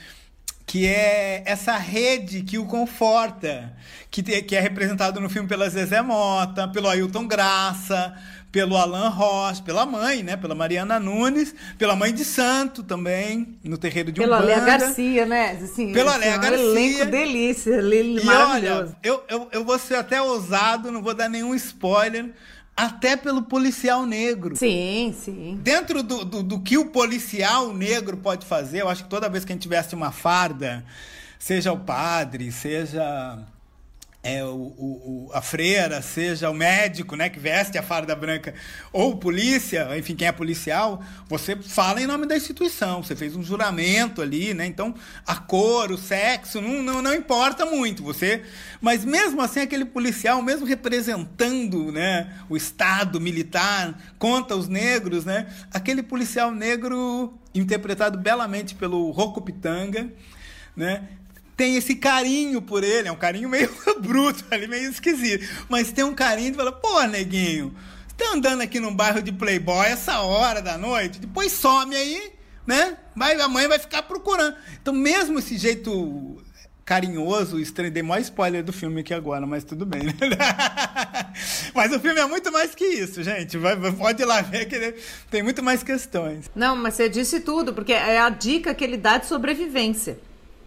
Que 0.70 0.86
é 0.86 1.41
essa 1.47 1.78
rede 1.78 2.43
que 2.43 2.59
o 2.59 2.65
conforta, 2.65 3.74
que, 4.11 4.22
que 4.22 4.55
é 4.55 4.59
representado 4.59 5.20
no 5.20 5.28
filme 5.28 5.49
pela 5.49 5.67
Zezé 5.67 5.99
Mota, 5.99 6.67
pelo 6.67 6.88
Ailton 6.88 7.26
Graça, 7.28 8.13
pelo 8.51 8.78
Alan 8.78 9.09
Ross, 9.09 9.59
pela 9.59 9.84
mãe, 9.84 10.22
né? 10.22 10.38
Pela 10.38 10.53
Mariana 10.53 10.99
Nunes, 10.99 11.55
pela 11.76 11.95
mãe 11.95 12.13
de 12.13 12.24
Santo 12.24 12.84
também, 12.84 13.57
no 13.63 13.80
terreiro 13.80 14.11
de 14.11 14.22
Pela 14.22 14.38
Umbanda. 14.38 14.55
Léa 14.57 14.63
Garcia, 14.78 15.26
né? 15.26 15.59
Assim, 15.59 15.91
Pela 15.91 16.11
assim, 16.11 16.20
Léa 16.20 16.38
um 16.38 16.41
Garcia. 16.41 16.61
elenco 16.61 17.05
delícia, 17.05 17.72
E 17.72 18.24
maravilhoso. 18.24 18.80
olha, 18.80 18.97
eu, 19.01 19.24
eu, 19.28 19.49
eu 19.51 19.65
vou 19.65 19.80
ser 19.80 19.95
até 19.95 20.22
ousado, 20.22 20.91
não 20.91 21.01
vou 21.01 21.15
dar 21.15 21.30
nenhum 21.30 21.55
spoiler, 21.55 22.32
até 22.86 23.17
pelo 23.17 23.41
policial 23.41 24.05
negro. 24.05 24.55
Sim, 24.55 25.13
sim. 25.17 25.59
Dentro 25.61 26.01
do, 26.01 26.23
do, 26.23 26.41
do 26.41 26.59
que 26.61 26.77
o 26.77 26.86
policial 26.86 27.73
negro 27.73 28.15
pode 28.15 28.45
fazer, 28.45 28.82
eu 28.82 28.89
acho 28.89 29.03
que 29.03 29.09
toda 29.09 29.27
vez 29.27 29.43
que 29.43 29.51
a 29.51 29.55
gente 29.55 29.63
tivesse 29.63 29.93
uma 29.93 30.11
farda, 30.11 30.86
seja 31.38 31.73
o 31.73 31.80
padre, 31.80 32.51
seja 32.53 33.38
é, 34.22 34.43
o, 34.43 34.49
o, 34.49 35.30
a 35.34 35.41
freira, 35.41 36.01
seja 36.01 36.49
o 36.49 36.53
médico, 36.53 37.15
né, 37.15 37.30
que 37.30 37.39
veste 37.39 37.78
a 37.78 37.84
farda 37.84 38.13
branca, 38.13 38.53
ou 38.91 39.15
polícia, 39.15 39.97
enfim, 39.97 40.13
quem 40.13 40.28
é 40.28 40.32
policial, 40.32 41.01
você 41.28 41.55
fala 41.55 42.01
em 42.01 42.05
nome 42.05 42.26
da 42.26 42.36
instituição, 42.36 43.01
você 43.01 43.15
fez 43.15 43.34
um 43.36 43.41
juramento 43.41 44.22
ali, 44.22 44.53
né, 44.53 44.65
então 44.65 44.93
a 45.26 45.38
cor, 45.38 45.89
o 45.91 45.97
sexo, 45.97 46.59
não, 46.59 46.84
não, 46.84 47.01
não 47.01 47.13
importa 47.13 47.65
muito, 47.65 48.03
você, 48.03 48.43
mas 48.82 49.05
mesmo 49.05 49.41
assim 49.41 49.61
aquele 49.61 49.86
policial, 49.86 50.41
mesmo 50.41 50.65
representando, 50.65 51.89
né, 51.89 52.34
o 52.49 52.57
Estado 52.57 53.22
militar 53.22 53.97
contra 54.17 54.57
os 54.57 54.67
negros, 54.67 55.24
né, 55.24 55.47
aquele 55.74 56.03
policial 56.03 56.51
negro 56.51 57.34
interpretado 57.55 58.17
belamente 58.17 58.76
pelo 58.76 59.11
Rocco 59.11 59.41
Pitanga, 59.41 60.11
né, 60.76 61.07
tem 61.60 61.76
esse 61.76 61.93
carinho 61.93 62.62
por 62.62 62.86
ele, 62.86 63.10
é 63.10 63.12
um 63.12 63.18
carinho 63.18 63.49
meio 63.49 63.70
bruto 63.99 64.45
ali, 64.49 64.66
meio 64.66 64.89
esquisito. 64.89 65.45
Mas 65.68 65.91
tem 65.91 66.05
um 66.05 66.16
carinho 66.16 66.51
de 66.51 66.55
falar, 66.55 66.72
pô, 66.72 67.03
neguinho, 67.03 67.76
você 68.07 68.16
tá 68.16 68.34
andando 68.34 68.62
aqui 68.62 68.80
num 68.80 68.95
bairro 68.95 69.22
de 69.22 69.34
Playboy 69.34 69.86
essa 69.88 70.22
hora 70.22 70.62
da 70.62 70.78
noite, 70.78 71.20
depois 71.20 71.51
some 71.51 71.93
aí, 71.93 72.32
né? 72.66 72.97
Vai, 73.14 73.38
a 73.41 73.49
mãe 73.49 73.68
vai 73.68 73.78
ficar 73.78 74.03
procurando. 74.03 74.55
Então, 74.82 74.93
mesmo 74.93 75.38
esse 75.38 75.57
jeito 75.57 76.41
carinhoso, 76.86 77.60
estranho, 77.60 77.91
dei 77.91 78.03
maior 78.03 78.22
spoiler 78.22 78.64
do 78.64 78.72
filme 78.72 79.01
aqui 79.01 79.14
agora, 79.14 79.45
mas 79.45 79.66
tudo 79.66 79.86
bem, 79.86 80.03
né? 80.03 80.14
mas 81.76 81.91
o 81.91 81.99
filme 81.99 82.22
é 82.22 82.26
muito 82.26 82.53
mais 82.53 82.74
que 82.74 82.86
isso, 82.86 83.22
gente. 83.22 83.57
Vai, 83.57 83.76
pode 83.91 84.22
ir 84.22 84.26
lá 84.26 84.39
ver 84.39 84.66
que 84.66 84.95
tem 85.30 85.43
muito 85.43 85.62
mais 85.62 85.84
questões. 85.84 86.49
Não, 86.55 86.74
mas 86.78 86.93
você 86.93 87.10
disse 87.10 87.41
tudo, 87.41 87.74
porque 87.74 87.91
é 87.91 88.18
a 88.18 88.30
dica 88.30 88.74
que 88.74 88.82
ele 88.82 88.95
dá 88.95 89.18
de 89.18 89.26
sobrevivência, 89.26 90.18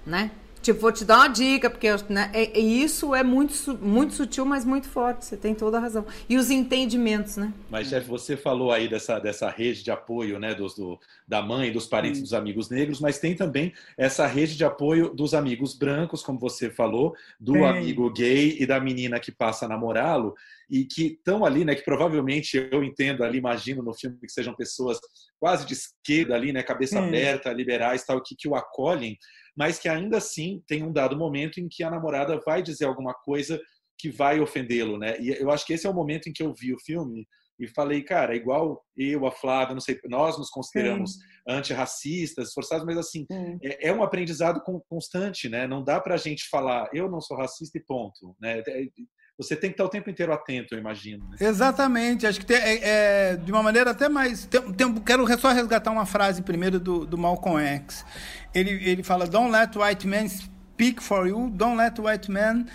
né? 0.07 0.31
Tipo, 0.63 0.79
vou 0.79 0.93
te 0.93 1.05
dar 1.05 1.19
uma 1.19 1.29
dica, 1.29 1.69
porque 1.69 1.89
né, 2.09 2.31
é- 2.33 2.57
é- 2.57 2.61
isso 2.61 3.15
é 3.17 3.25
muito, 3.25 3.53
muito 3.83 4.15
sutil, 4.15 4.45
mas 4.45 4.65
muito 4.65 4.89
forte. 4.89 5.25
Você 5.25 5.37
tem 5.37 5.57
toda 5.57 5.77
a 5.77 5.81
razão. 5.81 6.07
E 6.29 6.37
os 6.39 6.51
entendimentos, 6.51 7.37
né? 7.37 7.53
Mas, 7.69 7.89
Jeff, 7.89 8.07
você 8.09 8.37
falou 8.37 8.71
aí 8.71 8.87
dessa, 8.89 9.19
dessa 9.19 9.51
rede 9.51 9.83
de 9.83 9.91
apoio 9.91 10.39
né, 10.39 10.55
dos, 10.55 10.77
do, 10.77 11.01
da 11.27 11.43
mãe, 11.43 11.73
dos 11.73 11.87
parentes, 11.89 12.21
Hum. 12.21 12.23
dos 12.23 12.33
amigos 12.33 12.71
negros, 12.71 13.01
mas 13.01 13.19
tem 13.19 13.35
também 13.35 13.73
essa 13.99 14.25
rede 14.27 14.57
de 14.57 14.65
apoio 14.65 15.13
dos 15.13 15.35
amigos 15.35 15.75
brancos, 15.77 16.23
como 16.23 16.39
você 16.39 16.71
falou, 16.71 17.13
do 17.41 17.55
Tem. 17.55 17.65
amigo 17.67 18.09
gay 18.13 18.57
e 18.61 18.65
da 18.65 18.79
menina 18.79 19.19
que 19.19 19.33
passa 19.33 19.65
a 19.65 19.69
namorá-lo, 19.69 20.33
e 20.71 20.85
que 20.85 21.07
estão 21.19 21.45
ali, 21.45 21.65
né, 21.65 21.75
que 21.75 21.85
provavelmente 21.85 22.69
eu 22.71 22.85
entendo 22.85 23.25
ali, 23.25 23.39
imagino 23.39 23.83
no 23.83 23.93
filme 23.93 24.17
que 24.21 24.29
sejam 24.31 24.55
pessoas 24.55 24.99
quase 25.41 25.67
de 25.67 25.75
esquerda 25.75 26.35
ali, 26.37 26.53
né, 26.53 26.63
cabeça 26.63 27.01
Hum. 27.01 27.09
aberta, 27.09 27.53
liberais, 27.53 28.05
tal, 28.05 28.23
que, 28.23 28.37
que 28.37 28.49
o 28.49 28.55
acolhem, 28.55 29.19
mas 29.57 29.79
que 29.79 29.89
ainda 29.89 30.19
assim 30.19 30.63
tem 30.67 30.83
um 30.83 30.93
dado 30.93 31.17
momento 31.17 31.61
em 31.61 31.69
que 31.69 31.83
a 31.83 31.91
namorada 31.91 32.41
vai 32.45 32.63
dizer 32.63 32.87
alguma 32.87 33.15
coisa 33.15 33.61
que 33.99 34.11
vai 34.11 34.41
ofendê-lo, 34.41 34.99
né? 34.99 35.19
E 35.21 35.29
eu 35.31 35.51
acho 35.51 35.65
que 35.67 35.73
esse 35.73 35.87
é 35.87 35.91
o 35.91 35.95
momento 35.95 36.29
em 36.29 36.33
que 36.33 36.43
eu 36.43 36.53
vi 36.55 36.75
o 36.75 36.81
filme 36.81 37.27
e 37.59 37.69
falei, 37.69 38.03
cara, 38.03 38.35
igual 38.35 38.83
eu, 38.97 39.25
a 39.27 39.31
Flávia, 39.31 39.75
não 39.75 39.81
sei, 39.81 40.01
nós 40.07 40.37
nos 40.39 40.51
consideramos 40.51 41.13
antirracistas, 41.47 42.49
esforçados, 42.49 42.85
mas 42.85 42.97
assim, 42.99 43.25
é, 43.63 43.89
é 43.89 43.93
um 43.93 44.03
aprendizado 44.03 44.61
con- 44.63 44.81
constante, 44.89 45.49
né? 45.49 45.67
Não 45.67 45.85
dá 45.85 46.01
pra 46.01 46.17
gente 46.17 46.49
falar, 46.49 46.89
eu 46.93 47.09
não 47.11 47.21
sou 47.21 47.37
racista 47.37 47.79
e 47.79 47.85
ponto, 47.85 48.35
né? 48.41 48.63
Você 49.39 49.57
tem 49.57 49.71
que 49.71 49.75
estar 49.75 49.85
o 49.85 49.89
tempo 49.89 50.11
inteiro 50.11 50.33
atento, 50.33 50.75
eu 50.75 50.79
imagino. 50.79 51.25
né? 51.31 51.37
Exatamente, 51.41 52.27
acho 52.27 52.39
que 52.39 52.47
tem, 52.47 52.57
é, 52.57 52.81
é, 53.33 53.37
de 53.37 53.51
uma 53.51 53.63
maneira 53.63 53.91
até 53.91 54.09
mais. 54.09 54.45
Tem, 54.45 54.61
tem- 54.73 54.95
quero 54.97 55.27
só 55.41 55.53
resgatar 55.53 55.91
uma 55.91 56.05
frase 56.07 56.43
primeiro 56.43 56.79
do, 56.79 57.07
do 57.07 57.17
Malcolm 57.17 57.59
X. 57.65 58.05
Ele, 58.55 58.71
ele 58.89 59.03
fala: 59.03 59.27
Don't 59.27 59.51
let 59.51 59.75
white 59.77 60.07
men 60.07 60.29
speak 60.29 61.03
for 61.03 61.27
you, 61.27 61.49
don't 61.51 61.77
let 61.77 61.99
white 61.99 62.31
men 62.31 62.67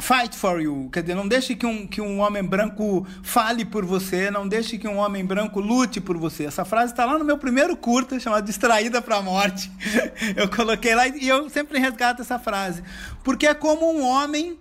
fight 0.00 0.34
for 0.34 0.60
you. 0.60 0.88
Quer 0.92 1.02
dizer, 1.02 1.14
não 1.14 1.26
deixe 1.28 1.54
que 1.54 1.66
um, 1.66 1.86
que 1.86 2.00
um 2.00 2.20
homem 2.20 2.42
branco 2.42 3.06
fale 3.22 3.64
por 3.64 3.84
você, 3.84 4.30
não 4.30 4.48
deixe 4.48 4.78
que 4.78 4.88
um 4.88 4.96
homem 4.96 5.24
branco 5.24 5.60
lute 5.60 6.00
por 6.00 6.16
você. 6.16 6.44
Essa 6.46 6.64
frase 6.64 6.92
está 6.92 7.04
lá 7.04 7.18
no 7.18 7.24
meu 7.24 7.36
primeiro 7.36 7.76
curta, 7.76 8.18
chamado 8.18 8.44
Distraída 8.46 9.02
para 9.02 9.16
a 9.16 9.22
Morte. 9.22 9.70
Eu 10.36 10.48
coloquei 10.48 10.94
lá 10.94 11.06
e 11.08 11.28
eu 11.28 11.50
sempre 11.50 11.78
resgato 11.78 12.22
essa 12.22 12.38
frase. 12.38 12.82
Porque 13.24 13.46
é 13.46 13.54
como 13.54 13.92
um 13.92 14.02
homem 14.06 14.56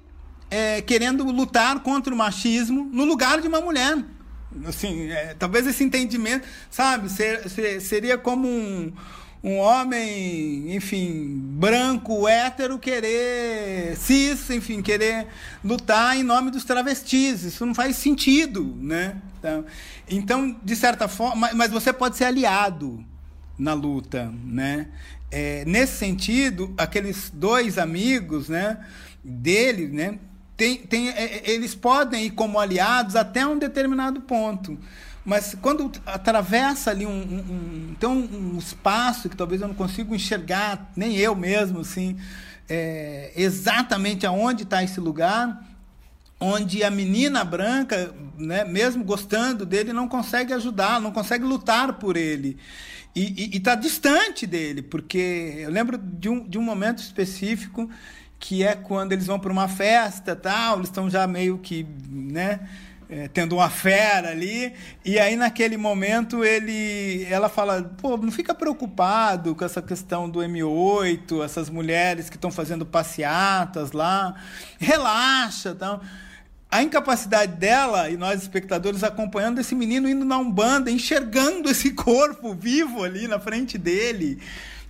é, 0.50 0.82
querendo 0.82 1.24
lutar 1.26 1.80
contra 1.82 2.14
o 2.14 2.18
machismo 2.18 2.90
no 2.92 3.04
lugar 3.06 3.42
de 3.42 3.48
uma 3.48 3.62
mulher. 3.62 3.98
Assim, 4.66 5.10
é, 5.12 5.36
talvez 5.38 5.68
esse 5.68 5.84
entendimento, 5.84 6.48
sabe, 6.72 7.10
ser, 7.10 7.48
ser- 7.50 7.82
seria 7.82 8.18
como 8.18 8.48
um, 8.48 8.92
um 9.44 9.58
homem, 9.58 10.74
enfim, 10.76 11.38
branco, 11.38 12.28
hétero, 12.28 12.80
querer, 12.80 13.96
cis, 13.98 14.50
enfim, 14.50 14.82
querer 14.82 15.28
lutar 15.64 16.18
em 16.18 16.24
nome 16.24 16.50
dos 16.50 16.64
travestis. 16.64 17.44
Isso 17.44 17.66
não 17.66 17.76
faz 17.76 17.98
sentido, 17.98 18.76
né? 18.80 19.18
Então, 19.40 19.66
então 20.10 20.58
de 20.64 20.76
certa 20.76 21.08
forma, 21.08 21.50
mas- 21.54 21.72
você 21.72 21.92
pode 21.94 22.18
ser 22.18 22.24
aliado 22.26 23.04
na 23.60 23.74
luta, 23.74 24.34
né? 24.44 24.88
É, 25.30 25.66
nesse 25.66 25.98
sentido, 25.98 26.74
aqueles 26.78 27.30
dois 27.34 27.78
amigos, 27.78 28.48
né, 28.48 28.78
dele, 29.22 29.88
né, 29.90 30.18
tem, 30.58 30.78
tem, 30.78 31.10
é, 31.10 31.24
é, 31.46 31.52
eles 31.52 31.76
podem 31.76 32.26
ir 32.26 32.32
como 32.32 32.60
aliados 32.60 33.16
até 33.16 33.46
um 33.46 33.58
determinado 33.58 34.22
ponto. 34.22 34.78
Mas 35.24 35.56
quando 35.62 35.92
atravessa 36.06 36.90
ali 36.92 37.06
um, 37.06 37.12
um, 37.12 37.96
um- 38.02 38.08
um, 38.10 38.56
um 38.56 38.58
espaço 38.58 39.30
que 39.30 39.36
talvez 39.38 39.62
eu 39.62 39.68
não 39.68 39.76
consiga 39.76 40.16
enxergar, 40.16 40.92
nem 40.96 41.16
eu 41.18 41.36
mesmo, 41.36 41.82
assim, 41.82 42.18
é, 42.68 43.32
exatamente 43.36 44.26
aonde 44.26 44.64
está 44.64 44.84
esse 44.84 45.00
lugar, 45.00 45.64
onde 46.40 46.84
a 46.84 46.90
menina 46.90 47.44
branca, 47.44 48.14
né, 48.38 48.64
mesmo 48.64 49.04
gostando 49.04 49.66
dele, 49.66 49.92
não 49.92 50.08
consegue 50.08 50.54
ajudar, 50.54 51.02
não 51.02 51.12
consegue 51.12 51.44
lutar 51.44 51.94
por 51.94 52.16
ele. 52.16 52.58
E 53.16 53.58
está 53.58 53.74
distante 53.74 54.46
dele, 54.46 54.84
porque 54.84 55.56
eu 55.58 55.72
lembro 55.72 55.98
de 55.98 56.30
um, 56.30 56.48
de 56.48 56.58
um 56.60 56.62
momento 56.62 57.00
específico 57.00 57.90
que 58.40 58.64
é 58.64 58.76
quando 58.76 59.14
eles 59.14 59.26
vão 59.26 59.40
para 59.40 59.52
uma 59.52 59.68
festa 59.68 60.36
tal, 60.36 60.78
eles 60.78 60.90
estão 60.90 61.10
já 61.10 61.26
meio 61.26 61.58
que, 61.58 61.88
né, 62.10 62.60
é, 63.10 63.28
tendo 63.30 63.56
uma 63.56 63.70
fera 63.70 64.30
ali, 64.32 64.74
e 65.04 65.18
aí 65.18 65.36
naquele 65.36 65.78
momento 65.78 66.44
ele, 66.44 67.26
ela 67.30 67.48
fala, 67.48 67.82
pô, 68.02 68.18
não 68.18 68.32
fica 68.32 68.54
preocupado 68.54 69.56
com 69.56 69.64
essa 69.64 69.82
questão 69.82 70.30
do 70.30 70.40
M8, 70.40 71.44
essas 71.44 71.70
mulheres 71.70 72.30
que 72.30 72.36
estão 72.36 72.52
fazendo 72.52 72.86
passeatas 72.86 73.92
lá, 73.92 74.36
relaxa, 74.78 75.70
então 75.70 76.02
a 76.70 76.84
incapacidade 76.84 77.54
dela 77.54 78.10
e 78.10 78.18
nós 78.18 78.42
espectadores 78.42 79.02
acompanhando 79.04 79.60
esse 79.60 79.74
menino 79.74 80.10
indo 80.10 80.26
na 80.26 80.38
umbanda, 80.38 80.92
enxergando 80.92 81.70
esse 81.70 81.92
corpo 81.92 82.54
vivo 82.54 83.04
ali 83.06 83.26
na 83.26 83.40
frente 83.40 83.78
dele, 83.78 84.38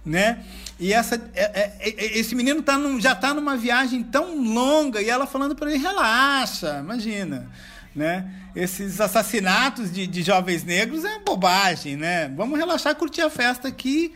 né? 0.08 0.44
E 0.80 0.94
essa, 0.94 1.16
é, 1.36 1.44
é, 1.44 1.78
é 1.80 2.18
esse 2.18 2.34
menino 2.36 2.62
tá 2.62 2.78
num, 2.78 3.00
já 3.00 3.14
está 3.14 3.34
numa 3.34 3.58
viagem 3.58 4.04
tão 4.04 4.42
longa 4.42 5.02
e 5.02 5.10
ela 5.10 5.28
falando 5.28 5.56
para 5.56 5.70
ele 5.70 5.80
relaxa, 5.80 6.80
imagina 6.80 7.50
né? 7.98 8.32
Esses 8.56 9.02
assassinatos 9.02 9.92
de, 9.92 10.06
de 10.06 10.22
jovens 10.22 10.64
negros 10.64 11.04
é 11.04 11.20
bobagem, 11.20 11.98
né? 11.98 12.30
Vamos 12.30 12.60
relaxar, 12.60 12.96
curtir 12.96 13.22
a 13.22 13.30
festa 13.30 13.68
aqui. 13.68 14.14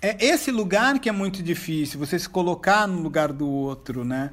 É 0.00 0.24
esse 0.24 0.50
lugar 0.50 0.98
que 0.98 1.10
é 1.10 1.12
muito 1.12 1.42
difícil, 1.42 2.00
você 2.00 2.18
se 2.18 2.28
colocar 2.28 2.88
no 2.88 3.02
lugar 3.02 3.30
do 3.30 3.46
outro, 3.46 4.02
né? 4.02 4.30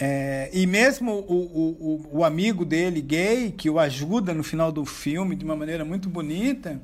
É, 0.00 0.48
e 0.54 0.66
mesmo 0.66 1.12
o, 1.12 2.06
o, 2.10 2.18
o, 2.20 2.24
amigo 2.24 2.64
dele, 2.64 3.02
gay, 3.02 3.52
que 3.52 3.68
o 3.68 3.78
ajuda 3.78 4.32
no 4.32 4.42
final 4.42 4.72
do 4.72 4.86
filme 4.86 5.36
de 5.36 5.44
uma 5.44 5.54
maneira 5.54 5.84
muito 5.84 6.08
bonita. 6.08 6.80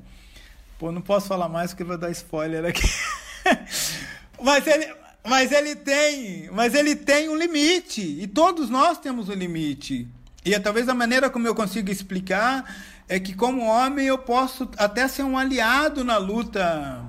Pô, 0.78 0.92
não 0.92 1.00
posso 1.00 1.26
falar 1.26 1.48
mais 1.48 1.70
porque 1.70 1.84
vai 1.84 1.96
dar 1.96 2.10
spoiler 2.10 2.66
aqui. 2.66 2.86
mas, 4.42 4.66
ele, 4.66 4.94
mas 5.26 5.52
ele 5.52 5.76
tem, 5.76 6.50
mas 6.52 6.74
ele 6.74 6.96
tem 6.96 7.28
um 7.28 7.36
limite. 7.36 8.00
E 8.00 8.26
todos 8.26 8.68
nós 8.70 8.98
temos 8.98 9.28
um 9.28 9.34
limite. 9.34 10.08
E 10.44 10.54
é, 10.54 10.58
talvez 10.58 10.88
a 10.88 10.94
maneira 10.94 11.28
como 11.28 11.46
eu 11.46 11.54
consigo 11.54 11.90
explicar 11.90 12.64
é 13.08 13.18
que, 13.18 13.34
como 13.34 13.62
homem, 13.62 14.06
eu 14.06 14.18
posso 14.18 14.68
até 14.76 15.08
ser 15.08 15.22
um 15.22 15.36
aliado 15.36 16.04
na 16.04 16.18
luta 16.18 17.02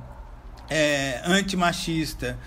é, 0.70 1.22
antimachista. 1.26 2.40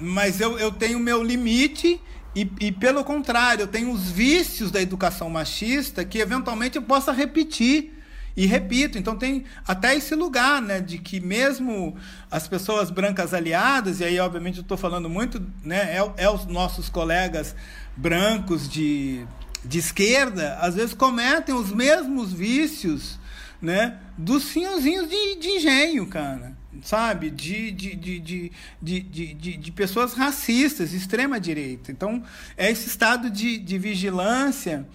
Mas 0.00 0.40
eu, 0.40 0.58
eu 0.58 0.70
tenho 0.70 0.98
meu 0.98 1.22
limite 1.22 2.00
e, 2.34 2.48
e, 2.60 2.72
pelo 2.72 3.02
contrário, 3.02 3.62
eu 3.62 3.66
tenho 3.66 3.90
os 3.90 4.10
vícios 4.10 4.70
da 4.70 4.80
educação 4.80 5.28
machista 5.28 6.04
que, 6.04 6.18
eventualmente, 6.18 6.76
eu 6.76 6.82
possa 6.82 7.10
repetir. 7.12 7.97
E 8.36 8.46
repito, 8.46 8.98
então 8.98 9.16
tem 9.16 9.44
até 9.66 9.96
esse 9.96 10.14
lugar, 10.14 10.62
né, 10.62 10.80
de 10.80 10.98
que 10.98 11.20
mesmo 11.20 11.96
as 12.30 12.46
pessoas 12.46 12.90
brancas 12.90 13.34
aliadas, 13.34 14.00
e 14.00 14.04
aí 14.04 14.20
obviamente 14.20 14.58
eu 14.58 14.62
estou 14.62 14.76
falando 14.76 15.08
muito, 15.08 15.44
né, 15.64 15.96
é, 15.96 16.24
é 16.24 16.30
os 16.30 16.46
nossos 16.46 16.88
colegas 16.88 17.54
brancos 17.96 18.68
de 18.68 19.26
de 19.64 19.78
esquerda, 19.78 20.56
às 20.60 20.74
vezes 20.74 20.94
cometem 20.94 21.54
os 21.54 21.72
mesmos 21.72 22.32
vícios 22.32 23.18
né, 23.60 23.98
dos 24.16 24.44
senhorzinhos 24.44 25.08
de, 25.08 25.36
de 25.36 25.48
engenho, 25.48 26.06
cara. 26.06 26.56
Sabe? 26.82 27.30
De, 27.30 27.72
de, 27.72 27.96
de, 27.96 28.20
de, 28.20 28.52
de, 28.80 29.00
de, 29.02 29.56
de 29.56 29.72
pessoas 29.72 30.12
racistas, 30.12 30.92
extrema-direita. 30.92 31.90
Então, 31.90 32.22
é 32.56 32.70
esse 32.70 32.86
estado 32.86 33.28
de, 33.30 33.58
de 33.58 33.78
vigilância 33.78 34.86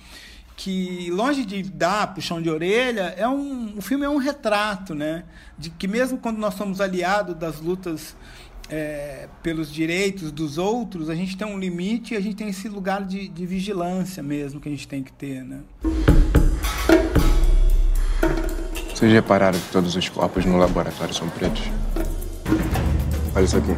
que, 0.55 1.09
longe 1.11 1.45
de 1.45 1.63
dar 1.63 2.13
puxão 2.13 2.41
de 2.41 2.49
orelha, 2.49 3.13
é 3.17 3.27
um, 3.27 3.77
o 3.77 3.81
filme 3.81 4.05
é 4.05 4.09
um 4.09 4.17
retrato, 4.17 4.93
né? 4.93 5.23
De 5.57 5.69
que 5.69 5.87
mesmo 5.87 6.17
quando 6.17 6.37
nós 6.37 6.53
somos 6.53 6.79
aliados 6.79 7.35
das 7.35 7.59
lutas 7.59 8.15
é, 8.69 9.27
pelos 9.41 9.71
direitos 9.71 10.31
dos 10.31 10.57
outros, 10.57 11.09
a 11.09 11.15
gente 11.15 11.35
tem 11.37 11.47
um 11.47 11.59
limite 11.59 12.13
e 12.13 12.17
a 12.17 12.21
gente 12.21 12.35
tem 12.35 12.49
esse 12.49 12.69
lugar 12.69 13.03
de, 13.03 13.27
de 13.27 13.45
vigilância 13.45 14.21
mesmo 14.23 14.59
que 14.59 14.69
a 14.69 14.71
gente 14.71 14.87
tem 14.87 15.03
que 15.03 15.11
ter, 15.11 15.43
né? 15.43 15.59
Vocês 18.93 19.11
repararam 19.11 19.59
que 19.59 19.71
todos 19.71 19.95
os 19.95 20.09
corpos 20.09 20.45
no 20.45 20.57
laboratório 20.57 21.13
são 21.13 21.27
pretos? 21.29 21.63
Olha 23.35 23.43
isso 23.43 23.57
aqui. 23.57 23.75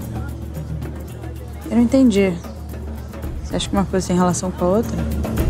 Eu 1.69 1.77
não 1.77 1.83
entendi. 1.83 2.31
Você 3.43 3.55
acha 3.55 3.69
que 3.69 3.75
uma 3.75 3.85
coisa 3.85 4.07
tem 4.07 4.15
relação 4.15 4.51
com 4.51 4.65
a 4.65 4.67
outra? 4.67 5.44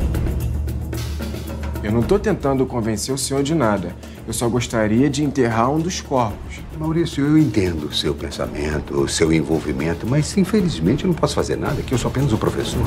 Eu 1.86 1.92
não 1.92 2.02
tô 2.02 2.18
tentando 2.18 2.66
convencer 2.66 3.14
o 3.14 3.18
senhor 3.18 3.44
de 3.44 3.54
nada. 3.54 3.96
Eu 4.26 4.34
só 4.34 4.50
gostaria 4.50 5.08
de 5.08 5.24
enterrar 5.24 5.70
um 5.70 5.80
dos 5.80 6.02
corpos. 6.02 6.60
Maurício, 6.80 7.24
eu 7.24 7.38
entendo 7.38 7.86
o 7.86 7.94
seu 7.94 8.16
pensamento, 8.16 9.00
o 9.00 9.08
seu 9.08 9.32
envolvimento, 9.32 10.08
mas 10.08 10.36
infelizmente 10.36 11.04
eu 11.04 11.10
não 11.10 11.14
posso 11.14 11.36
fazer 11.36 11.56
nada, 11.56 11.84
que 11.84 11.94
eu 11.94 11.98
sou 12.00 12.10
apenas 12.10 12.34
o 12.34 12.40
professor. 12.40 12.82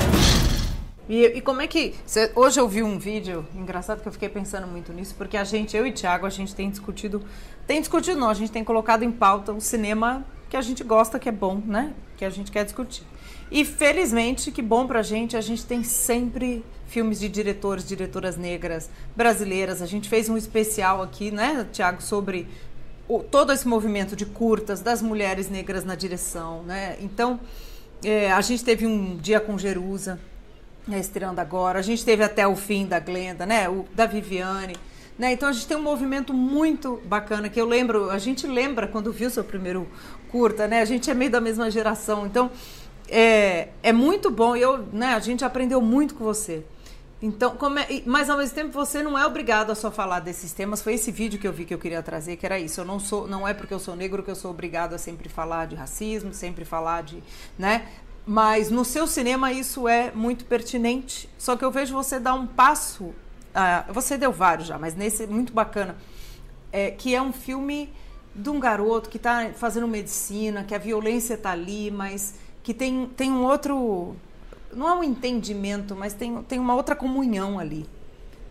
E, 1.08 1.26
e, 1.26 1.40
como 1.40 1.62
é 1.62 1.68
que. 1.68 1.94
Cê, 2.04 2.32
hoje 2.34 2.58
eu 2.58 2.68
vi 2.68 2.82
um 2.82 2.98
vídeo, 2.98 3.46
engraçado 3.54 4.02
que 4.02 4.08
eu 4.08 4.12
fiquei 4.12 4.28
pensando 4.28 4.66
muito 4.66 4.92
nisso, 4.92 5.14
porque 5.16 5.36
a 5.36 5.44
gente, 5.44 5.76
eu 5.76 5.86
e 5.86 5.92
Thiago, 5.92 6.26
a 6.26 6.30
gente 6.30 6.52
tem 6.52 6.68
discutido. 6.68 7.22
Tem 7.68 7.78
discutido, 7.78 8.18
não, 8.18 8.28
a 8.28 8.34
gente 8.34 8.50
tem 8.50 8.64
colocado 8.64 9.04
em 9.04 9.12
pauta 9.12 9.52
o 9.52 9.60
cinema 9.60 10.26
que 10.50 10.56
a 10.56 10.60
gente 10.60 10.82
gosta, 10.82 11.20
que 11.20 11.28
é 11.28 11.32
bom, 11.32 11.62
né? 11.64 11.92
Que 12.16 12.24
a 12.24 12.30
gente 12.30 12.50
quer 12.50 12.64
discutir. 12.64 13.04
E 13.50 13.64
felizmente, 13.64 14.50
que 14.50 14.60
bom 14.60 14.86
pra 14.86 15.02
gente, 15.02 15.36
a 15.36 15.40
gente 15.40 15.64
tem 15.64 15.82
sempre 15.82 16.64
filmes 16.86 17.20
de 17.20 17.28
diretores, 17.28 17.86
diretoras 17.86 18.36
negras 18.36 18.90
brasileiras. 19.16 19.80
A 19.82 19.86
gente 19.86 20.08
fez 20.08 20.28
um 20.28 20.36
especial 20.36 21.02
aqui, 21.02 21.30
né, 21.30 21.66
Tiago, 21.72 22.02
sobre 22.02 22.48
o, 23.06 23.20
todo 23.20 23.52
esse 23.52 23.66
movimento 23.66 24.14
de 24.14 24.26
curtas 24.26 24.80
das 24.80 25.00
mulheres 25.00 25.48
negras 25.48 25.84
na 25.84 25.94
direção, 25.94 26.62
né? 26.62 26.96
Então, 27.00 27.40
é, 28.04 28.30
a 28.30 28.40
gente 28.40 28.64
teve 28.64 28.86
um 28.86 29.16
dia 29.16 29.40
com 29.40 29.58
Jerusa, 29.58 30.20
né, 30.86 30.98
estreando 30.98 31.40
agora. 31.40 31.78
A 31.78 31.82
gente 31.82 32.04
teve 32.04 32.22
até 32.22 32.46
o 32.46 32.54
fim 32.54 32.86
da 32.86 32.98
Glenda, 32.98 33.44
né? 33.46 33.68
O 33.68 33.86
da 33.94 34.06
Viviane. 34.06 34.76
Né? 35.18 35.32
Então 35.32 35.48
a 35.48 35.52
gente 35.52 35.66
tem 35.66 35.76
um 35.76 35.82
movimento 35.82 36.32
muito 36.32 37.02
bacana 37.04 37.48
que 37.48 37.60
eu 37.60 37.66
lembro, 37.66 38.08
a 38.08 38.18
gente 38.18 38.46
lembra 38.46 38.86
quando 38.86 39.12
viu 39.12 39.28
seu 39.28 39.42
primeiro 39.42 39.88
curta, 40.30 40.68
né? 40.68 40.80
A 40.80 40.84
gente 40.84 41.10
é 41.10 41.14
meio 41.14 41.30
da 41.30 41.40
mesma 41.40 41.68
geração, 41.72 42.24
então 42.24 42.48
é, 43.08 43.68
é 43.82 43.92
muito 43.92 44.30
bom. 44.30 44.56
Eu, 44.56 44.78
né? 44.92 45.14
A 45.14 45.20
gente 45.20 45.44
aprendeu 45.44 45.80
muito 45.80 46.14
com 46.14 46.24
você. 46.24 46.64
Então, 47.20 47.56
é, 47.76 48.02
mas 48.06 48.30
ao 48.30 48.38
mesmo 48.38 48.54
tempo 48.54 48.72
você 48.72 49.02
não 49.02 49.18
é 49.18 49.26
obrigado 49.26 49.70
a 49.70 49.74
só 49.74 49.90
falar 49.90 50.20
desses 50.20 50.52
temas. 50.52 50.80
Foi 50.80 50.94
esse 50.94 51.10
vídeo 51.10 51.38
que 51.38 51.48
eu 51.48 51.52
vi 51.52 51.64
que 51.64 51.74
eu 51.74 51.78
queria 51.78 52.02
trazer, 52.02 52.36
que 52.36 52.46
era 52.46 52.58
isso. 52.58 52.80
Eu 52.80 52.84
não 52.84 53.00
sou, 53.00 53.26
não 53.26 53.46
é 53.46 53.52
porque 53.52 53.74
eu 53.74 53.80
sou 53.80 53.96
negro 53.96 54.22
que 54.22 54.30
eu 54.30 54.36
sou 54.36 54.50
obrigado 54.50 54.94
a 54.94 54.98
sempre 54.98 55.28
falar 55.28 55.66
de 55.66 55.74
racismo, 55.74 56.32
sempre 56.32 56.64
falar 56.64 57.02
de, 57.02 57.22
né? 57.58 57.88
Mas 58.24 58.70
no 58.70 58.84
seu 58.84 59.06
cinema 59.06 59.52
isso 59.52 59.88
é 59.88 60.12
muito 60.12 60.44
pertinente. 60.44 61.28
Só 61.38 61.56
que 61.56 61.64
eu 61.64 61.70
vejo 61.70 61.92
você 61.92 62.20
dar 62.20 62.34
um 62.34 62.46
passo. 62.46 63.04
Uh, 63.04 63.92
você 63.92 64.16
deu 64.16 64.30
vários 64.30 64.68
já, 64.68 64.78
mas 64.78 64.94
nesse 64.94 65.26
muito 65.26 65.52
bacana, 65.52 65.96
é, 66.70 66.90
que 66.90 67.14
é 67.14 67.20
um 67.20 67.32
filme 67.32 67.90
de 68.34 68.50
um 68.50 68.60
garoto 68.60 69.08
que 69.08 69.16
está 69.16 69.50
fazendo 69.54 69.88
medicina, 69.88 70.62
que 70.62 70.74
a 70.74 70.78
violência 70.78 71.34
está 71.34 71.50
ali, 71.50 71.90
mas 71.90 72.34
que 72.68 72.74
tem, 72.74 73.06
tem 73.16 73.32
um 73.32 73.44
outro 73.44 74.14
não 74.74 74.86
é 74.86 74.92
um 74.92 75.02
entendimento, 75.02 75.96
mas 75.96 76.12
tem, 76.12 76.42
tem 76.42 76.58
uma 76.58 76.74
outra 76.74 76.94
comunhão 76.94 77.58
ali, 77.58 77.88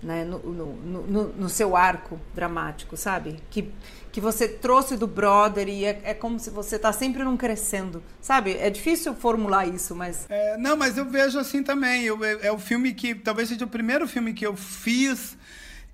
né? 0.01 0.25
No, 0.25 0.39
no, 0.39 0.73
no, 0.73 1.27
no 1.33 1.47
seu 1.47 1.75
arco 1.75 2.19
dramático, 2.33 2.97
sabe? 2.97 3.37
Que, 3.51 3.71
que 4.11 4.19
você 4.19 4.47
trouxe 4.47 4.97
do 4.97 5.05
brother 5.05 5.69
e 5.69 5.85
é, 5.85 6.01
é 6.03 6.13
como 6.15 6.39
se 6.39 6.49
você 6.49 6.77
está 6.77 6.91
sempre 6.91 7.23
num 7.23 7.37
crescendo, 7.37 8.01
sabe? 8.19 8.57
É 8.57 8.71
difícil 8.71 9.13
formular 9.13 9.67
isso, 9.67 9.95
mas... 9.95 10.25
É, 10.29 10.57
não, 10.57 10.75
mas 10.75 10.97
eu 10.97 11.05
vejo 11.05 11.37
assim 11.37 11.61
também. 11.61 12.05
Eu, 12.05 12.25
é, 12.25 12.47
é 12.47 12.51
o 12.51 12.57
filme 12.57 12.95
que, 12.95 13.13
talvez 13.13 13.49
seja 13.49 13.65
o 13.65 13.69
primeiro 13.69 14.07
filme 14.07 14.33
que 14.33 14.47
eu 14.47 14.55
fiz 14.55 15.37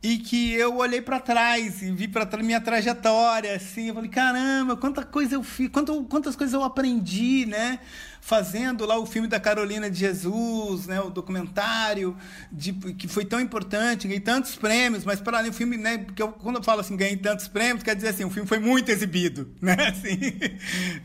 e 0.04 0.18
que 0.18 0.54
eu 0.54 0.76
olhei 0.76 1.02
para 1.02 1.18
trás 1.18 1.82
e 1.82 1.90
vi 1.90 2.10
para 2.10 2.44
minha 2.44 2.60
trajetória, 2.60 3.56
assim, 3.56 3.88
eu 3.88 3.94
falei, 3.94 4.10
caramba, 4.10 4.76
quanta 4.76 5.06
coisa 5.06 5.36
eu 5.36 5.44
fiz, 5.44 5.70
quanto, 5.70 6.04
quantas 6.04 6.36
coisas 6.36 6.54
eu 6.54 6.62
aprendi, 6.62 7.46
né? 7.46 7.80
Fazendo 8.26 8.86
lá 8.86 8.98
o 8.98 9.06
filme 9.06 9.28
da 9.28 9.38
Carolina 9.38 9.92
de 9.92 10.00
Jesus, 10.00 10.88
né, 10.88 11.02
o 11.02 11.10
documentário 11.10 12.16
de, 12.50 12.72
que 12.72 13.06
foi 13.06 13.26
tão 13.26 13.38
importante, 13.38 14.08
ganhei 14.08 14.22
tantos 14.22 14.56
prêmios, 14.56 15.04
mas 15.04 15.20
para 15.20 15.40
além 15.40 15.52
do 15.52 15.58
filme, 15.58 15.76
né, 15.76 15.98
porque 15.98 16.24
eu, 16.24 16.30
quando 16.30 16.56
eu 16.56 16.64
falo 16.64 16.80
assim, 16.80 16.96
ganhei 16.96 17.18
tantos 17.18 17.50
prêmios, 17.50 17.84
quer 17.84 17.94
dizer 17.94 18.08
assim, 18.08 18.24
o 18.24 18.30
filme 18.30 18.48
foi 18.48 18.60
muito 18.60 18.88
exibido, 18.90 19.54
né, 19.62 19.76
assim, 19.90 20.18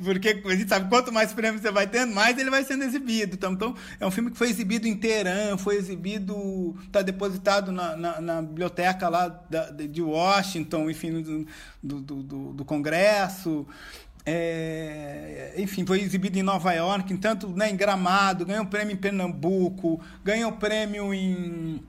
porque 0.00 0.40
a 0.44 0.54
gente 0.54 0.68
sabe 0.68 0.88
quanto 0.88 1.12
mais 1.12 1.32
prêmios 1.32 1.60
você 1.60 1.72
vai 1.72 1.88
tendo, 1.88 2.14
mais 2.14 2.38
ele 2.38 2.50
vai 2.50 2.62
sendo 2.62 2.84
exibido. 2.84 3.34
Então, 3.34 3.52
então 3.52 3.74
é 3.98 4.06
um 4.06 4.12
filme 4.12 4.30
que 4.30 4.38
foi 4.38 4.48
exibido 4.48 4.86
em 4.86 4.94
Teherã, 4.94 5.58
foi 5.58 5.74
exibido, 5.74 6.76
está 6.86 7.02
depositado 7.02 7.72
na, 7.72 7.96
na, 7.96 8.20
na, 8.20 8.42
biblioteca 8.42 9.08
lá 9.08 9.26
da, 9.50 9.70
de 9.70 10.00
Washington, 10.00 10.88
enfim, 10.88 11.46
do, 11.82 12.00
do, 12.00 12.22
do, 12.22 12.52
do 12.52 12.64
Congresso. 12.64 13.66
É, 14.30 15.54
enfim, 15.56 15.86
foi 15.86 16.02
exibido 16.02 16.38
em 16.38 16.42
Nova 16.42 16.70
York, 16.74 17.16
tanto 17.16 17.48
né, 17.48 17.70
em 17.70 17.76
Gramado, 17.76 18.44
ganhou 18.44 18.66
prêmio 18.66 18.92
em 18.92 18.96
Pernambuco, 18.96 19.98
ganhou 20.22 20.52
prêmio 20.52 21.14
em 21.14 21.82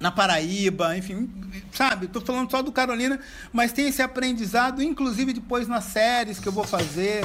na 0.00 0.10
Paraíba, 0.10 0.96
enfim, 0.96 1.30
sabe? 1.70 2.06
Estou 2.06 2.20
falando 2.20 2.50
só 2.50 2.60
do 2.60 2.72
Carolina, 2.72 3.20
mas 3.52 3.72
tem 3.72 3.86
esse 3.86 4.02
aprendizado, 4.02 4.82
inclusive 4.82 5.32
depois 5.32 5.68
nas 5.68 5.84
séries 5.84 6.40
que 6.40 6.48
eu 6.48 6.52
vou 6.52 6.64
fazer. 6.64 7.22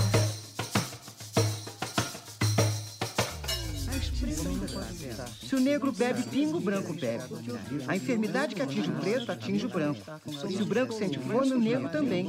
O 5.60 5.64
negro 5.64 5.91
bebe 5.91 6.24
pingo, 6.24 6.57
o 6.57 6.62
branco 6.62 6.93
bebe. 6.93 7.24
A 7.88 7.95
enfermidade 7.95 8.55
que 8.55 8.62
atinge 8.62 8.89
o 8.89 8.93
preto 8.93 9.32
atinge 9.32 9.66
o 9.66 9.70
branco. 9.70 10.01
Se 10.26 10.62
o 10.62 10.66
branco 10.66 10.93
sente 10.93 11.20
fome, 11.20 11.51
o 11.51 11.60
negro 11.60 11.89
também. 11.89 12.28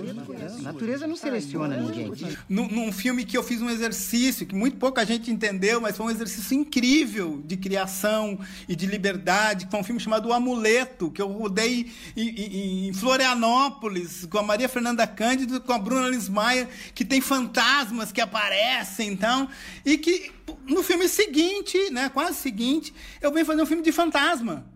A 0.59 0.63
natureza 0.63 1.07
não 1.07 1.17
seleciona 1.17 1.77
ninguém. 1.77 2.13
Num, 2.49 2.69
num 2.69 2.93
filme 2.93 3.25
que 3.25 3.37
eu 3.37 3.43
fiz 3.43 3.63
um 3.63 3.71
exercício 3.71 4.47
que 4.47 4.55
muito 4.55 4.77
pouca 4.77 5.07
gente 5.07 5.31
entendeu, 5.31 5.81
mas 5.81 5.97
foi 5.97 6.07
um 6.07 6.11
exercício 6.11 6.55
incrível 6.55 7.41
de 7.45 7.57
criação 7.57 8.39
e 8.69 8.75
de 8.75 8.87
liberdade, 8.87 9.67
que 9.67 9.71
foi 9.71 9.81
um 9.81 9.85
filme 9.85 10.01
chamado 10.01 10.29
O 10.29 10.33
Amuleto, 10.33 11.11
que 11.11 11.23
eu 11.23 11.29
rodei 11.29 11.93
em, 12.17 12.89
em, 12.89 12.93
Florianópolis, 12.93 14.27
com 14.27 14.39
a 14.39 14.43
Maria 14.43 14.69
Fernanda 14.69 15.07
Cândido, 15.07 15.61
com 15.61 15.73
a 15.73 15.79
Bruna 15.79 16.09
Lismayer, 16.09 16.69
que 16.95 17.05
tem 17.05 17.21
fantasmas 17.21 18.11
que 18.11 18.21
aparecem, 18.21 19.09
então, 19.09 19.49
e 19.85 19.97
que 19.97 20.33
no 20.67 20.83
filme 20.83 21.09
seguinte, 21.09 21.91
né, 21.91 22.09
quase 22.09 22.39
seguinte, 22.39 22.95
eu 23.21 23.33
venho 23.33 23.47
fazer 23.47 23.63
um 23.63 23.67
filme 23.67 23.83
de 23.83 23.93
fantasma. 23.93 24.67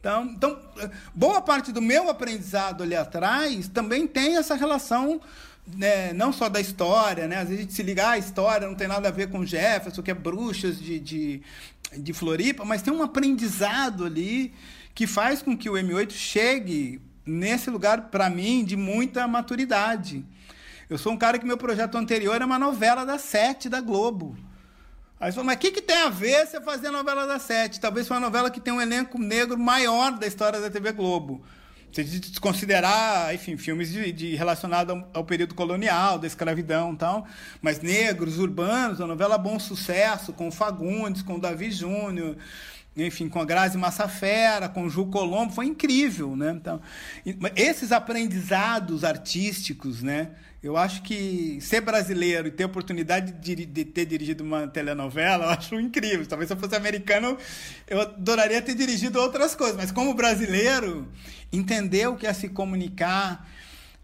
Então, 0.00 0.24
então, 0.24 0.58
boa 1.14 1.40
parte 1.40 1.70
do 1.70 1.80
meu 1.80 2.10
aprendizado 2.10 2.82
ali 2.82 2.96
atrás 2.96 3.68
também 3.68 4.06
tem 4.06 4.36
essa 4.36 4.54
relação 4.54 5.20
né, 5.66 6.12
não 6.12 6.32
só 6.32 6.48
da 6.48 6.60
história, 6.60 7.28
né? 7.28 7.36
Às 7.36 7.48
vezes 7.48 7.58
a 7.58 7.62
gente 7.62 7.72
se 7.72 7.82
ligar 7.82 8.10
à 8.10 8.18
história, 8.18 8.66
não 8.66 8.74
tem 8.74 8.88
nada 8.88 9.08
a 9.08 9.12
ver 9.12 9.30
com 9.30 9.46
Jefferson, 9.46 10.02
que 10.02 10.10
é 10.10 10.14
bruxas 10.14 10.80
de, 10.80 10.98
de, 10.98 11.42
de 11.96 12.12
Floripa, 12.12 12.64
mas 12.64 12.82
tem 12.82 12.92
um 12.92 13.02
aprendizado 13.02 14.04
ali 14.04 14.52
que 14.94 15.06
faz 15.06 15.40
com 15.40 15.56
que 15.56 15.70
o 15.70 15.74
M8 15.74 16.10
chegue 16.10 17.00
nesse 17.24 17.70
lugar, 17.70 18.10
para 18.10 18.28
mim, 18.28 18.64
de 18.64 18.76
muita 18.76 19.26
maturidade. 19.28 20.24
Eu 20.90 20.98
sou 20.98 21.12
um 21.12 21.16
cara 21.16 21.38
que 21.38 21.46
meu 21.46 21.56
projeto 21.56 21.96
anterior 21.96 22.42
é 22.42 22.44
uma 22.44 22.58
novela 22.58 23.06
da 23.06 23.16
Sete 23.16 23.68
da 23.68 23.80
Globo. 23.80 24.36
Aí 25.22 25.30
você 25.30 25.36
fala, 25.36 25.46
mas 25.46 25.54
o 25.54 25.58
que, 25.60 25.70
que 25.70 25.80
tem 25.80 25.98
a 25.98 26.08
ver 26.08 26.44
você 26.44 26.60
fazer 26.60 26.88
a 26.88 26.90
novela 26.90 27.28
da 27.28 27.38
Sete? 27.38 27.78
Talvez 27.78 28.08
foi 28.08 28.16
uma 28.16 28.26
novela 28.26 28.50
que 28.50 28.60
tem 28.60 28.74
um 28.74 28.80
elenco 28.80 29.20
negro 29.20 29.56
maior 29.56 30.18
da 30.18 30.26
história 30.26 30.60
da 30.60 30.68
TV 30.68 30.90
Globo. 30.90 31.44
Se 31.92 32.02
desconsiderar, 32.02 33.32
enfim, 33.32 33.56
filmes 33.56 33.92
de, 33.92 34.10
de 34.10 34.34
relacionados 34.34 34.92
ao, 34.92 35.08
ao, 35.14 35.24
período 35.24 35.54
colonial, 35.54 36.18
da 36.18 36.26
escravidão 36.26 36.94
e 36.94 36.96
tal, 36.96 37.24
mas 37.60 37.78
negros, 37.80 38.40
urbanos, 38.40 39.00
a 39.00 39.06
novela 39.06 39.38
Bom 39.38 39.60
Sucesso, 39.60 40.32
com 40.32 40.48
o 40.48 40.50
Fagundes, 40.50 41.22
com 41.22 41.36
o 41.36 41.40
Davi 41.40 41.70
Júnior, 41.70 42.36
enfim, 42.96 43.28
com 43.28 43.40
a 43.40 43.44
Grazi 43.44 43.78
Massafera, 43.78 44.68
com 44.68 44.86
o 44.86 44.90
Ju 44.90 45.06
Colombo, 45.06 45.52
foi 45.52 45.66
incrível, 45.66 46.34
né? 46.34 46.50
Então, 46.50 46.80
esses 47.54 47.92
aprendizados 47.92 49.04
artísticos, 49.04 50.02
né? 50.02 50.30
Eu 50.62 50.76
acho 50.76 51.02
que 51.02 51.58
ser 51.60 51.80
brasileiro 51.80 52.46
e 52.46 52.50
ter 52.52 52.62
a 52.62 52.66
oportunidade 52.66 53.32
de, 53.32 53.66
de, 53.66 53.84
ter 53.84 54.06
dirigido 54.06 54.44
uma 54.44 54.68
telenovela, 54.68 55.46
eu 55.46 55.50
acho 55.50 55.74
incrível. 55.80 56.24
Talvez 56.24 56.46
se 56.46 56.54
eu 56.54 56.58
fosse 56.58 56.76
americano, 56.76 57.36
eu 57.88 58.00
adoraria 58.00 58.62
ter 58.62 58.74
dirigido 58.74 59.18
outras 59.20 59.56
coisas, 59.56 59.76
mas 59.76 59.90
como 59.90 60.14
brasileiro, 60.14 61.08
entender 61.52 62.06
o 62.06 62.14
que 62.14 62.28
é 62.28 62.32
se 62.32 62.48
comunicar 62.48 63.48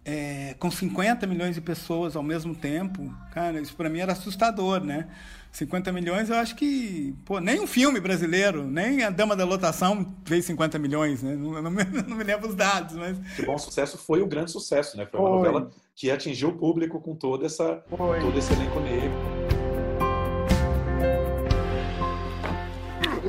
é, 0.05 0.57
com 0.59 0.71
50 0.71 1.27
milhões 1.27 1.55
de 1.55 1.61
pessoas 1.61 2.17
ao 2.17 2.23
mesmo 2.23 2.55
tempo, 2.55 3.15
cara, 3.33 3.61
isso 3.61 3.77
para 3.77 3.89
mim 3.89 4.01
era 4.01 4.13
assustador, 4.13 4.83
né? 4.83 5.07
50 5.53 5.91
milhões, 5.93 6.31
eu 6.31 6.37
acho 6.37 6.55
que, 6.55 7.15
pô, 7.25 7.41
nem 7.41 7.61
um 7.61 7.67
filme 7.67 8.01
brasileiro, 8.01 8.65
nem 8.65 9.03
a 9.03 9.11
Dama 9.11 9.35
da 9.35 9.45
Lotação 9.45 10.15
fez 10.25 10.45
50 10.45 10.79
milhões, 10.79 11.23
né? 11.23 11.35
Não, 11.35 11.63
não, 11.63 11.71
me, 11.71 11.85
não 12.07 12.17
me 12.17 12.25
lembro 12.25 12.49
os 12.49 12.55
dados, 12.55 12.95
mas... 12.95 13.19
O 13.39 13.47
Bom 13.47 13.59
Sucesso 13.59 13.99
foi 13.99 14.23
o 14.23 14.27
grande 14.27 14.53
sucesso, 14.53 14.97
né? 14.97 15.07
Foi 15.07 15.19
uma 15.19 15.29
foi. 15.31 15.39
novela 15.39 15.71
que 15.95 16.11
atingiu 16.11 16.51
o 16.51 16.57
público 16.57 17.01
com 17.01 17.15
toda 17.15 17.47
essa, 17.47 17.83
todo 17.89 18.39
esse 18.39 18.53
elenco 18.53 18.81
negro. 18.81 19.11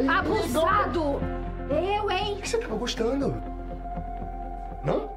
Abusado! 0.08 1.20
Eu, 1.70 2.10
hein? 2.12 2.36
O 2.38 2.42
que 2.42 2.50
você 2.50 2.58
tava 2.58 2.76
gostando? 2.76 3.42
Não? 4.84 5.12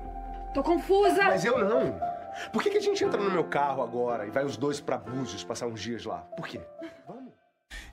Tô 0.55 0.62
confusa. 0.62 1.24
Mas 1.24 1.44
eu 1.44 1.59
não. 1.59 2.12
Por 2.53 2.62
que, 2.62 2.70
que 2.70 2.78
a 2.78 2.80
gente 2.80 3.03
entra 3.05 3.20
no 3.20 3.30
meu 3.30 3.45
carro 3.45 3.83
agora 3.83 4.26
e 4.26 4.30
vai 4.30 4.45
os 4.45 4.57
dois 4.57 4.80
para 4.80 4.97
Búzios 4.97 5.45
passar 5.45 5.66
uns 5.66 5.80
dias 5.80 6.05
lá? 6.05 6.18
Por 6.18 6.47
quê? 6.47 6.61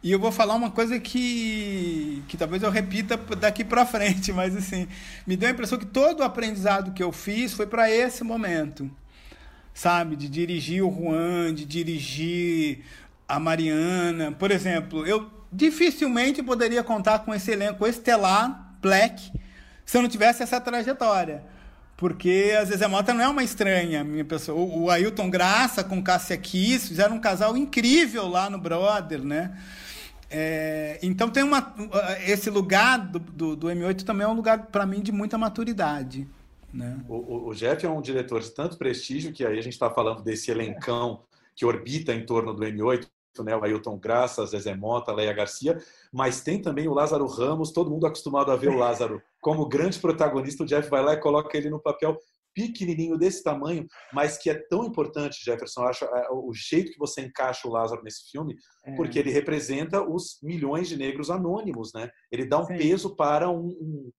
E 0.01 0.11
eu 0.11 0.19
vou 0.19 0.31
falar 0.31 0.55
uma 0.55 0.71
coisa 0.71 0.99
que, 0.99 2.23
que 2.27 2.37
talvez 2.37 2.63
eu 2.63 2.71
repita 2.71 3.17
daqui 3.17 3.65
para 3.65 3.85
frente, 3.85 4.31
mas 4.33 4.55
assim, 4.55 4.87
me 5.27 5.35
deu 5.35 5.49
a 5.49 5.51
impressão 5.51 5.77
que 5.77 5.85
todo 5.85 6.21
o 6.21 6.23
aprendizado 6.23 6.93
que 6.93 7.03
eu 7.03 7.11
fiz 7.11 7.53
foi 7.53 7.67
para 7.67 7.89
esse 7.89 8.23
momento. 8.23 8.89
Sabe? 9.73 10.15
De 10.15 10.27
dirigir 10.27 10.83
o 10.83 10.91
Juan, 10.91 11.53
de 11.53 11.65
dirigir 11.65 12.83
a 13.27 13.39
Mariana. 13.39 14.31
Por 14.31 14.51
exemplo, 14.51 15.05
eu 15.05 15.29
dificilmente 15.51 16.41
poderia 16.43 16.83
contar 16.83 17.19
com 17.19 17.33
esse 17.33 17.51
elenco 17.51 17.85
estelar, 17.85 18.77
Black, 18.81 19.31
se 19.85 19.97
eu 19.97 20.01
não 20.01 20.09
tivesse 20.09 20.43
essa 20.43 20.61
trajetória 20.61 21.43
porque 21.99 22.55
a 22.57 22.63
Zezé 22.63 22.87
Mota 22.87 23.13
não 23.13 23.21
é 23.21 23.27
uma 23.27 23.43
estranha, 23.43 24.05
minha 24.05 24.23
pessoa. 24.23 24.57
O, 24.57 24.89
Ailton 24.89 25.29
Graça 25.29 25.83
com 25.83 26.01
Cássia 26.01 26.37
Kiss 26.37 26.87
fizeram 26.87 27.17
um 27.17 27.19
casal 27.19 27.57
incrível 27.57 28.25
lá 28.25 28.49
no 28.49 28.57
Brother, 28.57 29.21
né? 29.21 29.61
É, 30.31 30.97
então 31.03 31.29
tem 31.29 31.43
uma 31.43 31.75
esse 32.25 32.49
lugar 32.49 32.99
do, 32.99 33.19
do, 33.19 33.55
do 33.55 33.67
M8 33.67 34.03
também 34.03 34.25
é 34.25 34.29
um 34.29 34.33
lugar 34.33 34.67
para 34.67 34.85
mim 34.85 35.01
de 35.01 35.11
muita 35.11 35.37
maturidade. 35.37 36.25
Né? 36.73 36.97
O, 37.09 37.49
o, 37.49 37.53
Jeff 37.53 37.85
é 37.85 37.89
um 37.89 38.01
diretor 38.01 38.39
de 38.39 38.51
tanto 38.51 38.77
prestígio 38.77 39.33
que 39.33 39.43
aí 39.43 39.59
a 39.59 39.61
gente 39.61 39.73
está 39.73 39.89
falando 39.89 40.21
desse 40.21 40.51
elencão 40.51 41.23
que 41.53 41.65
orbita 41.65 42.13
em 42.13 42.25
torno 42.25 42.53
do 42.53 42.63
M8, 42.63 43.07
né? 43.39 43.57
o 43.57 43.63
Ailton 43.65 43.97
Graça, 43.97 44.45
Zezé 44.45 44.73
Mota, 44.73 45.11
Leia 45.11 45.33
Garcia, 45.33 45.77
mas 46.13 46.39
tem 46.39 46.61
também 46.61 46.87
o 46.87 46.93
Lázaro 46.93 47.25
Ramos, 47.25 47.71
todo 47.71 47.89
mundo 47.89 48.05
acostumado 48.05 48.51
a 48.51 48.55
ver 48.55 48.69
o 48.69 48.77
Lázaro 48.77 49.21
como 49.41 49.67
grande 49.67 49.99
protagonista, 49.99 50.63
o 50.63 50.65
Jeff 50.65 50.89
vai 50.89 51.03
lá 51.03 51.13
e 51.13 51.19
coloca 51.19 51.57
ele 51.57 51.69
no 51.69 51.81
papel 51.81 52.17
pequenininho 52.53 53.17
desse 53.17 53.43
tamanho, 53.43 53.85
mas 54.11 54.37
que 54.37 54.49
é 54.49 54.55
tão 54.55 54.83
importante, 54.83 55.43
Jefferson, 55.43 55.83
acho, 55.83 56.05
é, 56.05 56.27
o 56.31 56.51
jeito 56.53 56.91
que 56.91 56.97
você 56.97 57.21
encaixa 57.21 57.67
o 57.67 57.71
Lázaro 57.71 58.03
nesse 58.03 58.29
filme, 58.29 58.55
é. 58.85 58.95
porque 58.95 59.19
ele 59.19 59.31
representa 59.31 60.01
os 60.01 60.39
milhões 60.41 60.89
de 60.89 60.97
negros 60.97 61.29
anônimos, 61.29 61.93
né? 61.93 62.09
Ele 62.31 62.45
dá 62.45 62.59
um 62.59 62.65
Sim. 62.65 62.77
peso 62.77 63.15
para 63.15 63.49
um, 63.49 63.67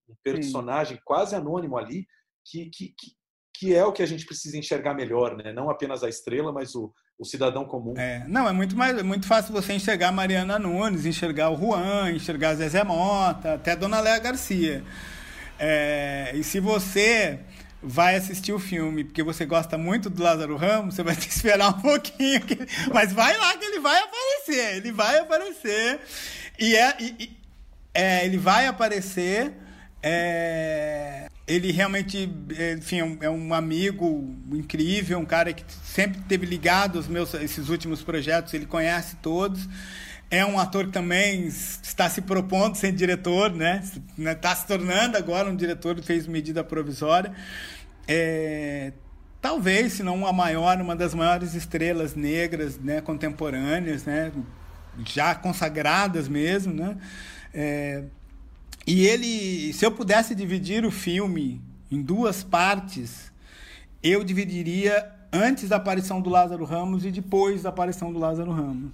um 0.08 0.14
personagem 0.22 0.96
Sim. 0.96 1.02
quase 1.04 1.34
anônimo 1.34 1.76
ali, 1.76 2.06
que, 2.44 2.70
que, 2.70 2.94
que, 2.96 3.12
que 3.60 3.74
é 3.74 3.84
o 3.84 3.92
que 3.92 4.02
a 4.02 4.06
gente 4.06 4.24
precisa 4.24 4.56
enxergar 4.56 4.94
melhor, 4.94 5.36
né? 5.36 5.52
Não 5.52 5.68
apenas 5.68 6.02
a 6.02 6.08
estrela, 6.08 6.50
mas 6.50 6.74
o, 6.74 6.90
o 7.18 7.26
cidadão 7.26 7.66
comum. 7.66 7.92
É, 7.94 8.24
não, 8.26 8.48
é 8.48 8.52
muito 8.52 8.74
mais 8.74 8.96
é 8.96 9.02
muito 9.02 9.26
fácil 9.26 9.52
você 9.52 9.74
enxergar 9.74 10.10
Mariana 10.10 10.58
Nunes, 10.58 11.04
enxergar 11.04 11.50
o 11.50 11.58
Juan, 11.58 12.10
enxergar 12.10 12.50
a 12.50 12.54
Zezé 12.54 12.82
Mota, 12.82 13.52
até 13.52 13.72
a 13.72 13.74
Dona 13.74 14.00
Léa 14.00 14.18
Garcia. 14.18 14.82
É, 15.58 16.32
e 16.34 16.42
se 16.42 16.58
você 16.58 17.38
vai 17.82 18.16
assistir 18.16 18.54
o 18.54 18.58
filme 18.58 19.04
porque 19.04 19.22
você 19.22 19.44
gosta 19.44 19.76
muito 19.76 20.08
do 20.08 20.22
Lázaro 20.22 20.56
Ramos, 20.56 20.94
você 20.94 21.02
vai 21.02 21.14
ter 21.14 21.26
que 21.26 21.34
esperar 21.34 21.68
um 21.68 21.82
pouquinho. 21.82 22.40
Que... 22.40 22.56
Mas 22.90 23.12
vai 23.12 23.36
lá 23.36 23.58
que 23.58 23.64
ele 23.66 23.80
vai 23.80 23.98
aparecer, 23.98 24.76
ele 24.76 24.90
vai 24.90 25.18
aparecer. 25.18 26.00
E 26.58 26.74
é, 26.74 26.96
e, 26.98 27.36
é 27.92 28.24
ele 28.24 28.38
vai 28.38 28.66
aparecer. 28.66 29.52
É, 30.02 31.29
ele 31.50 31.72
realmente, 31.72 32.32
enfim, 32.78 33.18
é, 33.20 33.26
é 33.26 33.30
um 33.30 33.52
amigo 33.52 34.36
incrível, 34.52 35.18
um 35.18 35.24
cara 35.24 35.52
que 35.52 35.64
sempre 35.82 36.20
teve 36.28 36.46
ligado 36.46 36.96
aos 36.96 37.08
meus 37.08 37.34
esses 37.34 37.68
últimos 37.68 38.02
projetos, 38.02 38.54
ele 38.54 38.66
conhece 38.66 39.16
todos. 39.16 39.68
É 40.30 40.46
um 40.46 40.60
ator 40.60 40.86
que 40.86 40.92
também 40.92 41.48
está 41.48 42.08
se 42.08 42.22
propondo 42.22 42.76
ser 42.76 42.92
diretor, 42.92 43.52
né? 43.52 43.82
Está 44.16 44.54
se 44.54 44.64
tornando 44.64 45.16
agora 45.16 45.50
um 45.50 45.56
diretor 45.56 46.00
fez 46.00 46.24
medida 46.28 46.62
provisória. 46.62 47.32
É, 48.06 48.92
talvez, 49.42 49.94
se 49.94 50.04
não 50.04 50.24
a 50.24 50.32
maior, 50.32 50.80
uma 50.80 50.94
das 50.94 51.14
maiores 51.14 51.54
estrelas 51.54 52.14
negras 52.14 52.78
né, 52.78 53.00
contemporâneas, 53.00 54.04
né? 54.04 54.30
Já 55.04 55.34
consagradas 55.34 56.28
mesmo, 56.28 56.72
né? 56.72 56.96
É, 57.52 58.04
e 58.92 59.06
ele, 59.06 59.72
se 59.72 59.86
eu 59.86 59.92
pudesse 59.92 60.34
dividir 60.34 60.84
o 60.84 60.90
filme 60.90 61.62
em 61.92 62.02
duas 62.02 62.42
partes, 62.42 63.30
eu 64.02 64.24
dividiria 64.24 65.08
antes 65.32 65.68
da 65.68 65.76
aparição 65.76 66.20
do 66.20 66.28
Lázaro 66.28 66.64
Ramos 66.64 67.04
e 67.04 67.12
depois 67.12 67.62
da 67.62 67.68
aparição 67.68 68.12
do 68.12 68.18
Lázaro 68.18 68.50
Ramos. 68.50 68.90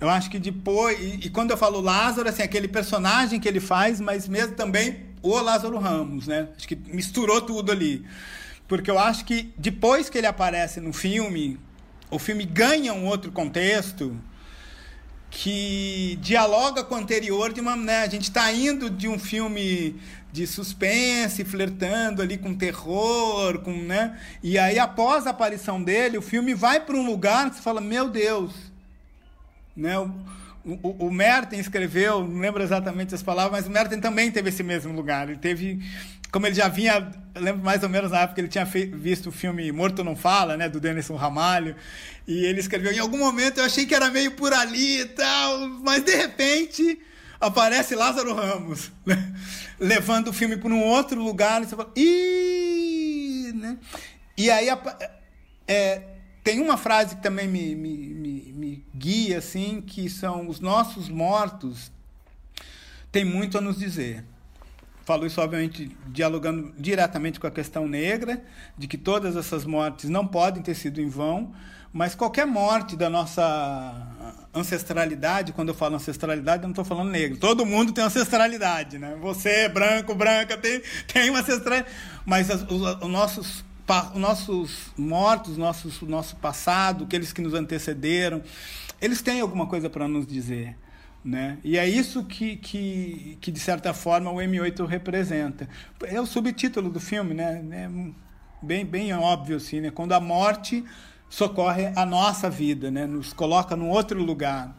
Eu 0.00 0.08
acho 0.08 0.30
que 0.30 0.38
depois, 0.38 0.96
e, 1.00 1.26
e, 1.26 1.28
quando 1.28 1.50
eu 1.50 1.56
falo 1.56 1.80
Lázaro, 1.80 2.28
assim, 2.28 2.40
aquele 2.40 2.68
personagem 2.68 3.40
que 3.40 3.48
ele 3.48 3.58
faz, 3.58 4.00
mas 4.00 4.28
mesmo 4.28 4.54
também 4.54 5.06
o 5.20 5.36
Lázaro 5.40 5.76
Ramos, 5.76 6.28
né? 6.28 6.46
Acho 6.56 6.68
que 6.68 6.76
misturou 6.76 7.40
tudo 7.40 7.72
ali. 7.72 8.06
Porque 8.68 8.88
eu 8.88 8.96
acho 8.96 9.24
que 9.24 9.52
depois 9.58 10.08
que 10.08 10.18
ele 10.18 10.28
aparece 10.28 10.80
no 10.80 10.92
filme, 10.92 11.58
o 12.08 12.18
filme 12.20 12.44
ganha 12.44 12.94
um 12.94 13.06
outro 13.06 13.32
contexto 13.32 14.16
que 15.34 16.18
dialoga 16.20 16.84
com 16.84 16.94
o 16.94 16.98
anterior 16.98 17.54
de 17.54 17.60
uma, 17.60 17.74
né, 17.74 18.02
a 18.02 18.08
gente 18.08 18.24
está 18.24 18.52
indo 18.52 18.90
de 18.90 19.08
um 19.08 19.18
filme 19.18 19.98
de 20.30 20.46
suspense, 20.46 21.42
flertando 21.42 22.20
ali 22.20 22.36
com 22.36 22.54
terror, 22.54 23.58
com, 23.60 23.72
né? 23.72 24.18
E 24.42 24.58
aí 24.58 24.78
após 24.78 25.26
a 25.26 25.30
aparição 25.30 25.82
dele, 25.82 26.18
o 26.18 26.22
filme 26.22 26.54
vai 26.54 26.80
para 26.80 26.96
um 26.96 27.04
lugar 27.04 27.48
que 27.48 27.56
você 27.56 27.62
fala, 27.62 27.80
meu 27.80 28.10
Deus, 28.10 28.52
né? 29.74 29.98
O, 29.98 30.10
o, 30.64 31.06
o 31.06 31.10
Merten 31.10 31.58
escreveu, 31.58 32.26
não 32.26 32.40
lembro 32.40 32.62
exatamente 32.62 33.14
as 33.14 33.22
palavras, 33.22 33.52
mas 33.52 33.66
o 33.66 33.70
Merten 33.70 34.00
também 34.00 34.30
teve 34.30 34.48
esse 34.48 34.62
mesmo 34.62 34.92
lugar. 34.92 35.28
Ele 35.28 35.38
teve, 35.38 35.80
como 36.30 36.46
ele 36.46 36.54
já 36.54 36.68
vinha, 36.68 37.10
lembro 37.34 37.62
mais 37.62 37.82
ou 37.82 37.88
menos 37.88 38.10
na 38.10 38.20
época 38.20 38.40
ele 38.40 38.48
tinha 38.48 38.64
visto 38.64 39.28
o 39.28 39.32
filme 39.32 39.70
Morto 39.72 40.04
Não 40.04 40.14
Fala, 40.14 40.56
né, 40.56 40.68
do 40.68 40.80
Denison 40.80 41.16
Ramalho, 41.16 41.74
e 42.26 42.44
ele 42.44 42.60
escreveu, 42.60 42.92
em 42.92 42.98
algum 42.98 43.18
momento 43.18 43.58
eu 43.58 43.64
achei 43.64 43.84
que 43.86 43.94
era 43.94 44.10
meio 44.10 44.32
por 44.32 44.52
ali 44.52 45.00
e 45.00 45.06
tal, 45.06 45.68
mas 45.82 46.04
de 46.04 46.14
repente 46.14 46.98
aparece 47.40 47.96
Lázaro 47.96 48.32
Ramos, 48.34 48.92
né, 49.04 49.34
levando 49.80 50.28
o 50.28 50.32
filme 50.32 50.56
para 50.56 50.72
um 50.72 50.82
outro 50.84 51.20
lugar, 51.20 51.62
e 51.62 51.66
você 51.66 51.76
fala, 51.76 51.92
Ih! 51.96 53.52
Né? 53.54 53.76
E 54.38 54.50
aí 54.50 54.68
é, 55.68 56.02
tem 56.42 56.60
uma 56.60 56.76
frase 56.76 57.16
que 57.16 57.22
também 57.22 57.46
me, 57.46 57.74
me, 57.74 57.96
me, 58.14 58.52
me 58.52 58.84
guia, 58.94 59.38
assim, 59.38 59.80
que 59.80 60.10
são 60.10 60.48
os 60.48 60.60
nossos 60.60 61.08
mortos 61.08 61.92
têm 63.12 63.24
muito 63.24 63.58
a 63.58 63.60
nos 63.60 63.78
dizer. 63.78 64.24
Falo 65.04 65.26
isso, 65.26 65.40
obviamente, 65.40 65.96
dialogando 66.06 66.72
diretamente 66.78 67.38
com 67.38 67.46
a 67.46 67.50
questão 67.50 67.86
negra, 67.86 68.42
de 68.78 68.86
que 68.86 68.96
todas 68.96 69.36
essas 69.36 69.64
mortes 69.64 70.08
não 70.08 70.26
podem 70.26 70.62
ter 70.62 70.74
sido 70.74 71.00
em 71.00 71.08
vão, 71.08 71.52
mas 71.92 72.14
qualquer 72.14 72.46
morte 72.46 72.96
da 72.96 73.10
nossa 73.10 74.42
ancestralidade, 74.54 75.52
quando 75.52 75.68
eu 75.68 75.74
falo 75.74 75.96
ancestralidade, 75.96 76.62
eu 76.62 76.68
não 76.68 76.72
estou 76.72 76.84
falando 76.84 77.10
negro. 77.10 77.38
Todo 77.38 77.66
mundo 77.66 77.92
tem 77.92 78.02
ancestralidade, 78.02 78.98
né? 78.98 79.16
Você, 79.20 79.68
branco, 79.68 80.14
branca, 80.14 80.56
tem, 80.56 80.80
tem 81.12 81.30
uma 81.30 81.40
ancestralidade. 81.40 81.94
Mas 82.24 82.50
as, 82.50 82.62
os, 82.62 83.02
os 83.02 83.10
nossos 83.10 83.46
os 83.46 83.71
nossos 84.14 84.90
mortos, 84.96 85.56
nossos, 85.56 86.00
nosso 86.02 86.36
passado, 86.36 87.04
aqueles 87.04 87.32
que 87.32 87.40
nos 87.40 87.54
antecederam, 87.54 88.42
eles 89.00 89.22
têm 89.22 89.40
alguma 89.40 89.66
coisa 89.66 89.90
para 89.90 90.06
nos 90.06 90.26
dizer. 90.26 90.76
Né? 91.24 91.58
E 91.62 91.78
é 91.78 91.88
isso 91.88 92.24
que, 92.24 92.56
que, 92.56 93.38
que, 93.40 93.52
de 93.52 93.60
certa 93.60 93.94
forma, 93.94 94.30
o 94.30 94.36
M8 94.36 94.84
representa. 94.86 95.68
É 96.02 96.20
o 96.20 96.26
subtítulo 96.26 96.90
do 96.90 96.98
filme, 96.98 97.32
né? 97.32 97.62
É 97.70 97.88
bem, 98.60 98.84
bem 98.84 99.12
óbvio, 99.14 99.56
assim, 99.56 99.80
né? 99.80 99.90
Quando 99.90 100.12
a 100.12 100.20
morte 100.20 100.84
socorre 101.28 101.92
a 101.94 102.04
nossa 102.04 102.50
vida, 102.50 102.90
né? 102.90 103.06
Nos 103.06 103.32
coloca 103.32 103.76
num 103.76 103.88
outro 103.88 104.20
lugar, 104.20 104.76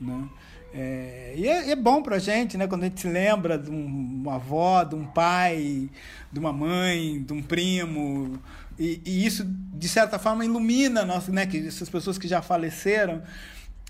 né? 0.00 0.28
É, 0.76 1.34
e 1.36 1.46
é, 1.46 1.70
é 1.70 1.76
bom 1.76 2.02
para 2.02 2.16
a 2.16 2.18
gente, 2.18 2.58
né? 2.58 2.66
Quando 2.66 2.82
a 2.82 2.86
gente 2.86 3.00
se 3.00 3.08
lembra 3.08 3.56
de 3.56 3.70
um, 3.70 4.22
uma 4.22 4.34
avó, 4.34 4.82
de 4.82 4.96
um 4.96 5.04
pai, 5.04 5.88
de 6.32 6.38
uma 6.40 6.52
mãe, 6.52 7.22
de 7.22 7.32
um 7.32 7.40
primo. 7.40 8.40
E, 8.76 9.00
e 9.06 9.24
isso, 9.24 9.44
de 9.46 9.88
certa 9.88 10.18
forma, 10.18 10.44
ilumina 10.44 11.04
nós, 11.04 11.28
né? 11.28 11.46
Que 11.46 11.64
essas 11.64 11.88
pessoas 11.88 12.18
que 12.18 12.26
já 12.26 12.42
faleceram, 12.42 13.22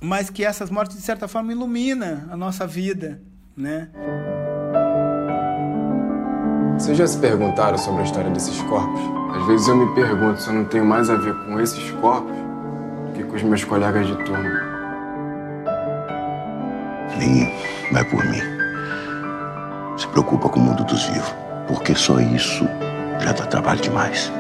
mas 0.03 0.29
que 0.29 0.45
essas 0.45 0.69
mortes, 0.69 0.99
de 0.99 1.03
certa 1.03 1.27
forma, 1.27 1.53
ilumina 1.53 2.29
a 2.31 2.37
nossa 2.37 2.67
vida, 2.67 3.19
né? 3.57 3.89
Vocês 6.79 6.99
já 6.99 7.07
se 7.07 7.17
perguntaram 7.17 7.79
sobre 7.79 8.03
a 8.03 8.05
história 8.05 8.31
desses 8.31 8.61
corpos? 8.63 9.01
Às 9.35 9.47
vezes 9.47 9.69
eu 9.69 9.77
me 9.77 9.95
pergunto 9.95 10.43
se 10.43 10.49
eu 10.49 10.53
não 10.53 10.67
tenho 10.67 10.85
mais 10.85 11.09
a 11.09 11.17
ver 11.17 11.35
com 11.47 11.59
esses 11.59 11.91
corpos 11.93 12.37
do 13.07 13.13
que 13.15 13.25
com 13.25 13.37
os 13.37 13.43
meus 13.43 13.65
colegas 13.65 14.07
de 14.07 14.23
turma. 14.25 14.74
Nem 17.19 17.51
vai 17.93 18.05
por 18.05 18.25
mim. 18.25 18.41
Se 19.97 20.07
preocupa 20.09 20.49
com 20.49 20.61
o 20.61 20.63
mundo 20.63 20.85
dos 20.85 21.05
vivos, 21.05 21.35
porque 21.69 21.95
só 21.95 22.19
isso 22.21 22.65
já 23.21 23.33
dá 23.33 23.47
trabalho 23.47 23.81
demais. 23.81 24.33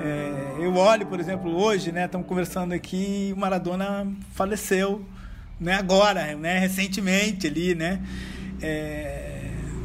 É, 0.00 0.64
eu 0.64 0.74
olho, 0.76 1.06
por 1.06 1.18
exemplo, 1.18 1.54
hoje, 1.54 1.90
né? 1.90 2.04
Estamos 2.04 2.26
conversando 2.26 2.72
aqui, 2.72 3.32
o 3.36 3.40
Maradona 3.40 4.06
faleceu, 4.32 5.04
né? 5.60 5.74
Agora, 5.74 6.36
né? 6.36 6.58
Recentemente 6.58 7.46
ali, 7.46 7.74
né? 7.74 8.00
É, 8.62 9.35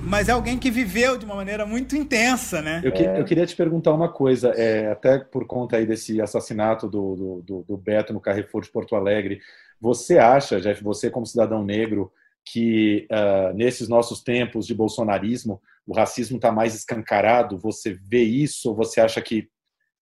mas 0.04 0.30
é 0.30 0.32
alguém 0.32 0.58
que 0.58 0.72
viveu 0.72 1.18
de 1.18 1.26
uma 1.26 1.36
maneira 1.36 1.66
muito 1.66 1.96
intensa, 1.96 2.62
né? 2.62 2.82
Eu, 2.84 2.92
que, 2.92 3.04
eu 3.04 3.24
queria 3.26 3.46
te 3.46 3.56
perguntar 3.56 3.94
uma 3.94 4.10
coisa, 4.10 4.50
é, 4.50 4.92
até 4.92 5.20
por 5.20 5.46
conta 5.46 5.78
aí 5.78 5.86
desse 5.86 6.22
assassinato 6.22 6.88
do, 6.90 7.44
do, 7.46 7.66
do, 7.68 7.78
Beto 7.78 8.14
no 8.14 8.20
Carrefour 8.20 8.62
de 8.62 8.70
Porto 8.70 8.96
Alegre, 8.96 9.40
você 9.80 10.18
acha, 10.18 10.60
Jeff, 10.60 10.84
você 10.84 11.10
como 11.10 11.26
cidadão 11.26 11.64
negro, 11.64 12.12
que 12.44 13.08
uh, 13.12 13.54
nesses 13.56 13.88
nossos 13.88 14.22
tempos 14.24 14.66
de 14.66 14.74
bolsonarismo 14.74 15.62
o 15.86 15.94
racismo 15.94 16.38
está 16.38 16.52
mais 16.52 16.76
escancarado? 16.76 17.58
Você 17.58 17.94
vê 17.94 18.24
isso 18.24 18.70
ou 18.70 18.76
você 18.76 19.02
acha 19.02 19.22
que, 19.22 19.48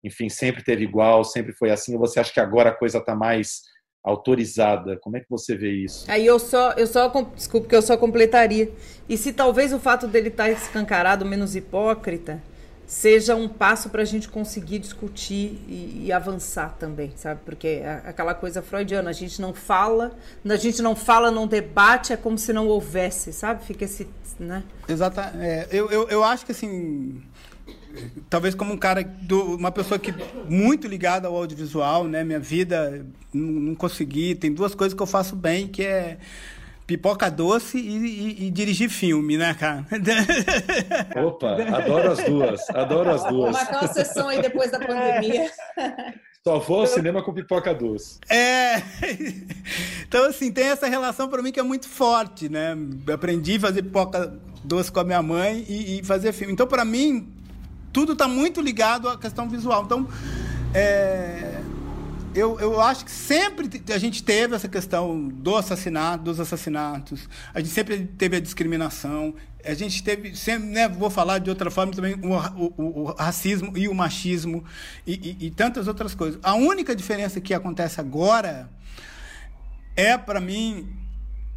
enfim, 0.03 0.29
sempre 0.29 0.63
teve 0.63 0.83
igual, 0.83 1.23
sempre 1.23 1.53
foi 1.53 1.71
assim? 1.71 1.93
Ou 1.93 1.99
você 1.99 2.19
acha 2.19 2.33
que 2.33 2.39
agora 2.39 2.69
a 2.69 2.75
coisa 2.75 2.99
está 2.99 3.15
mais 3.15 3.63
autorizada. 4.03 4.97
Como 4.97 5.17
é 5.17 5.19
que 5.19 5.29
você 5.29 5.55
vê 5.55 5.71
isso? 5.71 6.05
Aí 6.09 6.25
eu 6.25 6.39
só, 6.39 6.71
eu 6.73 6.87
só, 6.87 7.07
desculpe 7.35 7.67
que 7.67 7.75
eu 7.75 7.81
só 7.81 7.97
completaria. 7.97 8.71
E 9.07 9.17
se 9.17 9.33
talvez 9.33 9.73
o 9.73 9.79
fato 9.79 10.07
dele 10.07 10.29
estar 10.29 10.45
tá 10.45 10.51
escancarado, 10.51 11.25
menos 11.25 11.55
hipócrita, 11.55 12.41
seja 12.89 13.35
um 13.35 13.47
passo 13.47 13.89
para 13.89 14.01
a 14.01 14.05
gente 14.05 14.27
conseguir 14.27 14.79
discutir 14.79 15.61
e, 15.67 16.05
e, 16.05 16.11
avançar 16.11 16.75
também, 16.79 17.13
sabe? 17.15 17.39
Porque 17.45 17.67
é 17.67 18.01
aquela 18.03 18.33
coisa 18.33 18.63
freudiana, 18.63 19.11
a 19.11 19.13
gente 19.13 19.39
não 19.39 19.53
fala, 19.53 20.17
a 20.43 20.55
gente 20.55 20.81
não 20.81 20.95
fala, 20.95 21.29
não 21.29 21.45
debate, 21.45 22.13
é 22.13 22.17
como 22.17 22.35
se 22.35 22.51
não 22.51 22.67
houvesse, 22.67 23.31
sabe? 23.31 23.63
Fica 23.63 23.85
esse, 23.85 24.07
né? 24.39 24.63
Exato. 24.87 25.19
É, 25.19 25.67
eu, 25.71 25.91
eu, 25.91 26.09
eu 26.09 26.23
acho 26.23 26.43
que 26.43 26.51
assim 26.51 27.21
talvez 28.29 28.55
como 28.55 28.73
um 28.73 28.77
cara, 28.77 29.03
do, 29.03 29.55
uma 29.55 29.71
pessoa 29.71 29.99
que 29.99 30.13
muito 30.47 30.87
ligada 30.87 31.27
ao 31.27 31.35
audiovisual, 31.35 32.05
né? 32.05 32.23
Minha 32.23 32.39
vida 32.39 33.05
não, 33.33 33.51
não, 33.51 33.75
consegui. 33.75 34.35
Tem 34.35 34.53
duas 34.53 34.75
coisas 34.75 34.95
que 34.95 35.01
eu 35.01 35.07
faço 35.07 35.35
bem, 35.35 35.67
que 35.67 35.83
é 35.83 36.17
pipoca 36.85 37.29
doce 37.29 37.77
e, 37.77 37.97
e, 37.97 38.47
e 38.47 38.51
dirigir 38.51 38.89
filme, 38.89 39.37
né, 39.37 39.53
cara? 39.53 39.85
Opa, 41.23 41.57
adoro 41.75 42.11
as 42.11 42.23
duas, 42.23 42.69
adoro 42.71 43.09
as 43.11 43.23
duas. 43.25 43.51
Marcar 43.51 43.81
uma 43.81 43.93
sessão 43.93 44.27
aí 44.27 44.41
depois 44.41 44.71
da 44.71 44.79
pandemia. 44.79 45.51
Só 46.43 46.57
vou 46.57 46.81
ao 46.81 46.87
cinema 46.87 47.21
com 47.21 47.33
pipoca 47.33 47.73
doce. 47.73 48.17
É. 48.29 48.81
Então, 50.07 50.25
assim, 50.25 50.51
tem 50.51 50.65
essa 50.65 50.87
relação 50.87 51.27
para 51.27 51.43
mim 51.43 51.51
que 51.51 51.59
é 51.59 51.63
muito 51.63 51.87
forte, 51.87 52.49
né? 52.49 52.75
Aprendi 53.13 53.57
a 53.57 53.59
fazer 53.59 53.83
pipoca 53.83 54.39
doce 54.63 54.91
com 54.91 54.99
a 54.99 55.03
minha 55.03 55.21
mãe 55.21 55.63
e, 55.69 55.99
e 55.99 56.03
fazer 56.03 56.31
filme. 56.31 56.53
Então, 56.53 56.65
para 56.65 56.83
mim, 56.83 57.31
tudo 57.99 58.13
está 58.13 58.29
muito 58.29 58.61
ligado 58.61 59.09
à 59.09 59.17
questão 59.17 59.49
visual. 59.49 59.83
Então, 59.83 60.07
é, 60.73 61.61
eu, 62.33 62.57
eu 62.57 62.79
acho 62.79 63.03
que 63.03 63.11
sempre 63.11 63.69
a 63.93 63.97
gente 63.97 64.23
teve 64.23 64.55
essa 64.55 64.69
questão 64.69 65.27
do 65.27 65.57
assassinato, 65.57 66.23
dos 66.23 66.39
assassinatos, 66.39 67.27
a 67.53 67.59
gente 67.59 67.73
sempre 67.73 68.05
teve 68.05 68.37
a 68.37 68.39
discriminação, 68.39 69.35
a 69.65 69.73
gente 69.73 70.01
teve, 70.01 70.33
sempre, 70.33 70.69
né, 70.69 70.87
vou 70.87 71.09
falar 71.09 71.39
de 71.39 71.49
outra 71.49 71.69
forma 71.69 71.91
também, 71.91 72.15
o, 72.23 72.81
o, 72.81 73.01
o 73.01 73.13
racismo 73.15 73.77
e 73.77 73.89
o 73.89 73.93
machismo 73.93 74.63
e, 75.05 75.35
e, 75.41 75.47
e 75.47 75.51
tantas 75.51 75.89
outras 75.89 76.15
coisas. 76.15 76.39
A 76.41 76.53
única 76.53 76.95
diferença 76.95 77.41
que 77.41 77.53
acontece 77.53 77.99
agora 77.99 78.69
é, 79.93 80.17
para 80.17 80.39
mim, 80.39 80.87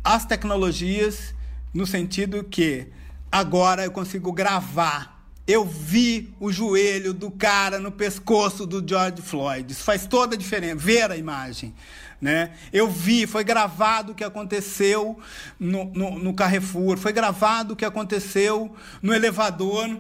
as 0.03 0.27
tecnologias, 0.27 1.37
no 1.73 1.87
sentido 1.87 2.43
que 2.43 2.89
agora 3.31 3.85
eu 3.85 3.93
consigo 3.93 4.33
gravar 4.33 5.12
eu 5.47 5.65
vi 5.65 6.33
o 6.39 6.53
joelho 6.53 7.13
do 7.13 7.31
cara 7.31 7.79
no 7.79 7.91
pescoço 7.91 8.65
do 8.67 8.87
George 8.87 9.23
Floyd. 9.23 9.73
Isso 9.73 9.83
faz 9.83 10.07
toda 10.07 10.35
a 10.35 10.39
diferença, 10.39 10.77
ver 10.77 11.11
a 11.11 11.17
imagem. 11.17 11.75
Né? 12.21 12.53
Eu 12.73 12.89
vi, 12.89 13.27
foi 13.27 13.43
gravado 13.43 14.13
o 14.13 14.15
que 14.15 14.23
aconteceu 14.23 15.19
no, 15.59 15.87
no, 15.87 16.19
no 16.19 16.35
Carrefour, 16.35 16.97
foi 16.97 17.13
gravado 17.13 17.75
o 17.75 17.77
que 17.77 17.85
aconteceu 17.85 18.73
no 19.03 19.13
elevador 19.13 19.99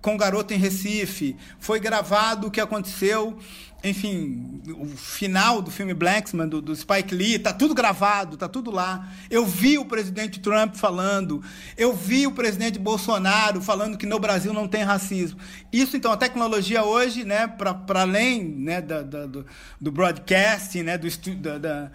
com 0.00 0.14
o 0.14 0.18
garoto 0.18 0.54
em 0.54 0.56
Recife, 0.56 1.36
foi 1.58 1.80
gravado 1.80 2.46
o 2.46 2.50
que 2.50 2.60
aconteceu 2.60 3.38
enfim, 3.84 4.60
o 4.78 4.86
final 4.86 5.60
do 5.60 5.70
filme 5.70 5.92
Blacksman, 5.92 6.48
do, 6.48 6.60
do, 6.60 6.74
Spike 6.74 7.14
Lee, 7.14 7.38
tá 7.38 7.52
tudo 7.52 7.74
gravado, 7.74 8.36
tá 8.36 8.48
tudo 8.48 8.70
lá. 8.70 9.08
Eu 9.28 9.44
vi 9.44 9.76
o 9.76 9.84
presidente 9.84 10.38
Trump 10.38 10.76
falando, 10.76 11.42
eu 11.76 11.92
vi 11.92 12.26
o 12.26 12.32
presidente 12.32 12.78
Bolsonaro 12.78 13.60
falando 13.60 13.98
que 13.98 14.06
no 14.06 14.20
Brasil 14.20 14.52
não 14.52 14.68
tem 14.68 14.84
racismo. 14.84 15.38
Isso, 15.72 15.96
então, 15.96 16.12
a 16.12 16.16
tecnologia 16.16 16.84
hoje, 16.84 17.24
né, 17.24 17.46
para 17.46 18.00
além 18.00 18.44
né, 18.44 18.80
da, 18.80 19.02
da, 19.02 19.26
do, 19.26 19.44
do 19.80 19.90
broadcasting, 19.90 20.82
né, 20.84 20.96
do, 20.96 21.08
da, 21.36 21.58
da 21.58 21.90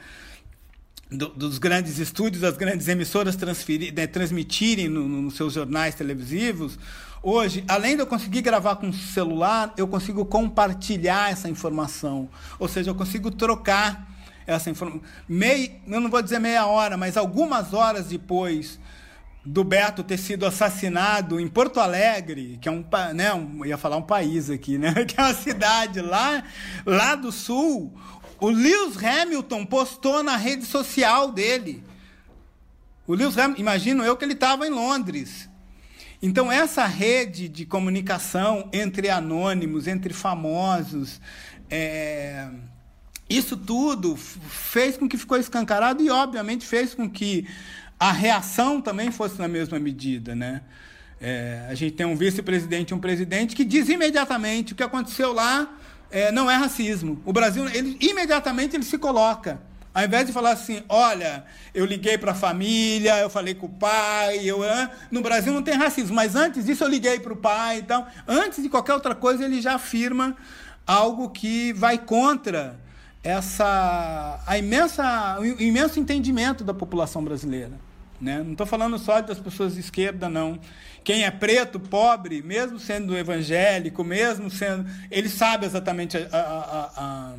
do, 1.10 1.30
dos 1.30 1.58
grandes 1.58 2.00
estúdios, 2.00 2.42
das 2.42 2.58
grandes 2.58 2.88
emissoras 2.88 3.38
né, 3.96 4.08
transmitirem 4.08 4.90
nos 4.90 5.08
no 5.08 5.32
seus 5.32 5.54
jornais 5.54 5.96
televisivos, 5.96 6.78
Hoje, 7.30 7.62
além 7.68 7.94
de 7.94 8.02
eu 8.02 8.08
conseguir 8.08 8.42
gravar 8.42 8.78
com 8.78 8.88
o 8.88 8.94
celular, 8.94 9.74
eu 9.76 9.86
consigo 9.86 10.24
compartilhar 10.24 11.30
essa 11.30 11.50
informação. 11.50 12.30
Ou 12.58 12.70
seja, 12.70 12.90
eu 12.90 12.96
consigo 12.96 13.30
trocar 13.30 14.08
essa 14.46 14.70
informação. 14.70 15.02
Eu 15.86 16.00
não 16.00 16.10
vou 16.10 16.22
dizer 16.22 16.40
meia 16.40 16.66
hora, 16.68 16.96
mas 16.96 17.18
algumas 17.18 17.74
horas 17.74 18.08
depois 18.08 18.80
do 19.44 19.62
Beto 19.62 20.06
ter 20.06 20.18
sido 20.18 20.46
assassinado 20.46 21.38
em 21.38 21.50
Porto 21.50 21.82
Alegre, 21.82 22.58
que 22.62 22.70
é 22.70 22.72
um, 22.72 22.86
né, 23.14 23.34
um, 23.34 23.66
ia 23.66 23.78
falar 23.78 23.98
um 23.98 24.04
país 24.04 24.50
aqui, 24.50 24.78
né, 24.78 24.94
que 25.04 25.20
é 25.20 25.24
uma 25.26 25.34
cidade 25.34 26.00
lá, 26.00 26.42
lá 26.86 27.14
do 27.14 27.30
sul, 27.30 27.94
O 28.40 28.48
Lewis 28.48 28.96
Hamilton 29.04 29.66
postou 29.66 30.24
na 30.24 30.38
rede 30.38 30.66
social 30.66 31.30
dele. 31.34 31.84
O 33.06 33.14
Lewis 33.14 33.38
Hamilton, 33.38 33.60
imagino 33.60 34.06
eu 34.06 34.16
que 34.16 34.24
ele 34.24 34.32
estava 34.32 34.66
em 34.66 34.70
Londres. 34.70 35.50
Então, 36.22 36.52
essa 36.52 36.86
rede 36.86 37.48
de 37.48 37.66
comunicação 37.66 38.70
entre 38.74 39.10
anônimos, 39.10 39.88
entre 39.88 40.14
famosos, 40.14 41.22
é, 41.70 42.48
isso 43.30 43.56
tudo 43.56 44.16
fez 44.16 44.98
com 44.98 45.08
que 45.08 45.18
ficou 45.18 45.38
escancarado 45.38 46.02
e, 46.02 46.10
obviamente, 46.10 46.66
fez 46.66 46.94
com 46.96 47.10
que 47.10 47.48
a 48.00 48.12
reação 48.12 48.82
também 48.82 49.12
fosse 49.12 49.38
na 49.38 49.48
mesma 49.48 49.78
medida. 49.80 50.34
Né? 50.34 50.62
É, 51.22 51.68
a 51.70 51.76
gente 51.76 51.96
tem 51.96 52.06
um 52.06 52.16
vice-presidente 52.16 52.92
e 52.92 52.94
um 52.94 53.00
presidente 53.00 53.56
que 53.56 53.66
diz 53.66 53.90
imediatamente 53.90 54.74
o 54.74 54.76
que 54.76 54.84
aconteceu 54.84 55.34
lá 55.34 55.78
é, 56.10 56.32
não 56.32 56.50
é 56.50 56.56
racismo. 56.56 57.22
O 57.26 57.34
Brasil, 57.34 57.68
ele, 57.70 57.98
imediatamente, 58.00 58.76
ele 58.76 58.86
se 58.86 58.98
coloca. 58.98 59.62
Ao 59.98 60.04
invés 60.04 60.28
de 60.28 60.32
falar 60.32 60.52
assim, 60.52 60.84
olha, 60.88 61.44
eu 61.74 61.84
liguei 61.84 62.20
para 62.20 62.32
a 62.32 62.36
família, 62.36 63.18
eu 63.18 63.32
falei 63.32 63.56
com 63.56 63.66
o 63.66 63.70
pai, 63.70 64.42
eu 64.44 64.60
no 65.10 65.24
Brasil 65.24 65.52
não 65.52 65.64
tem 65.64 65.74
racismo, 65.74 66.16
mas 66.16 66.36
antes 66.36 66.66
disso 66.66 66.84
eu 66.84 66.88
liguei 66.88 67.20
para 67.20 67.34
o 67.34 67.36
pai, 67.36 67.80
então, 67.80 68.06
antes 68.28 68.62
de 68.62 68.70
qualquer 68.70 68.94
outra 68.94 69.16
coisa 69.16 69.44
ele 69.44 69.60
já 69.60 69.74
afirma 69.74 70.38
algo 70.86 71.32
que 71.32 71.74
vai 71.74 71.98
contra 71.98 72.80
essa 73.24 74.40
a 74.46 74.56
imensa 74.56 75.40
o 75.40 75.44
imenso 75.44 76.00
entendimento 76.00 76.64
da 76.64 76.76
população 76.76 77.24
brasileira, 77.24 77.74
né? 78.22 78.44
Não 78.44 78.52
estou 78.52 78.68
falando 78.68 79.00
só 79.00 79.20
das 79.20 79.40
pessoas 79.40 79.74
de 79.74 79.80
esquerda, 79.80 80.30
não. 80.30 80.60
Quem 81.04 81.24
é 81.24 81.32
preto, 81.32 81.80
pobre, 81.80 82.44
mesmo 82.44 82.80
sendo 82.80 83.18
evangélico, 83.18 84.04
mesmo 84.04 84.52
sendo, 84.52 84.88
ele 85.10 85.28
sabe 85.28 85.66
exatamente 85.66 86.18
a, 86.18 86.22
a, 86.32 86.92
a, 86.96 87.34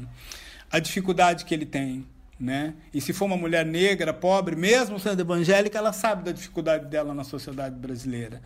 a 0.72 0.78
dificuldade 0.80 1.44
que 1.44 1.54
ele 1.54 1.64
tem. 1.64 2.04
Né? 2.38 2.74
E 2.94 3.00
se 3.00 3.12
for 3.12 3.24
uma 3.24 3.36
mulher 3.36 3.66
negra, 3.66 4.12
pobre, 4.12 4.54
mesmo 4.54 4.98
sendo 5.00 5.20
evangélica, 5.20 5.76
ela 5.76 5.92
sabe 5.92 6.22
da 6.22 6.30
dificuldade 6.30 6.86
dela 6.86 7.12
na 7.12 7.24
sociedade 7.24 7.74
brasileira. 7.74 8.40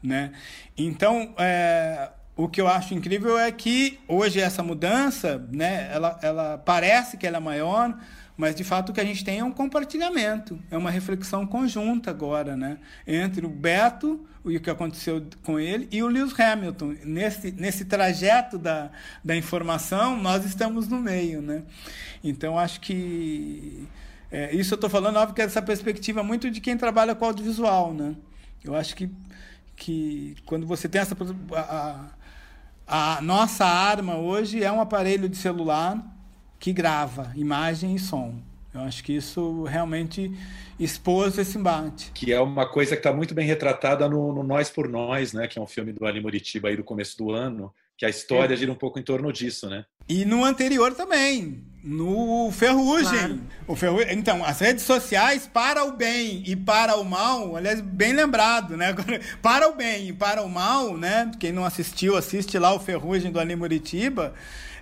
Né? 0.00 0.32
Então, 0.78 1.34
é, 1.36 2.10
o 2.36 2.48
que 2.48 2.60
eu 2.60 2.68
acho 2.68 2.94
incrível 2.94 3.38
é 3.38 3.50
que 3.50 3.98
hoje 4.08 4.40
essa 4.40 4.62
mudança, 4.62 5.44
né, 5.50 5.90
ela, 5.92 6.18
ela 6.22 6.58
parece 6.58 7.16
que 7.16 7.26
ela 7.26 7.38
é 7.38 7.40
maior, 7.40 7.98
mas 8.42 8.56
de 8.56 8.64
fato 8.64 8.90
o 8.90 8.92
que 8.92 9.00
a 9.00 9.04
gente 9.04 9.24
tem 9.24 9.38
é 9.38 9.44
um 9.44 9.52
compartilhamento, 9.52 10.58
é 10.68 10.76
uma 10.76 10.90
reflexão 10.90 11.46
conjunta 11.46 12.10
agora, 12.10 12.56
né, 12.56 12.78
entre 13.06 13.46
o 13.46 13.48
Beto 13.48 14.26
e 14.44 14.56
o 14.56 14.60
que 14.60 14.68
aconteceu 14.68 15.24
com 15.44 15.60
ele 15.60 15.86
e 15.92 16.02
o 16.02 16.08
Lewis 16.08 16.34
Hamilton. 16.36 16.96
Nesse, 17.04 17.52
nesse 17.52 17.84
trajeto 17.84 18.58
da, 18.58 18.90
da 19.22 19.36
informação, 19.36 20.20
nós 20.20 20.44
estamos 20.44 20.88
no 20.88 20.98
meio, 20.98 21.40
né? 21.40 21.62
Então 22.24 22.58
acho 22.58 22.80
que 22.80 23.86
é, 24.28 24.52
isso 24.52 24.74
eu 24.74 24.76
estou 24.76 24.90
falando, 24.90 25.18
óbvio 25.18 25.36
que 25.36 25.42
é 25.42 25.44
essa 25.44 25.62
perspectiva 25.62 26.24
muito 26.24 26.50
de 26.50 26.60
quem 26.60 26.76
trabalha 26.76 27.14
com 27.14 27.24
audiovisual, 27.24 27.94
né? 27.94 28.16
Eu 28.64 28.74
acho 28.74 28.96
que, 28.96 29.08
que 29.76 30.34
quando 30.44 30.66
você 30.66 30.88
tem 30.88 31.00
essa 31.00 31.16
a, 31.54 32.06
a 32.88 33.22
nossa 33.22 33.64
arma 33.64 34.16
hoje 34.16 34.64
é 34.64 34.72
um 34.72 34.80
aparelho 34.80 35.28
de 35.28 35.36
celular 35.36 36.11
que 36.62 36.72
grava 36.72 37.32
imagem 37.34 37.96
e 37.96 37.98
som. 37.98 38.36
Eu 38.72 38.82
acho 38.82 39.02
que 39.02 39.12
isso 39.12 39.64
realmente 39.64 40.30
expôs 40.78 41.36
esse 41.36 41.58
embate. 41.58 42.12
Que 42.14 42.32
é 42.32 42.40
uma 42.40 42.64
coisa 42.64 42.92
que 42.92 43.00
está 43.00 43.12
muito 43.12 43.34
bem 43.34 43.44
retratada 43.44 44.08
no, 44.08 44.32
no, 44.32 44.44
Nós 44.44 44.70
por 44.70 44.88
Nós, 44.88 45.32
né? 45.32 45.48
Que 45.48 45.58
é 45.58 45.62
um 45.62 45.66
filme 45.66 45.92
do 45.92 46.06
Ali 46.06 46.20
Moritiba 46.20 46.68
aí 46.68 46.76
do 46.76 46.84
começo 46.84 47.18
do 47.18 47.32
ano, 47.32 47.74
que 47.98 48.06
a 48.06 48.08
história 48.08 48.54
é. 48.54 48.56
gira 48.56 48.70
um 48.70 48.76
pouco 48.76 48.96
em 48.96 49.02
torno 49.02 49.32
disso, 49.32 49.68
né? 49.68 49.84
E 50.08 50.24
no 50.24 50.44
anterior 50.44 50.94
também, 50.94 51.64
no 51.82 52.52
Ferrugem. 52.52 53.08
Claro. 53.08 53.40
O 53.66 53.74
Ferrugem. 53.74 54.16
Então, 54.16 54.44
as 54.44 54.60
redes 54.60 54.84
sociais 54.84 55.50
para 55.52 55.82
o 55.84 55.96
bem 55.96 56.44
e 56.46 56.54
para 56.54 56.94
o 56.96 57.04
mal, 57.04 57.56
aliás, 57.56 57.80
bem 57.80 58.12
lembrado, 58.12 58.76
né? 58.76 58.94
Para 59.42 59.68
o 59.68 59.74
bem 59.74 60.10
e 60.10 60.12
para 60.12 60.42
o 60.42 60.48
mal, 60.48 60.96
né? 60.96 61.28
Quem 61.40 61.50
não 61.50 61.64
assistiu, 61.64 62.16
assiste 62.16 62.56
lá 62.56 62.72
o 62.72 62.78
Ferrugem 62.78 63.32
do 63.32 63.40
Ali 63.40 63.56
Moritiba 63.56 64.32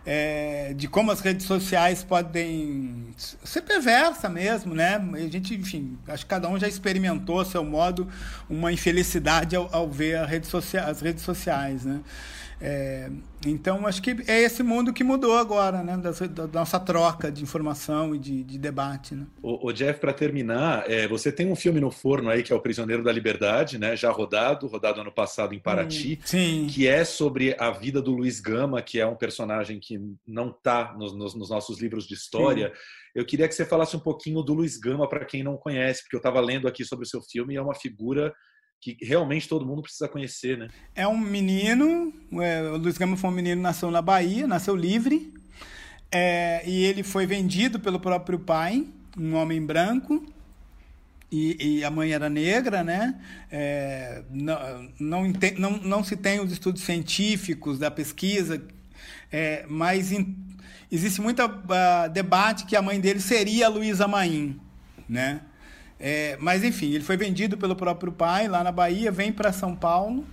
é, 0.05 0.73
de 0.75 0.89
como 0.89 1.11
as 1.11 1.21
redes 1.21 1.47
sociais 1.47 2.03
podem 2.03 3.07
ser 3.17 3.63
perversa 3.63 4.29
mesmo, 4.29 4.75
né? 4.75 4.97
A 5.15 5.29
gente, 5.29 5.55
enfim, 5.55 5.99
acho 6.09 6.25
que 6.25 6.31
cada 6.31 6.49
um 6.49 6.59
já 6.59 6.67
experimentou, 6.67 7.41
a 7.41 7.45
seu 7.45 7.65
modo, 7.65 8.09
uma 8.49 8.73
infelicidade 8.73 9.55
ao, 9.55 9.69
ao 9.73 9.89
ver 9.91 10.25
rede 10.25 10.49
as 10.85 11.01
redes 11.01 11.23
sociais, 11.23 11.85
né? 11.85 12.01
É, 12.61 13.11
então, 13.47 13.87
acho 13.87 14.03
que 14.03 14.11
é 14.27 14.43
esse 14.43 14.63
mundo 14.63 14.93
que 14.93 15.03
mudou 15.03 15.37
agora, 15.39 15.83
né? 15.83 15.97
Da, 15.97 16.11
da 16.11 16.61
nossa 16.61 16.79
troca 16.79 17.33
de 17.33 17.43
informação 17.43 18.15
e 18.15 18.19
de, 18.19 18.45
de 18.45 18.59
debate. 18.59 19.15
Né? 19.15 19.27
O, 19.43 19.69
o 19.69 19.73
Jeff, 19.73 19.99
para 19.99 20.13
terminar, 20.13 20.85
é, 20.91 21.09
você 21.09 21.33
tem 21.33 21.51
um 21.51 21.57
filme 21.57 21.81
no 21.81 21.91
forno 21.91 22.29
aí 22.29 22.43
que 22.43 22.53
é 22.53 22.57
O 22.57 22.61
Prisioneiro 22.61 23.03
da 23.03 23.11
Liberdade, 23.11 23.79
né? 23.79 23.97
Já 23.97 24.11
rodado, 24.11 24.67
rodado 24.67 25.01
ano 25.01 25.11
passado 25.11 25.55
em 25.55 25.59
Paraty, 25.59 26.21
hum, 26.35 26.67
que 26.67 26.87
é 26.87 27.03
sobre 27.03 27.57
a 27.59 27.71
vida 27.71 28.03
do 28.03 28.13
Luiz 28.13 28.41
Gama, 28.41 28.83
que 28.83 29.01
é 29.01 29.07
um 29.07 29.17
personagem 29.17 29.81
que 29.81 29.99
não 30.27 30.51
está 30.51 30.95
nos, 30.99 31.17
nos, 31.17 31.35
nos, 31.35 31.49
nossos 31.49 31.81
livros 31.81 32.07
de 32.07 32.13
história. 32.13 32.69
Sim. 32.69 32.81
Eu 33.15 33.25
queria 33.25 33.49
que 33.49 33.55
você 33.55 33.65
falasse 33.65 33.97
um 33.97 34.01
pouquinho 34.01 34.43
do 34.43 34.53
Luiz 34.53 34.77
Gama 34.77 35.09
para 35.09 35.25
quem 35.25 35.43
não 35.43 35.57
conhece, 35.57 36.03
porque 36.03 36.17
eu 36.17 36.21
estava 36.21 36.41
lendo 36.41 36.69
aqui 36.69 36.85
sobre 36.85 37.07
o 37.07 37.09
seu 37.09 37.23
filme 37.23 37.55
e 37.55 37.57
é 37.57 37.63
uma 37.63 37.75
figura 37.75 38.33
que 38.81 38.97
realmente 39.03 39.49
todo 39.49 39.67
mundo 39.67 39.83
precisa 39.83 40.09
conhecer, 40.09 40.57
né? 40.57 40.69
É 40.95 41.07
um 41.07 41.19
menino, 41.19 42.13
é, 42.41 42.63
o 42.63 42.79
Luiz 42.79 42.97
Gama 42.97 43.17
foi 43.17 43.29
um 43.29 43.35
menino, 43.35 43.61
nasceu 43.61 43.91
na 43.91 44.01
Bahia, 44.01 44.47
nasceu 44.47 44.75
livre, 44.75 45.35
é, 46.11 46.63
e 46.67 46.85
ele 46.85 47.03
foi 47.03 47.27
vendido 47.27 47.79
pelo 47.79 48.01
próprio 48.01 48.39
pai, 48.39 48.87
um 49.19 49.35
homem 49.35 49.65
branco, 49.65 50.25
e, 51.31 51.79
e 51.79 51.85
a 51.85 51.91
mãe 51.91 52.11
era 52.11 52.29
negra, 52.29 52.83
né? 52.83 53.21
É, 53.51 54.23
não, 54.31 54.91
não, 54.99 55.33
não, 55.59 55.71
não 55.79 56.05
se 56.05 56.17
tem 56.17 56.41
os 56.41 56.51
estudos 56.51 56.83
científicos 56.83 57.79
da 57.79 57.91
pesquisa, 57.91 58.61
é, 59.31 59.65
mas 59.69 60.11
in, 60.11 60.37
existe 60.91 61.21
muito 61.21 61.45
uh, 61.45 62.11
debate 62.13 62.67
que 62.67 62.75
a 62.75 62.83
mãe 62.83 62.99
dele 62.99 63.21
seria 63.21 63.67
a 63.67 63.69
Luísa 63.69 64.09
Maim, 64.09 64.59
né? 65.09 65.43
É, 66.01 66.37
mas 66.41 66.65
enfim, 66.65 66.93
ele 66.93 67.05
foi 67.05 67.17
vendido 67.17 67.59
pelo 67.59 67.77
próprio 67.77 68.11
pai 68.11 68.49
lá 68.49 68.65
na 68.65 68.73
Bahia, 68.73 69.13
vem 69.13 69.31
para 69.31 69.53
São 69.53 69.77
Paulo, 69.77 70.27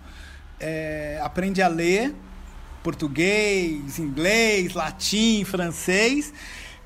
é, 0.59 1.19
aprende 1.21 1.61
a 1.61 1.67
ler 1.67 2.15
português, 2.81 3.99
inglês, 3.99 4.73
latim, 4.73 5.43
francês 5.43 6.33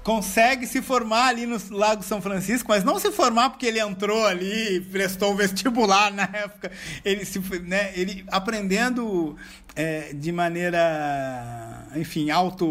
consegue 0.04 0.66
se 0.66 0.82
formar 0.82 1.28
ali 1.28 1.46
no 1.46 1.60
Lago 1.70 2.04
São 2.04 2.22
Francisco, 2.22 2.70
mas 2.70 2.84
não 2.84 3.00
se 3.00 3.12
formar 3.12 3.52
porque 3.52 3.66
ele 3.66 3.80
entrou 3.80 4.26
ali, 4.26 4.82
prestou 4.92 5.32
o 5.32 5.36
vestibular 5.36 6.12
na 6.12 6.24
época. 6.34 6.72
Ele, 7.06 7.24
se, 7.26 7.40
né, 7.60 7.92
ele 7.96 8.24
aprendendo 8.28 9.36
é, 9.76 10.14
de 10.14 10.32
maneira, 10.32 11.88
enfim, 11.96 12.30
auto, 12.30 12.66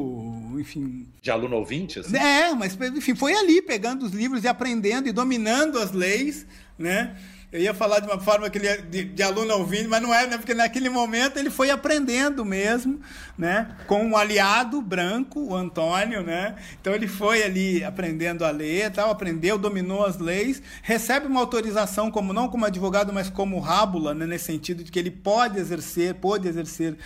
enfim... 0.58 1.06
De 1.22 1.30
aluno 1.30 1.56
ouvinte? 1.56 2.00
Assim? 2.00 2.16
É, 2.16 2.52
mas 2.54 2.76
enfim, 2.80 3.14
foi 3.14 3.34
ali 3.34 3.62
pegando 3.62 4.04
os 4.04 4.12
livros 4.12 4.42
e 4.44 4.48
aprendendo 4.48 5.08
e 5.08 5.12
dominando 5.12 5.78
as 5.78 5.92
leis, 5.92 6.46
né? 6.78 7.14
Eu 7.52 7.60
ia 7.60 7.74
falar 7.74 7.98
de 7.98 8.06
uma 8.06 8.20
forma 8.20 8.48
que 8.48 8.58
ele 8.58 8.68
é 8.68 8.76
de, 8.76 9.02
de, 9.02 9.22
aluno 9.24 9.52
ouvindo, 9.54 9.88
mas 9.88 10.00
não 10.00 10.14
é, 10.14 10.24
né? 10.24 10.38
Porque 10.38 10.54
naquele 10.54 10.88
momento 10.88 11.36
ele 11.36 11.50
foi 11.50 11.68
aprendendo 11.68 12.44
mesmo, 12.44 13.00
né? 13.36 13.76
Com 13.88 14.04
um 14.04 14.16
aliado 14.16 14.80
branco, 14.80 15.40
o 15.40 15.56
Antônio, 15.56 16.22
né? 16.22 16.54
Então 16.80 16.94
ele 16.94 17.08
foi 17.08 17.42
ali 17.42 17.82
aprendendo 17.82 18.44
a 18.44 18.52
ler, 18.52 18.92
tal, 18.92 19.10
aprendeu, 19.10 19.58
dominou 19.58 20.06
as 20.06 20.18
leis, 20.18 20.62
recebe 20.80 21.26
uma 21.26 21.40
autorização 21.40 22.08
como 22.08 22.32
não 22.32 22.48
como 22.48 22.64
advogado, 22.64 23.12
mas 23.12 23.28
como 23.28 23.58
rábula, 23.58 24.14
né? 24.14 24.26
Nesse 24.26 24.44
sentido 24.44 24.84
de 24.84 24.92
que 24.92 24.98
ele 24.98 25.10
pode 25.10 25.58
exercer, 25.58 26.14
pode 26.14 26.46
exercer 26.46 26.96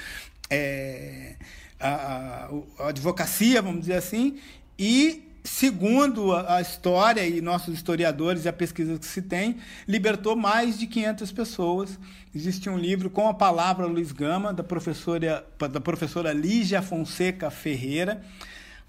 é, 0.50 1.36
a, 1.80 2.50
a 2.80 2.88
advocacia, 2.88 3.62
vamos 3.62 3.80
dizer 3.80 3.94
assim, 3.94 4.38
e 4.78 5.23
segundo 5.44 6.34
a, 6.34 6.62
história 6.62 7.26
e 7.26 7.42
nossos 7.42 7.74
historiadores 7.74 8.46
e 8.46 8.48
a 8.48 8.52
pesquisa 8.52 8.98
que 8.98 9.04
se 9.04 9.20
tem, 9.20 9.58
libertou 9.86 10.34
mais 10.34 10.78
de 10.78 10.86
500 10.86 11.32
pessoas. 11.32 11.98
Existe 12.34 12.70
um 12.70 12.78
livro 12.78 13.10
com 13.10 13.28
a 13.28 13.34
palavra 13.34 13.86
Luiz 13.86 14.10
Gama, 14.10 14.54
da 14.54 14.64
professora, 14.64 15.46
da 15.70 15.80
professora 15.80 16.32
Lígia 16.32 16.80
Fonseca 16.80 17.50
Ferreira. 17.50 18.22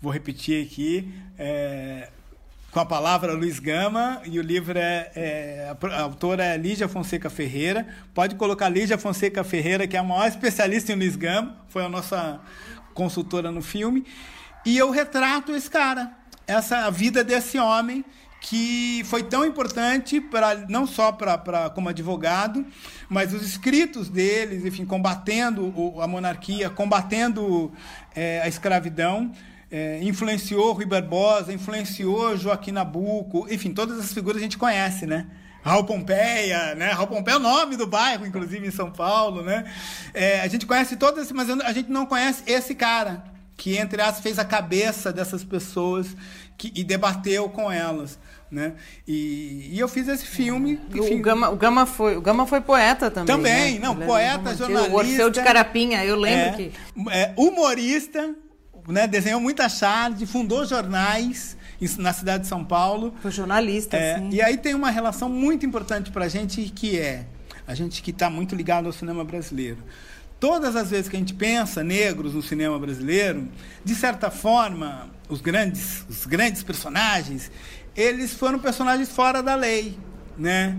Vou 0.02 0.12
repetir 0.12 0.66
aqui. 0.66 1.14
É, 1.38 2.10
com 2.72 2.80
a 2.82 2.86
palavra 2.86 3.32
Luiz 3.32 3.58
Gama, 3.58 4.22
e 4.26 4.38
o 4.38 4.42
livro 4.42 4.78
é, 4.78 5.10
é, 5.16 5.76
a 5.94 6.02
autora 6.02 6.44
é 6.44 6.58
Lígia 6.58 6.90
Fonseca 6.90 7.30
Ferreira. 7.30 7.88
Pode 8.14 8.36
colocar 8.36 8.68
Lígia 8.68 8.98
Fonseca 8.98 9.46
Ferreira, 9.46 9.88
que 9.88 9.96
é 9.96 10.00
a 10.00 10.04
maior 10.04 10.28
especialista 10.28 10.92
em 10.92 10.96
Luiz 10.96 11.16
Gama, 11.16 11.56
foi 11.70 11.86
a 11.86 11.90
nossa 11.90 12.42
consultora 12.94 13.50
no 13.50 13.62
filme. 13.62 14.06
E 14.66 14.78
eu 14.78 14.90
retrato 14.90 15.54
esse 15.54 15.70
cara, 15.70 16.12
essa 16.48 16.90
vida 16.90 17.24
desse 17.24 17.58
homem 17.58 18.04
que 18.42 19.04
foi 19.06 19.24
tão 19.24 19.44
importante 19.44 20.22
para 20.22 20.66
não 20.70 20.86
só 20.86 21.12
para 21.12 21.70
como 21.72 21.90
advogado, 21.90 22.64
mas 23.10 23.34
os 23.34 23.42
escritos 23.42 24.08
deles, 24.08 24.64
enfim, 24.64 24.86
combatendo 24.86 25.74
a 26.00 26.08
monarquia, 26.08 26.70
combatendo 26.70 27.72
é, 28.16 28.42
a 28.44 28.48
escravidão, 28.48 29.32
é, 29.72 30.00
influenciou 30.04 30.74
Rui 30.74 30.86
Barbosa, 30.86 31.52
influenciou 31.52 32.38
Joaquim 32.38 32.72
Nabuco, 32.72 33.48
enfim, 33.50 33.74
todas 33.74 34.00
as 34.00 34.14
figuras 34.14 34.38
a 34.38 34.44
gente 34.44 34.60
conhece, 34.60 35.08
né? 35.08 35.26
Raul 35.64 35.84
Pompeia, 35.84 36.76
né? 36.76 36.92
Raul 36.92 37.08
Pompeia 37.08 37.34
é 37.34 37.38
o 37.38 37.42
nome 37.42 37.76
do 37.76 37.88
bairro, 37.88 38.28
inclusive 38.28 38.68
em 38.68 38.72
São 38.72 38.92
Paulo, 38.92 39.42
né? 39.42 39.66
É, 40.14 40.42
a 40.42 40.48
gente 40.48 40.68
conhece 40.68 40.96
todas, 40.96 41.32
mas 41.32 41.50
a 41.50 41.74
gente 41.74 41.90
não 41.90 42.06
conhece 42.06 42.44
esse 42.46 42.76
cara 42.76 43.35
que 43.58 43.78
entre 43.78 44.02
aspas 44.02 44.22
fez 44.22 44.40
a 44.40 44.46
cabeça 44.46 45.12
dessas 45.12 45.44
pessoas 45.44 46.16
que, 46.58 46.72
e 46.76 46.84
debateu 46.84 47.50
com 47.50 47.72
elas. 47.72 48.20
Né? 48.52 48.74
E, 49.08 49.70
e 49.72 49.80
eu 49.80 49.88
fiz 49.88 50.08
esse 50.08 50.26
filme. 50.26 50.80
Enfim, 50.94 51.20
o, 51.20 51.22
Gama, 51.22 51.50
o, 51.50 51.56
Gama 51.56 51.86
foi, 51.86 52.16
o 52.16 52.22
Gama 52.22 52.46
foi 52.46 52.62
poeta 52.62 53.10
também. 53.10 53.36
Também, 53.36 53.74
né? 53.80 53.86
não, 53.86 53.96
Ele 53.96 54.06
poeta, 54.06 54.56
jornalista. 54.56 54.94
O 54.94 54.98
Orfeu 54.98 55.30
de 55.30 55.42
Carapinha, 55.42 56.06
eu 56.06 56.16
lembro 56.16 56.48
é, 56.48 56.52
que. 56.52 56.72
É, 57.10 57.34
humorista, 57.36 58.36
né? 58.88 59.08
desenhou 59.08 59.42
muita 59.42 59.68
charge, 59.68 60.26
fundou 60.26 60.66
jornais 60.66 61.58
na 61.98 62.14
cidade 62.14 62.44
de 62.44 62.48
São 62.48 62.64
Paulo. 62.64 63.14
Foi 63.22 63.32
jornalista, 63.32 63.98
é, 63.98 64.20
sim. 64.20 64.30
E 64.32 64.42
aí 64.42 64.58
tem 64.58 64.74
uma 64.74 64.90
relação 64.90 65.28
muito 65.28 65.66
importante 65.66 66.12
para 66.12 66.26
a 66.26 66.30
gente 66.30 66.62
que 66.70 66.98
é 66.98 67.26
a 67.68 67.74
gente 67.74 68.02
que 68.04 68.12
está 68.12 68.30
muito 68.30 68.56
ligado 68.56 68.86
ao 68.86 68.94
cinema 68.94 69.24
brasileiro. 69.24 69.84
Todas 70.40 70.76
as 70.76 70.92
vezes 70.92 71.10
que 71.10 71.16
a 71.16 71.20
gente 71.20 71.34
pensa 71.34 71.84
negros 71.84 72.34
no 72.34 72.42
cinema 72.42 72.78
brasileiro, 72.78 73.48
de 73.84 73.96
certa 73.96 74.30
forma, 74.30 75.10
os 75.30 75.42
grandes, 75.42 76.06
os 76.10 76.26
grandes 76.26 76.62
personagens, 76.62 77.50
eles 77.96 78.34
foram 78.34 78.60
personagens 78.60 79.10
fora 79.10 79.42
da 79.42 79.56
lei, 79.56 79.98
né? 80.38 80.78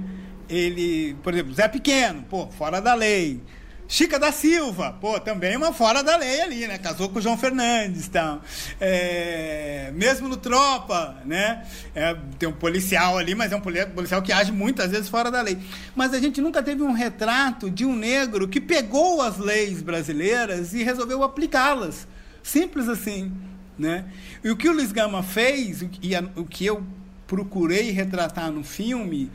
Ele, 0.48 1.16
por 1.22 1.32
exemplo, 1.32 1.54
Zé 1.54 1.66
Pequeno, 1.66 2.22
pô, 2.28 2.46
fora 2.48 2.80
da 2.80 2.94
lei. 2.94 3.40
Chica 3.88 4.18
da 4.18 4.32
Silva, 4.32 4.96
pô, 5.00 5.20
também 5.20 5.56
uma 5.56 5.72
fora 5.72 6.02
da 6.02 6.16
lei 6.16 6.40
ali, 6.40 6.66
né? 6.66 6.76
Casou 6.76 7.08
com 7.08 7.20
o 7.20 7.22
João 7.22 7.38
Fernandes, 7.38 8.08
então. 8.08 8.40
É, 8.80 9.92
mesmo 9.94 10.28
no 10.28 10.36
Tropa, 10.36 11.16
né? 11.24 11.64
É, 11.94 12.16
tem 12.36 12.48
um 12.48 12.52
policial 12.52 13.16
ali, 13.16 13.34
mas 13.34 13.52
é 13.52 13.56
um 13.56 13.60
policial 13.60 14.20
que 14.22 14.32
age 14.32 14.50
muitas 14.50 14.90
vezes 14.90 15.08
fora 15.08 15.30
da 15.30 15.40
lei. 15.40 15.56
Mas 15.94 16.12
a 16.12 16.18
gente 16.18 16.40
nunca 16.40 16.62
teve 16.62 16.82
um 16.82 16.92
retrato 16.92 17.70
de 17.70 17.84
um 17.84 17.94
negro 17.94 18.48
que 18.48 18.60
pegou 18.60 19.22
as 19.22 19.38
leis 19.38 19.80
brasileiras 19.82 20.74
e 20.74 20.82
resolveu 20.82 21.22
aplicá-las. 21.22 22.08
Simples 22.42 22.88
assim, 22.88 23.32
né? 23.78 24.04
E 24.42 24.50
o 24.50 24.56
que 24.56 24.68
o 24.68 24.72
Luiz 24.72 24.90
Gama 24.90 25.22
fez, 25.22 25.82
e 26.02 26.12
o 26.34 26.44
que 26.44 26.66
eu 26.66 26.84
procurei 27.26 27.90
retratar 27.90 28.50
no 28.50 28.62
filme, 28.62 29.30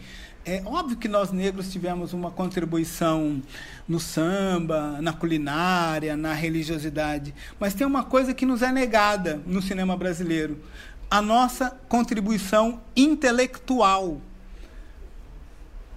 é 0.46 0.62
óbvio 0.66 0.98
que 0.98 1.08
nós 1.08 1.32
negros 1.32 1.72
tivemos 1.72 2.14
uma 2.14 2.32
contribuição 2.32 3.42
no 3.88 4.00
samba, 4.00 5.00
na 5.02 5.14
culinária, 5.14 6.18
na 6.18 6.34
religiosidade, 6.34 7.34
mas 7.60 7.74
tem 7.74 7.86
uma 7.86 8.04
coisa 8.04 8.34
que 8.34 8.46
nos 8.46 8.62
é 8.62 8.72
negada 8.72 9.42
no 9.46 9.62
cinema 9.62 9.96
brasileiro: 9.96 10.60
a 11.10 11.22
nossa 11.22 11.78
contribuição 11.88 12.82
intelectual. 12.96 14.20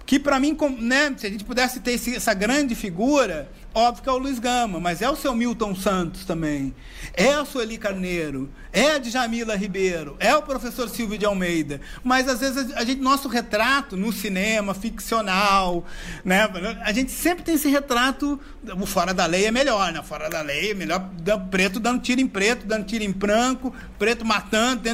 Que 0.05 0.19
para 0.19 0.39
mim, 0.39 0.55
né, 0.79 1.15
se 1.17 1.25
a 1.25 1.29
gente 1.31 1.43
pudesse 1.43 1.79
ter 1.79 1.93
essa 1.93 2.33
grande 2.35 2.75
figura, 2.75 3.49
Óbvio 3.77 4.03
que 4.03 4.07
é 4.09 4.11
o 4.13 4.17
Luiz 4.17 4.39
Gama, 4.39 4.79
mas 4.79 5.01
é 5.01 5.09
o 5.09 5.17
seu 5.17 5.35
Milton 5.35 5.75
Santos 5.75 6.23
também. 6.23 6.73
É 7.13 7.33
a 7.33 7.43
Sueli 7.43 7.77
Carneiro, 7.77 8.49
é 8.71 8.91
a 8.91 8.97
Djamila 8.99 9.53
Ribeiro, 9.57 10.15
é 10.17 10.33
o 10.33 10.41
professor 10.41 10.87
Silvio 10.87 11.17
de 11.17 11.25
Almeida. 11.25 11.81
Mas 12.01 12.29
às 12.29 12.39
vezes 12.39 12.73
a 12.73 12.85
gente, 12.85 13.01
nosso 13.01 13.27
retrato 13.27 13.97
no 13.97 14.13
cinema 14.13 14.73
ficcional, 14.73 15.83
né? 16.23 16.49
A 16.85 16.93
gente 16.93 17.11
sempre 17.11 17.43
tem 17.43 17.55
esse 17.55 17.67
retrato, 17.67 18.39
o 18.79 18.85
fora 18.85 19.13
da 19.13 19.25
lei 19.25 19.45
é 19.45 19.51
melhor, 19.51 19.91
né? 19.91 20.01
Fora 20.01 20.29
da 20.29 20.41
lei 20.41 20.71
é 20.71 20.73
melhor 20.73 21.09
preto 21.51 21.77
dando 21.77 22.01
tiro 22.01 22.21
em 22.21 22.27
preto, 22.27 22.65
dando 22.65 22.85
tiro 22.85 23.03
em 23.03 23.11
branco, 23.11 23.73
preto 23.99 24.23
matando, 24.23 24.89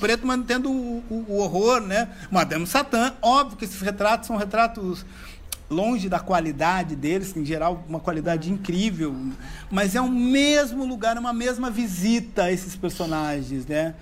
preto 0.00 0.26
mantendo 0.26 0.72
o, 0.72 1.04
o, 1.08 1.24
o 1.28 1.38
horror, 1.38 1.80
né? 1.80 2.08
Madame 2.32 2.66
Satã. 2.66 3.14
Óbvio 3.22 3.56
que 3.58 3.64
esses 3.64 3.80
retratos 3.80 4.26
são 4.26 4.36
retratos 4.36 5.06
longe 5.74 6.08
da 6.08 6.20
qualidade 6.20 6.94
deles, 6.94 7.36
em 7.36 7.44
geral 7.44 7.84
uma 7.88 7.98
qualidade 7.98 8.50
incrível, 8.50 9.14
mas 9.70 9.94
é 9.94 10.00
o 10.00 10.08
mesmo 10.08 10.86
lugar, 10.86 11.18
uma 11.18 11.32
mesma 11.32 11.70
visita 11.70 12.44
a 12.44 12.52
esses 12.52 12.76
personagens, 12.76 13.66
né? 13.66 13.94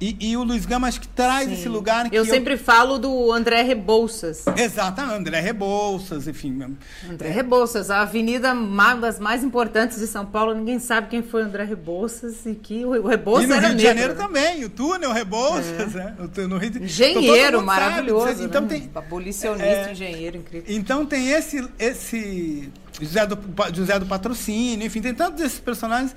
E, 0.00 0.16
e, 0.18 0.36
o 0.36 0.42
Luiz 0.42 0.64
Gama 0.64 0.88
acho 0.88 0.98
que 0.98 1.08
traz 1.08 1.46
Sim. 1.46 1.54
esse 1.54 1.68
lugar 1.68 2.08
que 2.08 2.16
eu 2.16 2.24
sempre 2.24 2.54
eu... 2.54 2.58
falo 2.58 2.98
do 2.98 3.30
André 3.30 3.60
Rebouças. 3.60 4.44
Exatamente, 4.56 5.14
André 5.14 5.40
Rebouças, 5.40 6.26
enfim. 6.26 6.74
André 7.08 7.28
é. 7.28 7.32
Rebouças, 7.32 7.90
a 7.90 8.00
avenida 8.00 8.54
das 8.98 9.18
mais 9.18 9.44
importantes 9.44 9.98
de 9.98 10.06
São 10.06 10.24
Paulo, 10.24 10.54
ninguém 10.54 10.78
sabe 10.78 11.08
quem 11.08 11.22
foi 11.22 11.42
André 11.42 11.64
Rebouças 11.64 12.46
e 12.46 12.54
que 12.54 12.82
o 12.84 13.06
Rebouças 13.06 13.44
e 13.44 13.46
no 13.48 13.54
era 13.54 13.68
Rio 13.68 13.76
de 13.76 13.84
negro, 13.84 14.00
Janeiro 14.00 14.14
né? 14.14 14.26
também, 14.26 14.64
o 14.64 14.70
túnel 14.70 15.12
Rebouças, 15.12 15.94
é. 15.94 15.98
né? 15.98 16.16
No 16.48 16.56
Rio... 16.56 16.82
Engenheiro 16.82 17.48
então, 17.48 17.62
maravilhoso, 17.62 18.42
então 18.42 18.62
né? 18.62 18.68
tem 18.68 18.90
abolicionista, 18.94 19.66
é... 19.66 19.92
engenheiro 19.92 20.38
incrível. 20.38 20.74
Então 20.74 21.04
tem 21.04 21.28
esse 21.28 21.68
esse 21.78 22.72
José 22.98 23.26
do 23.26 23.38
José 23.74 23.98
do 23.98 24.06
Patrocínio, 24.06 24.86
enfim, 24.86 25.02
tem 25.02 25.14
tantos 25.14 25.42
desses 25.42 25.60
personagens 25.60 26.14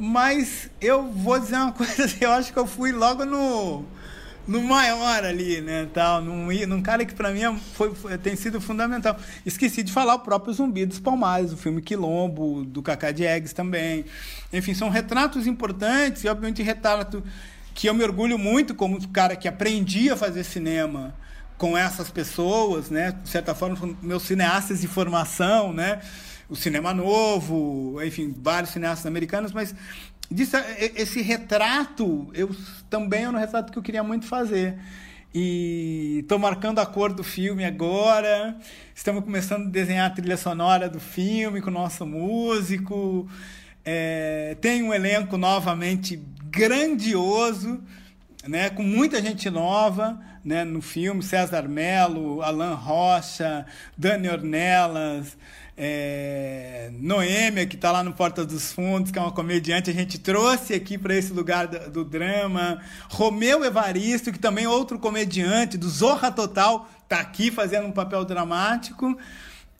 mas 0.00 0.70
eu 0.80 1.02
vou 1.12 1.38
dizer 1.38 1.56
uma 1.56 1.72
coisa, 1.72 2.10
eu 2.20 2.32
acho 2.32 2.52
que 2.52 2.58
eu 2.58 2.66
fui 2.66 2.90
logo 2.90 3.26
no, 3.26 3.84
no 4.48 4.62
maior 4.62 5.22
ali, 5.22 5.60
né, 5.60 5.86
tal, 5.92 6.22
num, 6.22 6.46
num 6.66 6.80
cara 6.80 7.04
que 7.04 7.14
para 7.14 7.30
mim 7.30 7.42
é, 7.42 7.54
foi, 7.74 7.94
foi, 7.94 8.16
tem 8.16 8.34
sido 8.34 8.60
fundamental. 8.62 9.14
Esqueci 9.44 9.82
de 9.82 9.92
falar 9.92 10.14
o 10.14 10.20
próprio 10.20 10.54
Zumbi 10.54 10.86
dos 10.86 10.98
Palmares, 10.98 11.52
o 11.52 11.56
filme 11.56 11.82
Quilombo, 11.82 12.64
do 12.64 12.82
Cacá 12.82 13.12
Diegues 13.12 13.52
também. 13.52 14.06
Enfim, 14.50 14.72
são 14.72 14.88
retratos 14.88 15.46
importantes 15.46 16.24
e, 16.24 16.28
obviamente, 16.28 16.62
retrato 16.62 17.22
que 17.74 17.86
eu 17.86 17.92
me 17.92 18.02
orgulho 18.02 18.38
muito 18.38 18.74
como 18.74 19.06
cara 19.08 19.36
que 19.36 19.46
aprendia 19.46 20.14
a 20.14 20.16
fazer 20.16 20.44
cinema 20.44 21.14
com 21.58 21.76
essas 21.76 22.08
pessoas, 22.08 22.88
né, 22.88 23.12
de 23.22 23.28
certa 23.28 23.54
forma, 23.54 23.94
meus 24.00 24.22
cineastas 24.22 24.80
de 24.80 24.88
formação, 24.88 25.74
né, 25.74 26.00
o 26.50 26.56
cinema 26.56 26.92
novo, 26.92 28.02
enfim, 28.04 28.34
vários 28.36 28.72
cineastas 28.72 29.06
americanos, 29.06 29.52
mas 29.52 29.74
disso, 30.30 30.56
esse 30.78 31.22
retrato, 31.22 32.28
eu 32.34 32.54
também 32.90 33.24
é 33.24 33.28
um 33.28 33.36
retrato 33.36 33.72
que 33.72 33.78
eu 33.78 33.82
queria 33.82 34.02
muito 34.02 34.26
fazer. 34.26 34.76
E 35.32 36.18
estou 36.22 36.40
marcando 36.40 36.80
a 36.80 36.86
cor 36.86 37.12
do 37.12 37.22
filme 37.22 37.64
agora. 37.64 38.56
Estamos 38.92 39.22
começando 39.22 39.68
a 39.68 39.70
desenhar 39.70 40.10
a 40.10 40.14
trilha 40.14 40.36
sonora 40.36 40.88
do 40.88 40.98
filme 40.98 41.60
com 41.60 41.70
o 41.70 41.72
nosso 41.72 42.04
músico. 42.04 43.28
É, 43.84 44.56
tem 44.60 44.82
um 44.82 44.92
elenco 44.92 45.36
novamente 45.36 46.20
grandioso, 46.50 47.80
né, 48.46 48.70
com 48.70 48.82
muita 48.82 49.22
gente 49.22 49.48
nova 49.48 50.20
né, 50.44 50.64
no 50.64 50.82
filme. 50.82 51.22
César 51.22 51.68
Mello, 51.68 52.42
Alan 52.42 52.74
Rocha, 52.74 53.64
Dani 53.96 54.28
Ornelas, 54.28 55.36
é, 55.82 56.90
Noêmia, 56.92 57.66
que 57.66 57.74
está 57.74 57.90
lá 57.90 58.04
no 58.04 58.12
Porta 58.12 58.44
dos 58.44 58.70
Fundos, 58.70 59.10
que 59.10 59.18
é 59.18 59.22
uma 59.22 59.32
comediante, 59.32 59.88
a 59.88 59.94
gente 59.94 60.18
trouxe 60.18 60.74
aqui 60.74 60.98
para 60.98 61.16
esse 61.16 61.32
lugar 61.32 61.66
do, 61.66 61.90
do, 61.90 62.04
drama. 62.04 62.82
Romeu 63.08 63.64
Evaristo, 63.64 64.30
que 64.30 64.38
também 64.38 64.66
é 64.66 64.68
outro 64.68 64.98
comediante, 64.98 65.78
do 65.78 65.88
Zorra 65.88 66.30
Total, 66.30 66.86
está 67.02 67.20
aqui 67.20 67.50
fazendo 67.50 67.86
um 67.86 67.92
papel 67.92 68.26
dramático. 68.26 69.18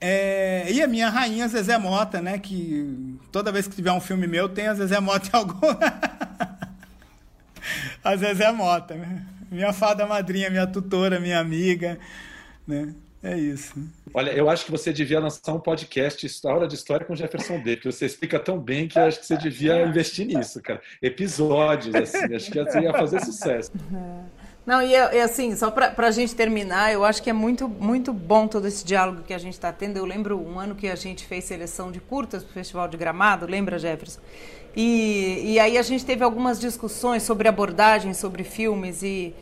É, 0.00 0.72
e 0.72 0.82
a 0.82 0.86
minha 0.86 1.10
rainha 1.10 1.46
Zezé 1.46 1.76
Mota, 1.76 2.22
né? 2.22 2.38
Que 2.38 3.18
toda 3.30 3.52
vez 3.52 3.68
que 3.68 3.76
tiver 3.76 3.92
um 3.92 4.00
filme 4.00 4.26
meu, 4.26 4.48
tem 4.48 4.68
a 4.68 4.74
Zezé 4.74 4.98
Mota 5.00 5.28
em 5.28 5.36
algum. 5.36 5.60
a 8.02 8.16
Zezé 8.16 8.50
Mota, 8.52 8.94
né? 8.94 9.26
Minha 9.50 9.74
fada 9.74 10.06
madrinha, 10.06 10.48
minha 10.48 10.66
tutora, 10.66 11.20
minha 11.20 11.38
amiga, 11.38 11.98
né? 12.66 12.94
É 13.22 13.36
isso. 13.36 13.74
Olha, 14.14 14.30
eu 14.30 14.48
acho 14.48 14.64
que 14.64 14.70
você 14.70 14.92
devia 14.92 15.20
lançar 15.20 15.52
um 15.52 15.60
podcast 15.60 16.24
História 16.24 16.66
de 16.66 16.74
História 16.74 17.04
com 17.04 17.14
Jefferson 17.14 17.60
D, 17.60 17.76
que 17.76 17.90
você 17.90 18.06
explica 18.06 18.38
tão 18.38 18.58
bem 18.58 18.88
que 18.88 18.98
eu 18.98 19.02
acho 19.02 19.20
que 19.20 19.26
você 19.26 19.36
devia 19.36 19.86
investir 19.86 20.26
nisso, 20.26 20.60
cara. 20.62 20.80
Episódios, 21.02 21.94
assim, 21.94 22.34
acho 22.34 22.50
que 22.50 22.62
você 22.62 22.80
ia 22.80 22.92
fazer 22.92 23.20
sucesso. 23.20 23.70
Não, 24.64 24.80
e, 24.82 24.94
é, 24.94 25.22
assim, 25.22 25.56
só 25.56 25.70
para 25.70 26.06
a 26.06 26.10
gente 26.10 26.34
terminar, 26.34 26.92
eu 26.92 27.04
acho 27.04 27.22
que 27.22 27.28
é 27.28 27.32
muito, 27.32 27.68
muito 27.68 28.12
bom 28.12 28.46
todo 28.46 28.68
esse 28.68 28.84
diálogo 28.84 29.22
que 29.22 29.34
a 29.34 29.38
gente 29.38 29.54
está 29.54 29.72
tendo. 29.72 29.96
Eu 29.96 30.04
lembro 30.04 30.38
um 30.38 30.58
ano 30.58 30.74
que 30.74 30.86
a 30.88 30.94
gente 30.94 31.26
fez 31.26 31.44
seleção 31.44 31.90
de 31.90 32.00
curtas 32.00 32.42
para 32.42 32.50
o 32.50 32.54
Festival 32.54 32.86
de 32.88 32.96
Gramado, 32.96 33.46
lembra, 33.46 33.78
Jefferson? 33.78 34.20
E, 34.76 35.54
e 35.54 35.58
aí 35.58 35.76
a 35.76 35.82
gente 35.82 36.04
teve 36.04 36.22
algumas 36.22 36.60
discussões 36.60 37.22
sobre 37.22 37.48
abordagem, 37.48 38.14
sobre 38.14 38.44
filmes 38.44 39.02
e 39.02 39.34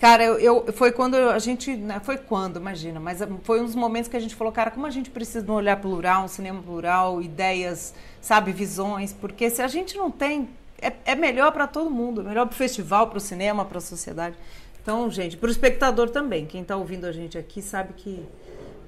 Cara, 0.00 0.24
eu, 0.24 0.38
eu, 0.38 0.72
foi 0.72 0.92
quando 0.92 1.14
a 1.16 1.38
gente. 1.38 1.74
Né, 1.76 2.00
foi 2.02 2.18
quando, 2.18 2.58
imagina, 2.58 3.00
mas 3.00 3.20
foi 3.42 3.60
um 3.60 3.64
dos 3.64 3.74
momentos 3.74 4.08
que 4.08 4.16
a 4.16 4.20
gente 4.20 4.34
falou, 4.34 4.52
cara, 4.52 4.70
como 4.70 4.86
a 4.86 4.90
gente 4.90 5.10
precisa 5.10 5.42
de 5.42 5.50
um 5.50 5.54
olhar 5.54 5.80
plural, 5.80 6.24
um 6.24 6.28
cinema 6.28 6.62
plural, 6.62 7.22
ideias, 7.22 7.94
sabe, 8.20 8.52
visões, 8.52 9.12
porque 9.12 9.50
se 9.50 9.62
a 9.62 9.68
gente 9.68 9.96
não 9.96 10.10
tem. 10.10 10.48
É, 10.80 10.92
é 11.12 11.14
melhor 11.14 11.52
para 11.52 11.66
todo 11.66 11.90
mundo, 11.90 12.20
é 12.20 12.24
melhor 12.24 12.46
para 12.46 12.54
o 12.54 12.56
festival, 12.56 13.08
para 13.08 13.18
o 13.18 13.20
cinema, 13.20 13.64
para 13.64 13.78
a 13.78 13.80
sociedade. 13.80 14.36
Então, 14.82 15.10
gente, 15.10 15.36
para 15.36 15.48
o 15.48 15.50
espectador 15.50 16.10
também. 16.10 16.44
Quem 16.44 16.60
está 16.60 16.76
ouvindo 16.76 17.06
a 17.06 17.12
gente 17.12 17.38
aqui 17.38 17.62
sabe 17.62 17.94
que 17.94 18.22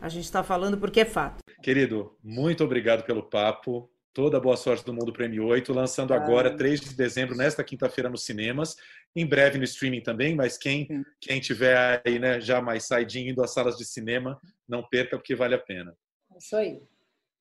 a 0.01 0.11
gente 0.11 0.25
está 0.25 0.43
falando 0.43 0.77
porque 0.77 1.01
é 1.01 1.05
fato. 1.07 1.39
Querido, 1.63 2.13
muito 2.23 2.63
obrigado 2.63 3.03
pelo 3.05 3.23
papo. 3.23 3.89
Toda 4.17 4.39
a 4.39 4.41
boa 4.41 4.57
sorte 4.57 4.83
do 4.83 4.95
mundo 4.95 5.13
para 5.13 5.27
M8, 5.29 5.75
lançando 5.75 6.15
Ah. 6.15 6.17
agora, 6.17 6.57
3 6.57 6.81
de 6.81 6.95
dezembro, 6.97 7.37
nesta 7.37 7.63
quinta-feira 7.63 8.09
nos 8.09 8.25
cinemas. 8.25 8.75
Em 9.15 9.27
breve 9.27 9.59
no 9.59 9.65
streaming 9.65 10.01
também, 10.01 10.35
mas 10.35 10.57
quem, 10.57 10.89
quem 11.21 11.39
tiver 11.39 12.01
aí, 12.03 12.19
né, 12.19 12.41
já 12.41 12.63
mais 12.63 12.85
saidinho 12.85 13.31
indo 13.31 13.45
às 13.45 13.53
salas 13.53 13.77
de 13.77 13.85
cinema, 13.85 14.41
não 14.67 14.83
perca, 14.83 15.19
porque 15.19 15.35
vale 15.35 15.55
a 15.55 15.59
pena. 15.59 15.93
Isso 16.35 16.57
aí. 16.57 16.81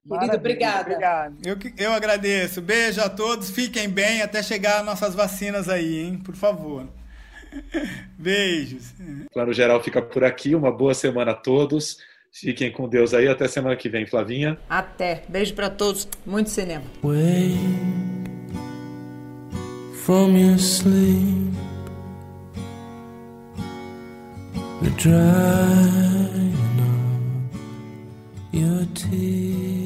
Querido, 0.06 0.36
obrigada. 0.36 1.34
Eu, 1.46 1.58
que- 1.58 1.74
eu 1.78 1.94
agradeço. 1.94 2.62
Beijo 2.62 3.00
a 3.00 3.10
todos. 3.10 3.50
Fiquem 3.50 3.90
bem 3.90 4.22
até 4.22 4.44
chegar 4.44 4.82
as 4.82 4.86
nossas 4.86 5.16
vacinas 5.16 5.70
aí, 5.70 6.00
hein? 6.00 6.18
Por 6.22 6.36
favor. 6.36 6.90
Beijos. 8.20 8.94
Plano 9.34 9.54
Geral 9.54 9.82
fica 9.82 10.02
por 10.02 10.26
aqui. 10.26 10.54
Uma 10.54 10.72
boa 10.76 10.94
semana 10.94 11.32
a 11.32 11.36
todos. 11.36 12.00
Fiquem 12.38 12.70
com 12.70 12.90
Deus 12.90 13.14
aí. 13.14 13.30
Até 13.30 13.48
semana 13.48 13.78
que 13.78 13.88
vem, 13.88 14.06
Flavinha. 14.06 14.58
Até. 14.70 15.24
Beijo 15.30 15.54
pra 15.54 15.70
todos. 15.70 16.06
Muito 16.26 16.50
cinema. 16.50 16.84
Wake 17.02 17.58
from 20.04 20.38
your 20.38 20.60
sleep. 20.60 21.54
You're 24.82 24.94
drying 24.98 26.54
up 26.82 27.58
your 28.54 28.86
tears. 28.94 29.85